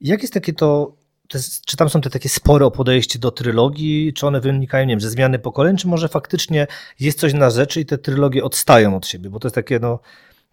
Jak 0.00 0.22
jest 0.22 0.34
takie 0.34 0.52
to, 0.52 0.96
to 1.28 1.38
jest, 1.38 1.64
czy 1.64 1.76
tam 1.76 1.88
są 1.88 2.00
te 2.00 2.10
takie 2.10 2.28
spore 2.28 2.70
podejście 2.70 3.18
do 3.18 3.30
trylogii, 3.30 4.12
czy 4.12 4.26
one 4.26 4.40
wynikają, 4.40 4.86
nie 4.86 4.92
wiem, 4.92 5.00
ze 5.00 5.10
zmiany 5.10 5.38
pokoleń, 5.38 5.76
czy 5.76 5.88
może 5.88 6.08
faktycznie 6.08 6.66
jest 7.00 7.18
coś 7.18 7.34
na 7.34 7.50
rzeczy 7.50 7.80
i 7.80 7.86
te 7.86 7.98
trylogie 7.98 8.44
odstają 8.44 8.96
od 8.96 9.06
siebie, 9.06 9.30
bo 9.30 9.40
to 9.40 9.48
jest 9.48 9.54
takie, 9.54 9.78
no 9.78 10.00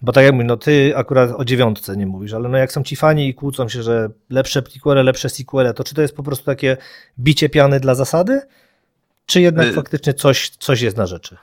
bo 0.02 0.12
tak 0.12 0.24
jak 0.24 0.34
mówię, 0.34 0.46
no 0.46 0.58
ty 0.58 0.94
akurat 0.96 1.32
o 1.38 1.46
dziewiątce 1.46 1.98
nie 1.98 2.06
mówisz, 2.06 2.34
ale 2.34 2.50
no 2.50 2.58
jak 2.58 2.72
są 2.72 2.84
ci 2.84 2.96
fani 2.96 3.28
i 3.30 3.34
kłócą 3.34 3.70
się, 3.70 3.84
że 3.84 4.10
lepsze 4.30 4.62
prequele, 4.62 5.04
lepsze 5.04 5.30
sequele, 5.30 5.74
to 5.74 5.84
czy 5.84 5.96
to 5.96 6.02
jest 6.02 6.16
po 6.16 6.24
prostu 6.24 6.46
takie 6.46 6.78
bicie 7.20 7.50
piany 7.50 7.80
dla 7.80 7.96
zasady? 7.96 8.42
Czy 9.26 9.42
jednak 9.42 9.68
y 9.68 9.74
faktycznie 9.74 10.14
coś, 10.14 10.50
coś 10.50 10.82
jest 10.82 10.98
na 10.98 11.06
rzeczy? 11.06 11.38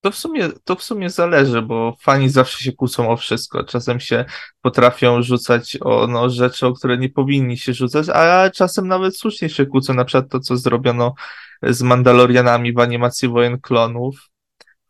To 0.00 0.10
w, 0.10 0.16
sumie, 0.16 0.48
to 0.64 0.76
w 0.76 0.82
sumie 0.82 1.10
zależy, 1.10 1.62
bo 1.62 1.96
fani 2.00 2.28
zawsze 2.28 2.64
się 2.64 2.72
kłócą 2.72 3.10
o 3.10 3.16
wszystko. 3.16 3.64
Czasem 3.64 4.00
się 4.00 4.24
potrafią 4.62 5.22
rzucać 5.22 5.78
o 5.80 6.06
no, 6.06 6.30
rzeczy, 6.30 6.66
o 6.66 6.72
które 6.72 6.98
nie 6.98 7.08
powinni 7.08 7.58
się 7.58 7.74
rzucać, 7.74 8.08
a 8.08 8.50
czasem 8.50 8.88
nawet 8.88 9.16
słusznie 9.16 9.48
się 9.48 9.66
kłócą. 9.66 9.94
Na 9.94 10.04
przykład 10.04 10.30
to, 10.30 10.40
co 10.40 10.56
zrobiono 10.56 11.14
z 11.62 11.82
Mandalorianami 11.82 12.72
w 12.72 12.78
animacji 12.78 13.28
Wojen 13.28 13.60
Klonów 13.60 14.28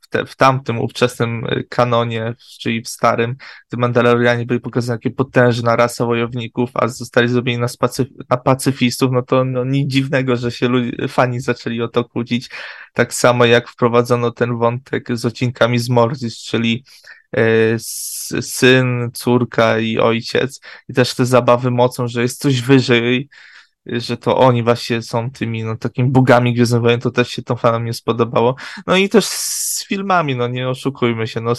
w, 0.06 0.08
te, 0.08 0.26
w 0.26 0.36
tamtym 0.36 0.80
ówczesnym 0.80 1.46
y, 1.46 1.64
kanonie, 1.68 2.34
czyli 2.60 2.82
w 2.82 2.88
starym, 2.88 3.36
gdy 3.68 3.76
Mandalorianie 3.76 4.46
byli 4.46 4.60
pokazani 4.60 5.00
jako 5.04 5.16
potężna 5.16 5.76
rasa 5.76 6.06
wojowników, 6.06 6.70
a 6.74 6.88
zostali 6.88 7.28
zrobieni 7.28 7.58
na, 7.58 7.68
spacyf 7.68 8.08
na 8.30 8.36
pacyfistów, 8.36 9.10
no 9.12 9.22
to 9.22 9.44
no, 9.44 9.64
nic 9.64 9.90
dziwnego, 9.90 10.36
że 10.36 10.50
się 10.50 10.68
ludzie, 10.68 11.08
fani 11.08 11.40
zaczęli 11.40 11.82
o 11.82 11.88
to 11.88 12.04
kłócić. 12.04 12.50
Tak 12.92 13.14
samo 13.14 13.44
jak 13.44 13.68
wprowadzono 13.68 14.30
ten 14.30 14.58
wątek 14.58 15.08
z 15.16 15.24
odcinkami 15.24 15.78
z 15.78 15.88
Mordis, 15.88 16.38
czyli 16.38 16.84
y, 17.38 17.76
syn, 18.42 19.10
córka 19.14 19.78
i 19.78 19.98
ojciec. 19.98 20.60
I 20.88 20.94
też 20.94 21.14
te 21.14 21.26
zabawy 21.26 21.70
mocą, 21.70 22.08
że 22.08 22.22
jest 22.22 22.40
coś 22.40 22.60
wyżej 22.60 23.28
że 23.86 24.16
to 24.16 24.36
oni 24.36 24.62
właśnie 24.62 25.02
są 25.02 25.30
tymi, 25.30 25.64
no, 25.64 25.76
takimi 25.76 26.10
bogami 26.10 26.54
Gwiezdnych 26.54 26.82
Wojen, 26.82 27.00
to 27.00 27.10
też 27.10 27.28
się 27.28 27.42
to 27.42 27.56
fanom 27.56 27.84
nie 27.84 27.92
spodobało. 27.92 28.54
No 28.86 28.96
i 28.96 29.08
też 29.08 29.24
z 29.26 29.86
filmami, 29.86 30.36
no, 30.36 30.48
nie 30.48 30.68
oszukujmy 30.68 31.26
się, 31.26 31.40
no, 31.40 31.52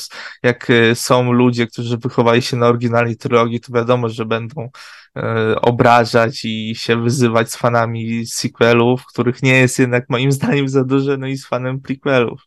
jak 0.43 0.69
y, 0.69 0.95
są 0.95 1.31
ludzie, 1.31 1.67
którzy 1.67 1.97
wychowali 1.97 2.41
się 2.41 2.57
na 2.57 2.67
oryginalnej 2.67 3.17
trylogii, 3.17 3.59
to 3.59 3.73
wiadomo, 3.73 4.09
że 4.09 4.25
będą 4.25 4.69
e, 5.15 5.61
obrażać 5.61 6.45
i 6.45 6.75
się 6.75 7.03
wyzywać 7.03 7.51
z 7.51 7.55
fanami 7.55 8.25
sequelów, 8.25 9.05
których 9.05 9.43
nie 9.43 9.59
jest 9.59 9.79
jednak 9.79 10.05
moim 10.09 10.31
zdaniem 10.37 10.69
za 10.69 10.83
dużo, 10.83 11.17
no 11.17 11.27
i 11.27 11.37
z 11.37 11.47
fanem 11.47 11.81
prequelów. 11.81 12.41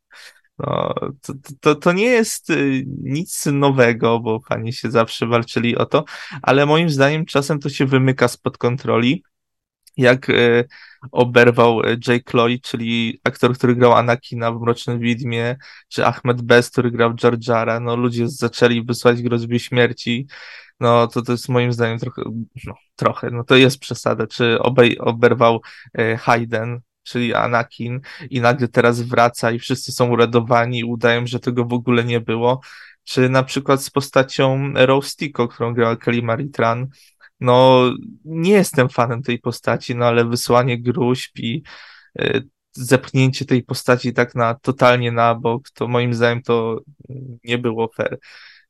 No, 0.59 0.95
to, 1.22 1.33
to, 1.61 1.74
to 1.74 1.93
nie 1.93 2.05
jest 2.05 2.51
y, 2.51 2.85
nic 3.03 3.47
nowego, 3.47 4.20
bo 4.20 4.41
fani 4.41 4.72
się 4.72 4.91
zawsze 4.91 5.26
walczyli 5.26 5.76
o 5.76 5.87
to, 5.87 6.05
ale 6.43 6.66
moim 6.66 6.91
zdaniem 6.91 7.26
czasem 7.26 7.59
to 7.59 7.68
się 7.68 7.87
wymyka 7.87 8.28
spod 8.28 8.59
kontroli 8.59 9.22
jak 9.97 10.30
e, 10.30 10.64
oberwał 11.12 11.82
e, 11.84 11.97
Jake 12.09 12.38
Lloyd, 12.38 12.62
czyli 12.62 13.20
aktor, 13.24 13.55
który 13.55 13.76
grał 13.76 13.93
Anakina 13.93 14.53
w 14.53 14.61
Mrocznym 14.61 14.99
Widmie, 14.99 15.57
czy 15.88 16.07
Ahmed 16.07 16.43
Best, 16.43 16.72
który 16.72 16.91
grał 16.91 17.14
Jar 17.22 17.36
Jara, 17.49 17.80
no 17.80 17.97
ludzie 17.97 18.28
zaczęli 18.28 18.84
wysłać 18.84 19.22
groźby 19.22 19.61
śmierci, 19.61 20.26
no 20.80 21.07
to 21.07 21.22
to 21.22 21.32
jest 21.32 21.49
moim 21.49 21.72
zdaniem 21.72 21.99
trochę, 21.99 22.22
no 22.64 22.74
trochę, 22.97 23.30
no 23.30 23.45
to 23.45 23.57
jest 23.57 23.78
przesada, 23.78 24.26
czy 24.26 24.59
obej, 24.59 24.99
oberwał 24.99 25.61
e, 25.95 26.16
Hayden, 26.16 26.80
czyli 27.03 27.34
Anakin 27.34 28.01
i 28.30 28.41
nagle 28.41 28.68
teraz 28.68 29.01
wraca 29.01 29.51
i 29.51 29.59
wszyscy 29.59 29.93
są 29.93 30.09
uradowani 30.11 30.78
i 30.78 30.84
udają, 30.84 31.26
że 31.26 31.41
tego 31.41 31.64
w 31.64 31.72
ogóle 31.72 32.05
nie 32.05 32.20
było, 32.20 32.61
czy 33.05 33.28
na 33.28 33.43
przykład 33.43 33.82
z 33.82 33.91
postacią 33.91 34.72
Rose 34.74 35.16
Tico, 35.16 35.49
którą 35.49 35.74
grała 35.74 35.97
Kelly 35.97 36.22
Maritran, 36.22 36.88
no, 37.41 37.91
nie 38.24 38.53
jestem 38.53 38.88
fanem 38.88 39.22
tej 39.22 39.38
postaci, 39.38 39.97
no 39.97 40.07
ale 40.07 40.24
wysłanie 40.24 40.82
gruźb 40.82 41.38
i 41.38 41.62
y, 42.20 42.49
zepchnięcie 42.72 43.45
tej 43.45 43.62
postaci 43.62 44.12
tak 44.12 44.34
na 44.34 44.55
totalnie 44.55 45.12
na 45.12 45.34
bok, 45.34 45.70
to 45.70 45.88
moim 45.88 46.14
zdaniem 46.14 46.43
to 46.43 46.80
nie 47.45 47.59
było 47.59 47.91
fair. 47.97 48.18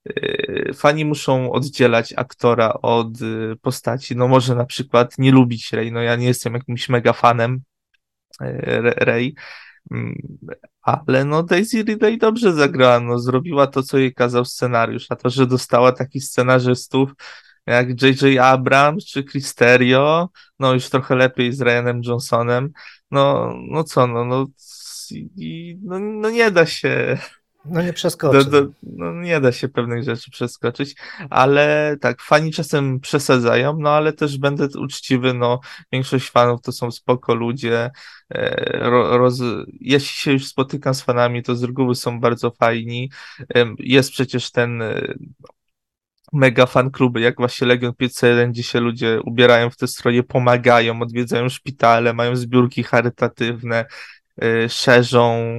Y, 0.08 0.72
fani 0.74 1.04
muszą 1.04 1.52
oddzielać 1.52 2.14
aktora 2.16 2.72
od 2.72 3.22
y, 3.22 3.56
postaci. 3.62 4.16
No 4.16 4.28
może 4.28 4.54
na 4.54 4.64
przykład 4.64 5.18
nie 5.18 5.32
lubić 5.32 5.72
Rey. 5.72 5.92
No 5.92 6.00
ja 6.02 6.16
nie 6.16 6.26
jestem 6.26 6.54
jakimś 6.54 6.88
mega 6.88 7.12
fanem 7.12 7.62
Rey, 8.96 9.34
mm, 9.90 10.14
ale 10.82 11.24
no 11.24 11.42
Daisy 11.42 11.82
Ridley 11.82 12.18
dobrze 12.18 12.52
zagrała, 12.52 13.00
no 13.00 13.18
zrobiła 13.18 13.66
to, 13.66 13.82
co 13.82 13.98
jej 13.98 14.14
kazał 14.14 14.44
scenariusz, 14.44 15.06
a 15.08 15.16
to, 15.16 15.30
że 15.30 15.46
dostała 15.46 15.92
takich 15.92 16.24
scenarzystów, 16.24 17.12
jak 17.66 18.02
J.J. 18.02 18.38
Abrams 18.38 19.06
czy 19.06 19.24
Cristerio, 19.24 20.28
no 20.58 20.74
już 20.74 20.88
trochę 20.88 21.16
lepiej 21.16 21.52
z 21.52 21.61
Ryanem 21.61 22.00
Johnsonem, 22.04 22.72
no, 23.11 23.54
no 23.68 23.84
co, 23.84 24.06
no, 24.06 24.24
no, 24.24 24.46
i, 25.36 25.78
no, 25.82 25.98
no 25.98 26.30
nie 26.30 26.50
da 26.50 26.66
się 26.66 27.18
no 27.64 27.82
nie 27.82 27.92
przeskoczyć. 27.92 28.44
Do, 28.44 28.62
do, 28.62 28.72
no 28.82 29.12
nie 29.12 29.40
da 29.40 29.52
się 29.52 29.68
pewnych 29.68 30.04
rzeczy 30.04 30.30
przeskoczyć, 30.30 30.96
ale 31.30 31.96
tak, 32.00 32.22
fani 32.22 32.52
czasem 32.52 33.00
przesadzają, 33.00 33.76
no 33.78 33.90
ale 33.90 34.12
też 34.12 34.38
będę 34.38 34.68
uczciwy, 34.78 35.34
no 35.34 35.61
większość 35.92 36.30
fanów 36.30 36.62
to 36.62 36.72
są 36.72 36.90
spoko 36.90 37.34
ludzie. 37.34 37.90
E, 38.34 38.90
roz, 39.18 39.40
jeśli 39.80 40.20
się 40.20 40.32
już 40.32 40.46
spotykam 40.46 40.94
z 40.94 41.02
fanami, 41.02 41.42
to 41.42 41.56
z 41.56 41.62
reguły 41.62 41.94
są 41.94 42.20
bardzo 42.20 42.50
fajni. 42.50 43.11
Jest 43.78 44.11
przecież 44.11 44.50
ten 44.50 44.82
mega 46.33 46.66
fan 46.66 46.91
kluby, 46.91 47.20
jak 47.20 47.37
właśnie 47.37 47.66
Legion 47.66 47.95
501, 47.95 48.53
gdzie 48.53 48.62
się 48.62 48.81
ludzie 48.81 49.20
ubierają 49.24 49.70
w 49.70 49.76
te 49.76 49.87
stroje, 49.87 50.22
pomagają, 50.22 51.03
odwiedzają 51.03 51.49
szpitale, 51.49 52.12
mają 52.12 52.37
zbiórki 52.37 52.83
charytatywne, 52.83 53.85
yy, 54.37 54.68
szerzą 54.68 55.55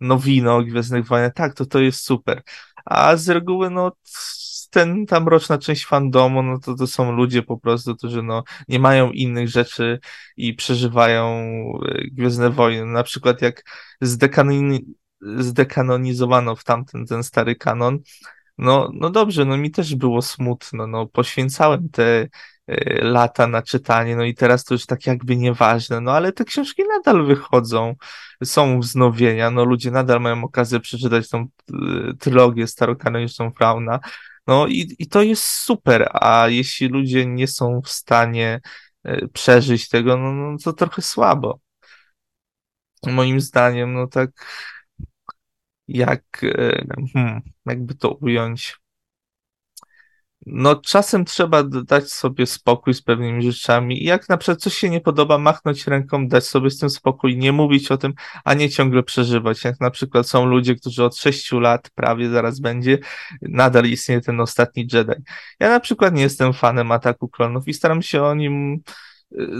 nowino 0.00 0.56
o 0.56 0.62
Gwiezdnych 0.62 1.06
Wojen. 1.06 1.30
Tak, 1.32 1.54
to 1.54 1.66
to 1.66 1.80
jest 1.80 2.04
super. 2.04 2.42
A 2.84 3.16
z 3.16 3.28
reguły, 3.28 3.70
no, 3.70 3.92
ten 4.70 5.06
tam 5.06 5.28
roczna 5.28 5.58
część 5.58 5.86
fandomu, 5.86 6.42
no 6.42 6.58
to 6.58 6.74
to 6.74 6.86
są 6.86 7.12
ludzie 7.12 7.42
po 7.42 7.58
prostu, 7.58 7.96
którzy 7.96 8.22
no, 8.22 8.44
nie 8.68 8.78
mają 8.78 9.10
innych 9.10 9.48
rzeczy 9.48 9.98
i 10.36 10.54
przeżywają 10.54 11.42
y, 11.88 12.10
Gwiezdne 12.12 12.50
Wojny. 12.50 12.84
Na 12.84 13.02
przykład 13.02 13.42
jak 13.42 13.62
zdekanonizowano 15.38 16.56
w 16.56 16.64
tamten 16.64 17.06
ten 17.06 17.22
stary 17.22 17.56
kanon, 17.56 17.98
no, 18.58 18.90
no 18.94 19.10
dobrze, 19.10 19.44
no 19.44 19.56
mi 19.56 19.70
też 19.70 19.94
było 19.94 20.22
smutno, 20.22 20.86
no 20.86 21.06
poświęcałem 21.06 21.88
te 21.88 22.28
y, 22.70 23.00
lata 23.02 23.46
na 23.46 23.62
czytanie, 23.62 24.16
no 24.16 24.24
i 24.24 24.34
teraz 24.34 24.64
to 24.64 24.74
już 24.74 24.86
tak 24.86 25.06
jakby 25.06 25.36
nieważne, 25.36 26.00
no 26.00 26.12
ale 26.12 26.32
te 26.32 26.44
książki 26.44 26.82
nadal 26.88 27.26
wychodzą, 27.26 27.94
są 28.44 28.80
wznowienia, 28.80 29.50
no 29.50 29.64
ludzie 29.64 29.90
nadal 29.90 30.20
mają 30.20 30.44
okazję 30.44 30.80
przeczytać 30.80 31.28
tą 31.28 31.42
y, 31.42 32.16
trylogię 32.18 32.66
starokanoniczną 32.66 33.50
Frauna, 33.50 34.00
no 34.46 34.66
i, 34.66 34.96
i 34.98 35.06
to 35.08 35.22
jest 35.22 35.44
super, 35.44 36.08
a 36.12 36.48
jeśli 36.48 36.88
ludzie 36.88 37.26
nie 37.26 37.46
są 37.46 37.80
w 37.84 37.88
stanie 37.88 38.60
y, 39.08 39.28
przeżyć 39.32 39.88
tego, 39.88 40.16
no, 40.16 40.32
no 40.32 40.56
to 40.64 40.72
trochę 40.72 41.02
słabo. 41.02 41.60
Moim 43.06 43.40
zdaniem, 43.40 43.92
no 43.92 44.06
tak 44.06 44.30
jak, 45.88 46.44
e, 46.44 46.84
hmm, 47.14 47.42
jakby 47.66 47.94
to 47.94 48.10
ująć. 48.10 48.76
No, 50.46 50.76
czasem 50.76 51.24
trzeba 51.24 51.62
dać 51.62 52.12
sobie 52.12 52.46
spokój 52.46 52.94
z 52.94 53.02
pewnymi 53.02 53.42
rzeczami. 53.52 54.04
Jak 54.04 54.28
na 54.28 54.36
przykład 54.36 54.60
coś 54.60 54.74
się 54.74 54.90
nie 54.90 55.00
podoba, 55.00 55.38
machnąć 55.38 55.86
ręką, 55.86 56.28
dać 56.28 56.46
sobie 56.46 56.70
z 56.70 56.78
tym 56.78 56.90
spokój, 56.90 57.36
nie 57.36 57.52
mówić 57.52 57.90
o 57.90 57.98
tym, 57.98 58.14
a 58.44 58.54
nie 58.54 58.70
ciągle 58.70 59.02
przeżywać. 59.02 59.64
Jak 59.64 59.80
na 59.80 59.90
przykład 59.90 60.28
są 60.28 60.46
ludzie, 60.46 60.74
którzy 60.74 61.04
od 61.04 61.16
sześciu 61.16 61.60
lat, 61.60 61.90
prawie 61.90 62.30
zaraz 62.30 62.60
będzie, 62.60 62.98
nadal 63.42 63.84
istnieje 63.84 64.20
ten 64.20 64.40
ostatni 64.40 64.86
Jedi. 64.92 65.12
Ja 65.60 65.68
na 65.68 65.80
przykład 65.80 66.14
nie 66.14 66.22
jestem 66.22 66.52
fanem 66.52 66.92
ataku 66.92 67.28
klonów 67.28 67.68
i 67.68 67.74
staram 67.74 68.02
się 68.02 68.22
o 68.22 68.34
nim 68.34 68.82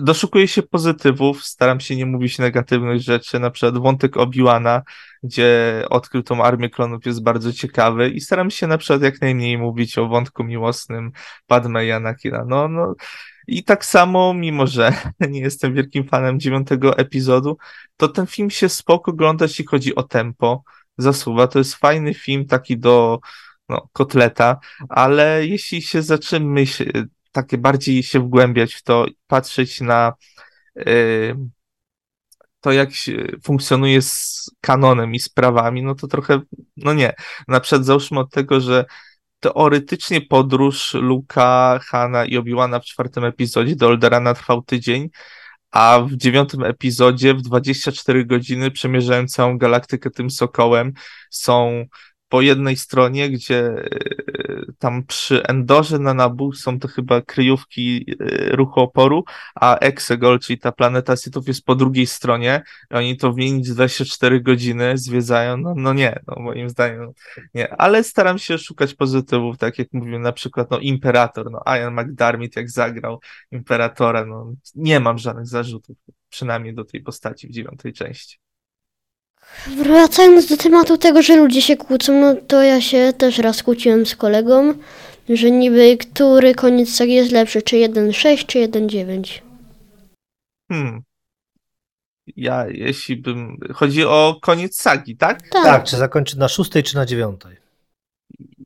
doszukuję 0.02 0.48
się 0.48 0.62
pozytywów, 0.62 1.44
staram 1.44 1.80
się 1.80 1.96
nie 1.96 2.06
mówić 2.06 2.38
negatywnych 2.38 3.00
rzeczy, 3.00 3.38
na 3.38 3.50
przykład 3.50 3.78
wątek 3.78 4.16
Obi-Wana, 4.16 4.82
gdzie 5.22 5.82
odkrył 5.90 6.22
tą 6.22 6.44
armię 6.44 6.70
klonów 6.70 7.06
jest 7.06 7.22
bardzo 7.22 7.52
ciekawy 7.52 8.10
i 8.10 8.20
staram 8.20 8.50
się 8.50 8.66
na 8.66 8.78
przykład 8.78 9.02
jak 9.02 9.20
najmniej 9.20 9.58
mówić 9.58 9.98
o 9.98 10.08
wątku 10.08 10.44
miłosnym 10.44 11.12
Padme 11.46 11.86
i 11.86 11.92
Anakina. 11.92 12.44
No, 12.48 12.68
no, 12.68 12.94
i 13.46 13.64
tak 13.64 13.84
samo, 13.84 14.34
mimo 14.34 14.66
że 14.66 14.92
nie 15.30 15.40
jestem 15.40 15.74
wielkim 15.74 16.04
fanem 16.04 16.40
dziewiątego 16.40 16.98
epizodu, 16.98 17.58
to 17.96 18.08
ten 18.08 18.26
film 18.26 18.50
się 18.50 18.68
spoko 18.68 19.10
ogląda, 19.10 19.44
jeśli 19.44 19.66
chodzi 19.66 19.94
o 19.94 20.02
tempo, 20.02 20.62
zasuwa. 20.98 21.46
To 21.46 21.58
jest 21.58 21.74
fajny 21.74 22.14
film, 22.14 22.46
taki 22.46 22.78
do 22.78 23.20
no, 23.68 23.88
kotleta, 23.92 24.58
ale 24.88 25.46
jeśli 25.46 25.82
się 25.82 26.02
zaczynamy 26.02 26.52
myśl, 26.52 27.06
takie 27.36 27.58
bardziej 27.58 28.02
się 28.02 28.20
wgłębiać 28.20 28.74
w 28.74 28.82
to, 28.82 29.06
patrzeć 29.26 29.80
na 29.80 30.12
y, 30.78 31.36
to, 32.60 32.72
jak 32.72 32.90
funkcjonuje 33.42 34.02
z 34.02 34.50
kanonem 34.60 35.14
i 35.14 35.18
sprawami, 35.18 35.82
no 35.82 35.94
to 35.94 36.06
trochę, 36.06 36.40
no 36.76 36.94
nie. 36.94 37.14
Na 37.48 37.60
przykład 37.60 37.84
załóżmy 37.84 38.20
od 38.20 38.30
tego, 38.30 38.60
że 38.60 38.84
teoretycznie 39.40 40.20
podróż 40.20 40.94
Luka, 40.94 41.80
Hana 41.82 42.24
i 42.24 42.36
Obi-Wana 42.38 42.80
w 42.80 42.84
czwartym 42.84 43.24
epizodzie 43.24 43.76
do 43.76 43.86
Olderana 43.86 44.34
trwał 44.34 44.62
tydzień, 44.62 45.08
a 45.70 46.00
w 46.00 46.16
dziewiątym 46.16 46.64
epizodzie 46.64 47.34
w 47.34 47.42
24 47.42 48.24
godziny 48.24 48.70
przemierzałem 48.70 49.28
całą 49.28 49.58
galaktykę 49.58 50.10
tym 50.10 50.30
sokołem. 50.30 50.92
Są 51.30 51.84
po 52.28 52.40
jednej 52.40 52.76
stronie, 52.76 53.30
gdzie 53.30 53.58
e, 53.58 53.88
tam 54.78 55.04
przy 55.04 55.42
Endorze 55.42 55.98
na 55.98 56.14
Nabu 56.14 56.52
są 56.52 56.78
to 56.78 56.88
chyba 56.88 57.22
kryjówki 57.22 58.06
e, 58.20 58.56
ruchu 58.56 58.80
oporu, 58.80 59.24
a 59.54 59.78
Exegol, 59.78 60.38
czyli 60.38 60.58
ta 60.58 60.72
planeta 60.72 61.16
Sithów 61.16 61.48
jest 61.48 61.64
po 61.64 61.74
drugiej 61.74 62.06
stronie 62.06 62.62
i 62.90 62.94
oni 62.94 63.16
to 63.16 63.32
wymienić 63.32 63.70
24 63.70 64.40
godziny 64.40 64.98
zwiedzają, 64.98 65.56
no, 65.56 65.74
no 65.76 65.92
nie, 65.92 66.20
no 66.26 66.42
moim 66.42 66.70
zdaniem 66.70 67.12
nie, 67.54 67.76
ale 67.80 68.04
staram 68.04 68.38
się 68.38 68.58
szukać 68.58 68.94
pozytywów, 68.94 69.58
tak 69.58 69.78
jak 69.78 69.88
mówiłem, 69.92 70.22
na 70.22 70.32
przykład 70.32 70.70
no 70.70 70.78
Imperator, 70.78 71.50
no 71.50 71.62
Ian 71.66 71.94
McDermott 71.94 72.56
jak 72.56 72.70
zagrał 72.70 73.20
Imperatora, 73.50 74.24
no 74.24 74.52
nie 74.74 75.00
mam 75.00 75.18
żadnych 75.18 75.46
zarzutów, 75.46 75.96
przynajmniej 76.28 76.74
do 76.74 76.84
tej 76.84 77.02
postaci 77.02 77.48
w 77.48 77.50
dziewiątej 77.50 77.92
części. 77.92 78.45
Wracając 79.66 80.46
do 80.46 80.56
tematu 80.56 80.98
tego, 80.98 81.22
że 81.22 81.36
ludzie 81.36 81.62
się 81.62 81.76
kłócą, 81.76 82.20
no 82.20 82.36
to 82.48 82.62
ja 82.62 82.80
się 82.80 83.12
też 83.18 83.38
raz 83.38 83.62
kłóciłem 83.62 84.06
z 84.06 84.16
kolegą, 84.16 84.74
że 85.28 85.50
niby 85.50 85.96
który 85.96 86.54
koniec 86.54 86.94
sagi 86.94 87.14
jest 87.14 87.32
lepszy, 87.32 87.62
czy 87.62 87.76
1.6, 87.76 88.46
czy 88.46 88.58
1.9. 88.58 89.40
Hmm. 90.68 91.02
Ja, 92.36 92.66
jeśli 92.68 93.16
bym... 93.16 93.58
Chodzi 93.74 94.04
o 94.04 94.38
koniec 94.42 94.76
sagi, 94.76 95.16
tak? 95.16 95.42
Tak, 95.42 95.64
tak 95.64 95.84
czy 95.84 95.96
zakończy 95.96 96.38
na 96.38 96.48
szóstej, 96.48 96.82
czy 96.82 96.96
na 96.96 97.06
dziewiątej? 97.06 97.56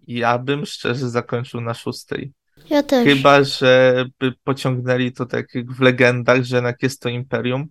Ja 0.06 0.38
bym 0.38 0.66
szczerze 0.66 1.10
zakończył 1.10 1.60
na 1.60 1.74
szóstej. 1.74 2.32
Ja 2.70 2.82
też. 2.82 3.04
Chyba, 3.04 3.44
że 3.44 4.04
by 4.18 4.32
pociągnęli 4.44 5.12
to 5.12 5.26
tak 5.26 5.54
jak 5.54 5.72
w 5.72 5.80
legendach, 5.80 6.42
że 6.42 6.56
jednak 6.56 6.82
jest 6.82 7.00
to 7.00 7.08
imperium, 7.08 7.68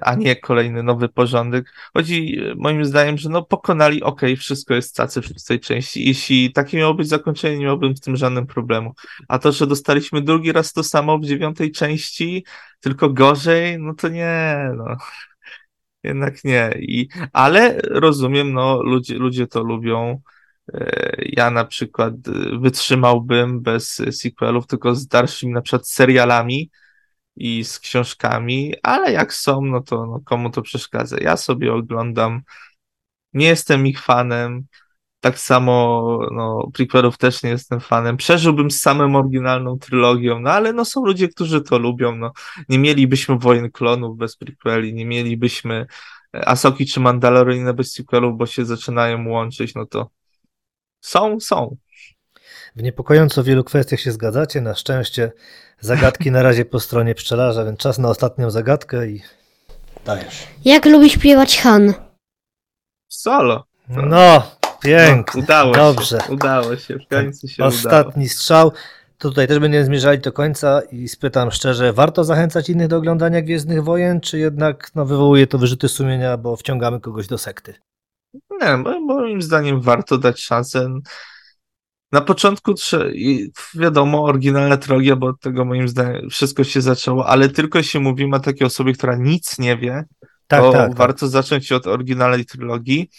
a 0.00 0.14
nie 0.14 0.36
kolejny 0.36 0.82
nowy 0.82 1.08
porządek. 1.08 1.72
Chodzi 1.94 2.40
e, 2.40 2.54
moim 2.54 2.84
zdaniem, 2.84 3.18
że 3.18 3.28
no 3.28 3.42
pokonali, 3.42 4.02
okej, 4.02 4.36
wszystko 4.36 4.74
jest 4.74 4.96
cacy 4.96 5.22
w 5.22 5.44
tej 5.44 5.60
części. 5.60 6.08
Jeśli 6.08 6.52
takie 6.52 6.78
miało 6.78 6.94
być 6.94 7.08
zakończenie, 7.08 7.58
nie 7.58 7.64
miałbym 7.64 7.94
w 7.96 8.00
tym 8.00 8.16
żadnym 8.16 8.46
problemu. 8.46 8.92
A 9.28 9.38
to, 9.38 9.52
że 9.52 9.66
dostaliśmy 9.66 10.22
drugi 10.22 10.52
raz 10.52 10.72
to 10.72 10.82
samo 10.82 11.18
w 11.18 11.24
dziewiątej 11.24 11.72
części, 11.72 12.44
tylko 12.80 13.10
gorzej, 13.10 13.78
no 13.78 13.94
to 13.94 14.08
nie, 14.08 14.70
no. 14.76 14.84
Jednak 16.04 16.44
nie. 16.44 16.74
I, 16.78 17.08
ale 17.32 17.78
rozumiem, 17.80 18.52
no, 18.52 18.82
ludzie, 18.82 19.14
ludzie 19.14 19.46
to 19.46 19.62
lubią. 19.62 20.20
E, 20.74 21.16
Ja 21.18 21.50
na 21.50 21.64
przykład 21.64 22.14
e, 22.14 22.58
wytrzymałbym 22.58 23.60
bez 23.60 24.02
sequelów, 24.10 24.66
tylko 24.66 24.94
z 24.94 25.06
dalszymi 25.06 25.52
na 25.52 25.62
przykład 25.62 25.88
serialami 25.88 26.70
i 27.38 27.64
z 27.64 27.78
książkami, 27.78 28.74
ale 28.82 29.12
jak 29.12 29.34
są, 29.34 29.62
no 29.62 29.80
to 29.80 30.06
no, 30.06 30.20
komu 30.24 30.50
to 30.50 30.62
przeszkadza? 30.62 31.16
Ja 31.20 31.36
sobie 31.36 31.72
oglądam, 31.74 32.42
nie 33.32 33.46
jestem 33.46 33.86
ich 33.86 34.00
fanem, 34.00 34.66
tak 35.20 35.38
samo 35.38 36.18
no, 36.32 36.70
prequelów 36.74 37.18
też 37.18 37.42
nie 37.42 37.50
jestem 37.50 37.80
fanem. 37.80 38.16
Przeżyłbym 38.16 38.70
z 38.70 38.80
samą 38.80 39.18
oryginalną 39.18 39.78
trylogią, 39.78 40.40
no 40.40 40.50
ale 40.50 40.72
no 40.72 40.84
są 40.84 41.04
ludzie, 41.04 41.28
którzy 41.28 41.60
to 41.60 41.78
lubią, 41.78 42.16
no. 42.16 42.32
Nie 42.68 42.78
mielibyśmy 42.78 43.38
Wojen 43.38 43.70
Klonów 43.70 44.18
bez 44.18 44.36
prequeli, 44.36 44.94
nie 44.94 45.06
mielibyśmy 45.06 45.86
e, 46.36 46.48
Asoki 46.48 46.86
czy 46.86 47.00
Mandaloriana 47.00 47.72
bez 47.72 47.92
sequelów, 47.92 48.38
bo 48.38 48.46
się 48.46 48.64
zaczynają 48.64 49.28
łączyć, 49.28 49.74
no 49.74 49.86
to 49.86 50.10
są, 51.00 51.40
są. 51.40 51.76
W 52.78 52.82
niepokojąco 52.82 53.44
wielu 53.44 53.64
kwestiach 53.64 54.00
się 54.00 54.12
zgadzacie. 54.12 54.60
Na 54.60 54.74
szczęście 54.74 55.32
zagadki 55.80 56.30
na 56.30 56.42
razie 56.42 56.64
po 56.64 56.80
stronie 56.80 57.14
pszczelarza, 57.14 57.64
więc 57.64 57.78
czas 57.78 57.98
na 57.98 58.08
ostatnią 58.08 58.50
zagadkę 58.50 59.06
i 59.08 59.22
dajesz. 60.04 60.46
Jak 60.64 60.86
lubi 60.86 61.10
śpiewać 61.10 61.58
Han? 61.60 61.94
Solo. 63.08 63.64
No, 63.88 64.50
pięknie. 64.82 65.40
No, 65.40 65.44
udało 65.44 65.74
Dobrze. 65.74 66.20
się. 66.20 66.32
Udało 66.32 66.76
się. 66.76 66.98
W 66.98 67.08
końcu 67.08 67.48
się 67.48 67.54
udało. 67.54 67.68
Ostatni 67.68 68.28
strzał. 68.28 68.72
To 69.18 69.28
tutaj 69.28 69.48
też 69.48 69.58
będziemy 69.58 69.84
zmierzali 69.84 70.18
do 70.18 70.32
końca 70.32 70.80
i 70.80 71.08
spytam 71.08 71.50
szczerze, 71.50 71.92
warto 71.92 72.24
zachęcać 72.24 72.70
innych 72.70 72.88
do 72.88 72.96
oglądania 72.96 73.42
Gwiezdnych 73.42 73.84
Wojen, 73.84 74.20
czy 74.20 74.38
jednak 74.38 74.90
no, 74.94 75.06
wywołuje 75.06 75.46
to 75.46 75.58
wyrzuty 75.58 75.88
sumienia, 75.88 76.36
bo 76.36 76.56
wciągamy 76.56 77.00
kogoś 77.00 77.26
do 77.26 77.38
sekty? 77.38 77.74
Nie, 78.60 78.76
mo- 78.76 79.00
moim 79.00 79.42
zdaniem 79.42 79.80
warto 79.80 80.18
dać 80.18 80.40
szansę. 80.40 80.88
Na 82.12 82.20
początku, 82.20 82.74
wiadomo, 83.74 84.24
oryginalna 84.24 84.76
trylogia, 84.76 85.16
bo 85.16 85.26
od 85.26 85.40
tego 85.40 85.64
moim 85.64 85.88
zdaniem 85.88 86.30
wszystko 86.30 86.64
się 86.64 86.80
zaczęło, 86.80 87.26
ale 87.26 87.48
tylko 87.48 87.82
się 87.82 88.00
mówimy 88.00 88.36
o 88.36 88.40
takiej 88.40 88.66
osobie, 88.66 88.92
która 88.92 89.16
nic 89.16 89.58
nie 89.58 89.76
wie, 89.76 90.04
Tak, 90.46 90.60
to 90.60 90.72
tak, 90.72 90.88
tak. 90.88 90.98
warto 90.98 91.28
zacząć 91.28 91.72
od 91.72 91.86
oryginalnej 91.86 92.44
trylogii. 92.44 93.10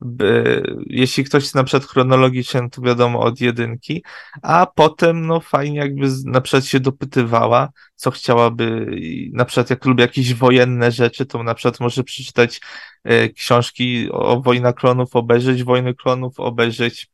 By, 0.00 0.62
jeśli 0.86 1.24
ktoś 1.24 1.54
na 1.54 1.64
przykład 1.64 1.90
chronologicznie, 1.90 2.70
to 2.70 2.82
wiadomo 2.82 3.20
od 3.20 3.40
jedynki, 3.40 4.04
a 4.42 4.66
potem 4.74 5.26
no 5.26 5.40
fajnie 5.40 5.78
jakby 5.78 6.08
na 6.24 6.40
przykład 6.40 6.64
się 6.64 6.80
dopytywała, 6.80 7.68
co 7.94 8.10
chciałaby, 8.10 8.86
na 9.32 9.44
przykład 9.44 9.70
jak 9.70 9.84
lubi 9.84 10.00
jakieś 10.02 10.34
wojenne 10.34 10.92
rzeczy, 10.92 11.26
to 11.26 11.42
na 11.42 11.54
przykład 11.54 11.80
może 11.80 12.04
przeczytać 12.04 12.60
e, 13.04 13.28
książki 13.28 14.08
o 14.12 14.40
Wojna 14.40 14.72
Klonów, 14.72 15.16
obejrzeć 15.16 15.64
Wojny 15.64 15.94
Klonów, 15.94 16.40
obejrzeć 16.40 17.08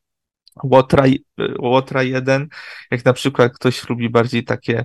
Łotra, 0.63 1.05
Łotra 1.59 2.03
1, 2.03 2.49
jak 2.91 3.05
na 3.05 3.13
przykład 3.13 3.53
ktoś 3.55 3.89
lubi 3.89 4.11
bardziej 4.11 4.45
takie 4.45 4.85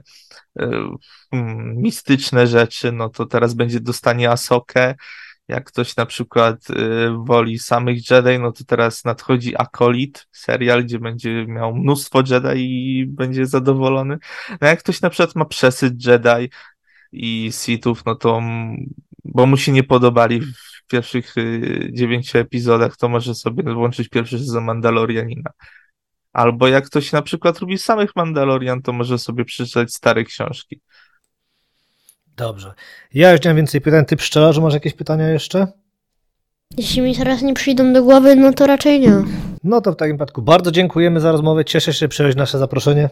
mm, 1.31 1.75
mistyczne 1.75 2.47
rzeczy, 2.47 2.91
no 2.91 3.09
to 3.09 3.25
teraz 3.25 3.53
będzie 3.53 3.79
dostanie 3.79 4.31
Asokę, 4.31 4.95
jak 5.47 5.63
ktoś 5.63 5.95
na 5.95 6.05
przykład 6.05 6.69
y, 6.69 6.73
woli 7.25 7.59
samych 7.59 8.11
Jedi, 8.11 8.39
no 8.39 8.51
to 8.51 8.63
teraz 8.63 9.05
nadchodzi 9.05 9.53
Acolyt, 9.57 10.27
serial, 10.31 10.83
gdzie 10.83 10.99
będzie 10.99 11.45
miał 11.47 11.75
mnóstwo 11.75 12.23
Jedi 12.29 12.59
i 12.59 13.05
będzie 13.05 13.45
zadowolony. 13.45 14.17
No 14.61 14.67
jak 14.67 14.79
ktoś 14.79 15.01
na 15.01 15.09
przykład 15.09 15.35
ma 15.35 15.45
przesyt 15.45 16.05
Jedi 16.05 16.49
i 17.11 17.49
Sithów, 17.51 18.05
no 18.05 18.15
to 18.15 18.41
bo 19.25 19.45
mu 19.45 19.57
się 19.57 19.71
nie 19.71 19.83
podobali 19.83 20.41
w 20.41 20.76
pierwszych 20.87 21.37
y, 21.37 21.89
dziewięciu 21.93 22.37
epizodach, 22.37 22.97
to 22.97 23.09
może 23.09 23.35
sobie 23.35 23.73
włączyć 23.73 24.09
pierwszy 24.09 24.39
sezon 24.39 24.63
Mandalorianina. 24.63 25.51
Albo 26.33 26.67
jak 26.67 26.85
ktoś 26.85 27.11
na 27.11 27.21
przykład 27.21 27.61
lubi 27.61 27.77
samych 27.77 28.15
Mandalorian, 28.15 28.81
to 28.81 28.93
może 28.93 29.17
sobie 29.17 29.45
przeczytać 29.45 29.93
stare 29.93 30.23
książki. 30.23 30.81
Dobrze. 32.37 32.73
Ja 33.13 33.31
już 33.31 33.43
nie 33.43 33.49
mam 33.49 33.57
więcej 33.57 33.81
pytań. 33.81 34.05
Ty 34.05 34.15
pszczelarzu 34.15 34.61
masz 34.61 34.73
jakieś 34.73 34.93
pytania 34.93 35.29
jeszcze? 35.29 35.67
Jeśli 36.77 37.01
mi 37.01 37.15
teraz 37.15 37.41
nie 37.41 37.53
przyjdą 37.53 37.93
do 37.93 38.03
głowy, 38.03 38.35
no 38.35 38.53
to 38.53 38.67
raczej 38.67 38.99
nie. 38.99 39.23
No 39.63 39.81
to 39.81 39.91
w 39.91 39.95
takim 39.95 40.15
wypadku 40.15 40.41
bardzo 40.41 40.71
dziękujemy 40.71 41.19
za 41.19 41.31
rozmowę. 41.31 41.65
Cieszę 41.65 41.93
się, 41.93 41.99
że 41.99 42.07
przyjąłeś 42.07 42.35
nasze 42.35 42.59
zaproszenie. 42.59 43.09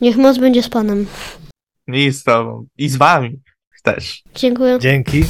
Niech 0.00 0.16
moc 0.16 0.38
będzie 0.38 0.62
z 0.62 0.68
panem. 0.68 1.06
I 1.88 2.10
z 2.10 2.24
tobą. 2.24 2.66
I 2.78 2.88
z 2.88 2.96
wami 2.96 3.40
też. 3.82 4.22
Dziękuję. 4.34 4.78
Dzięki. 4.80 5.24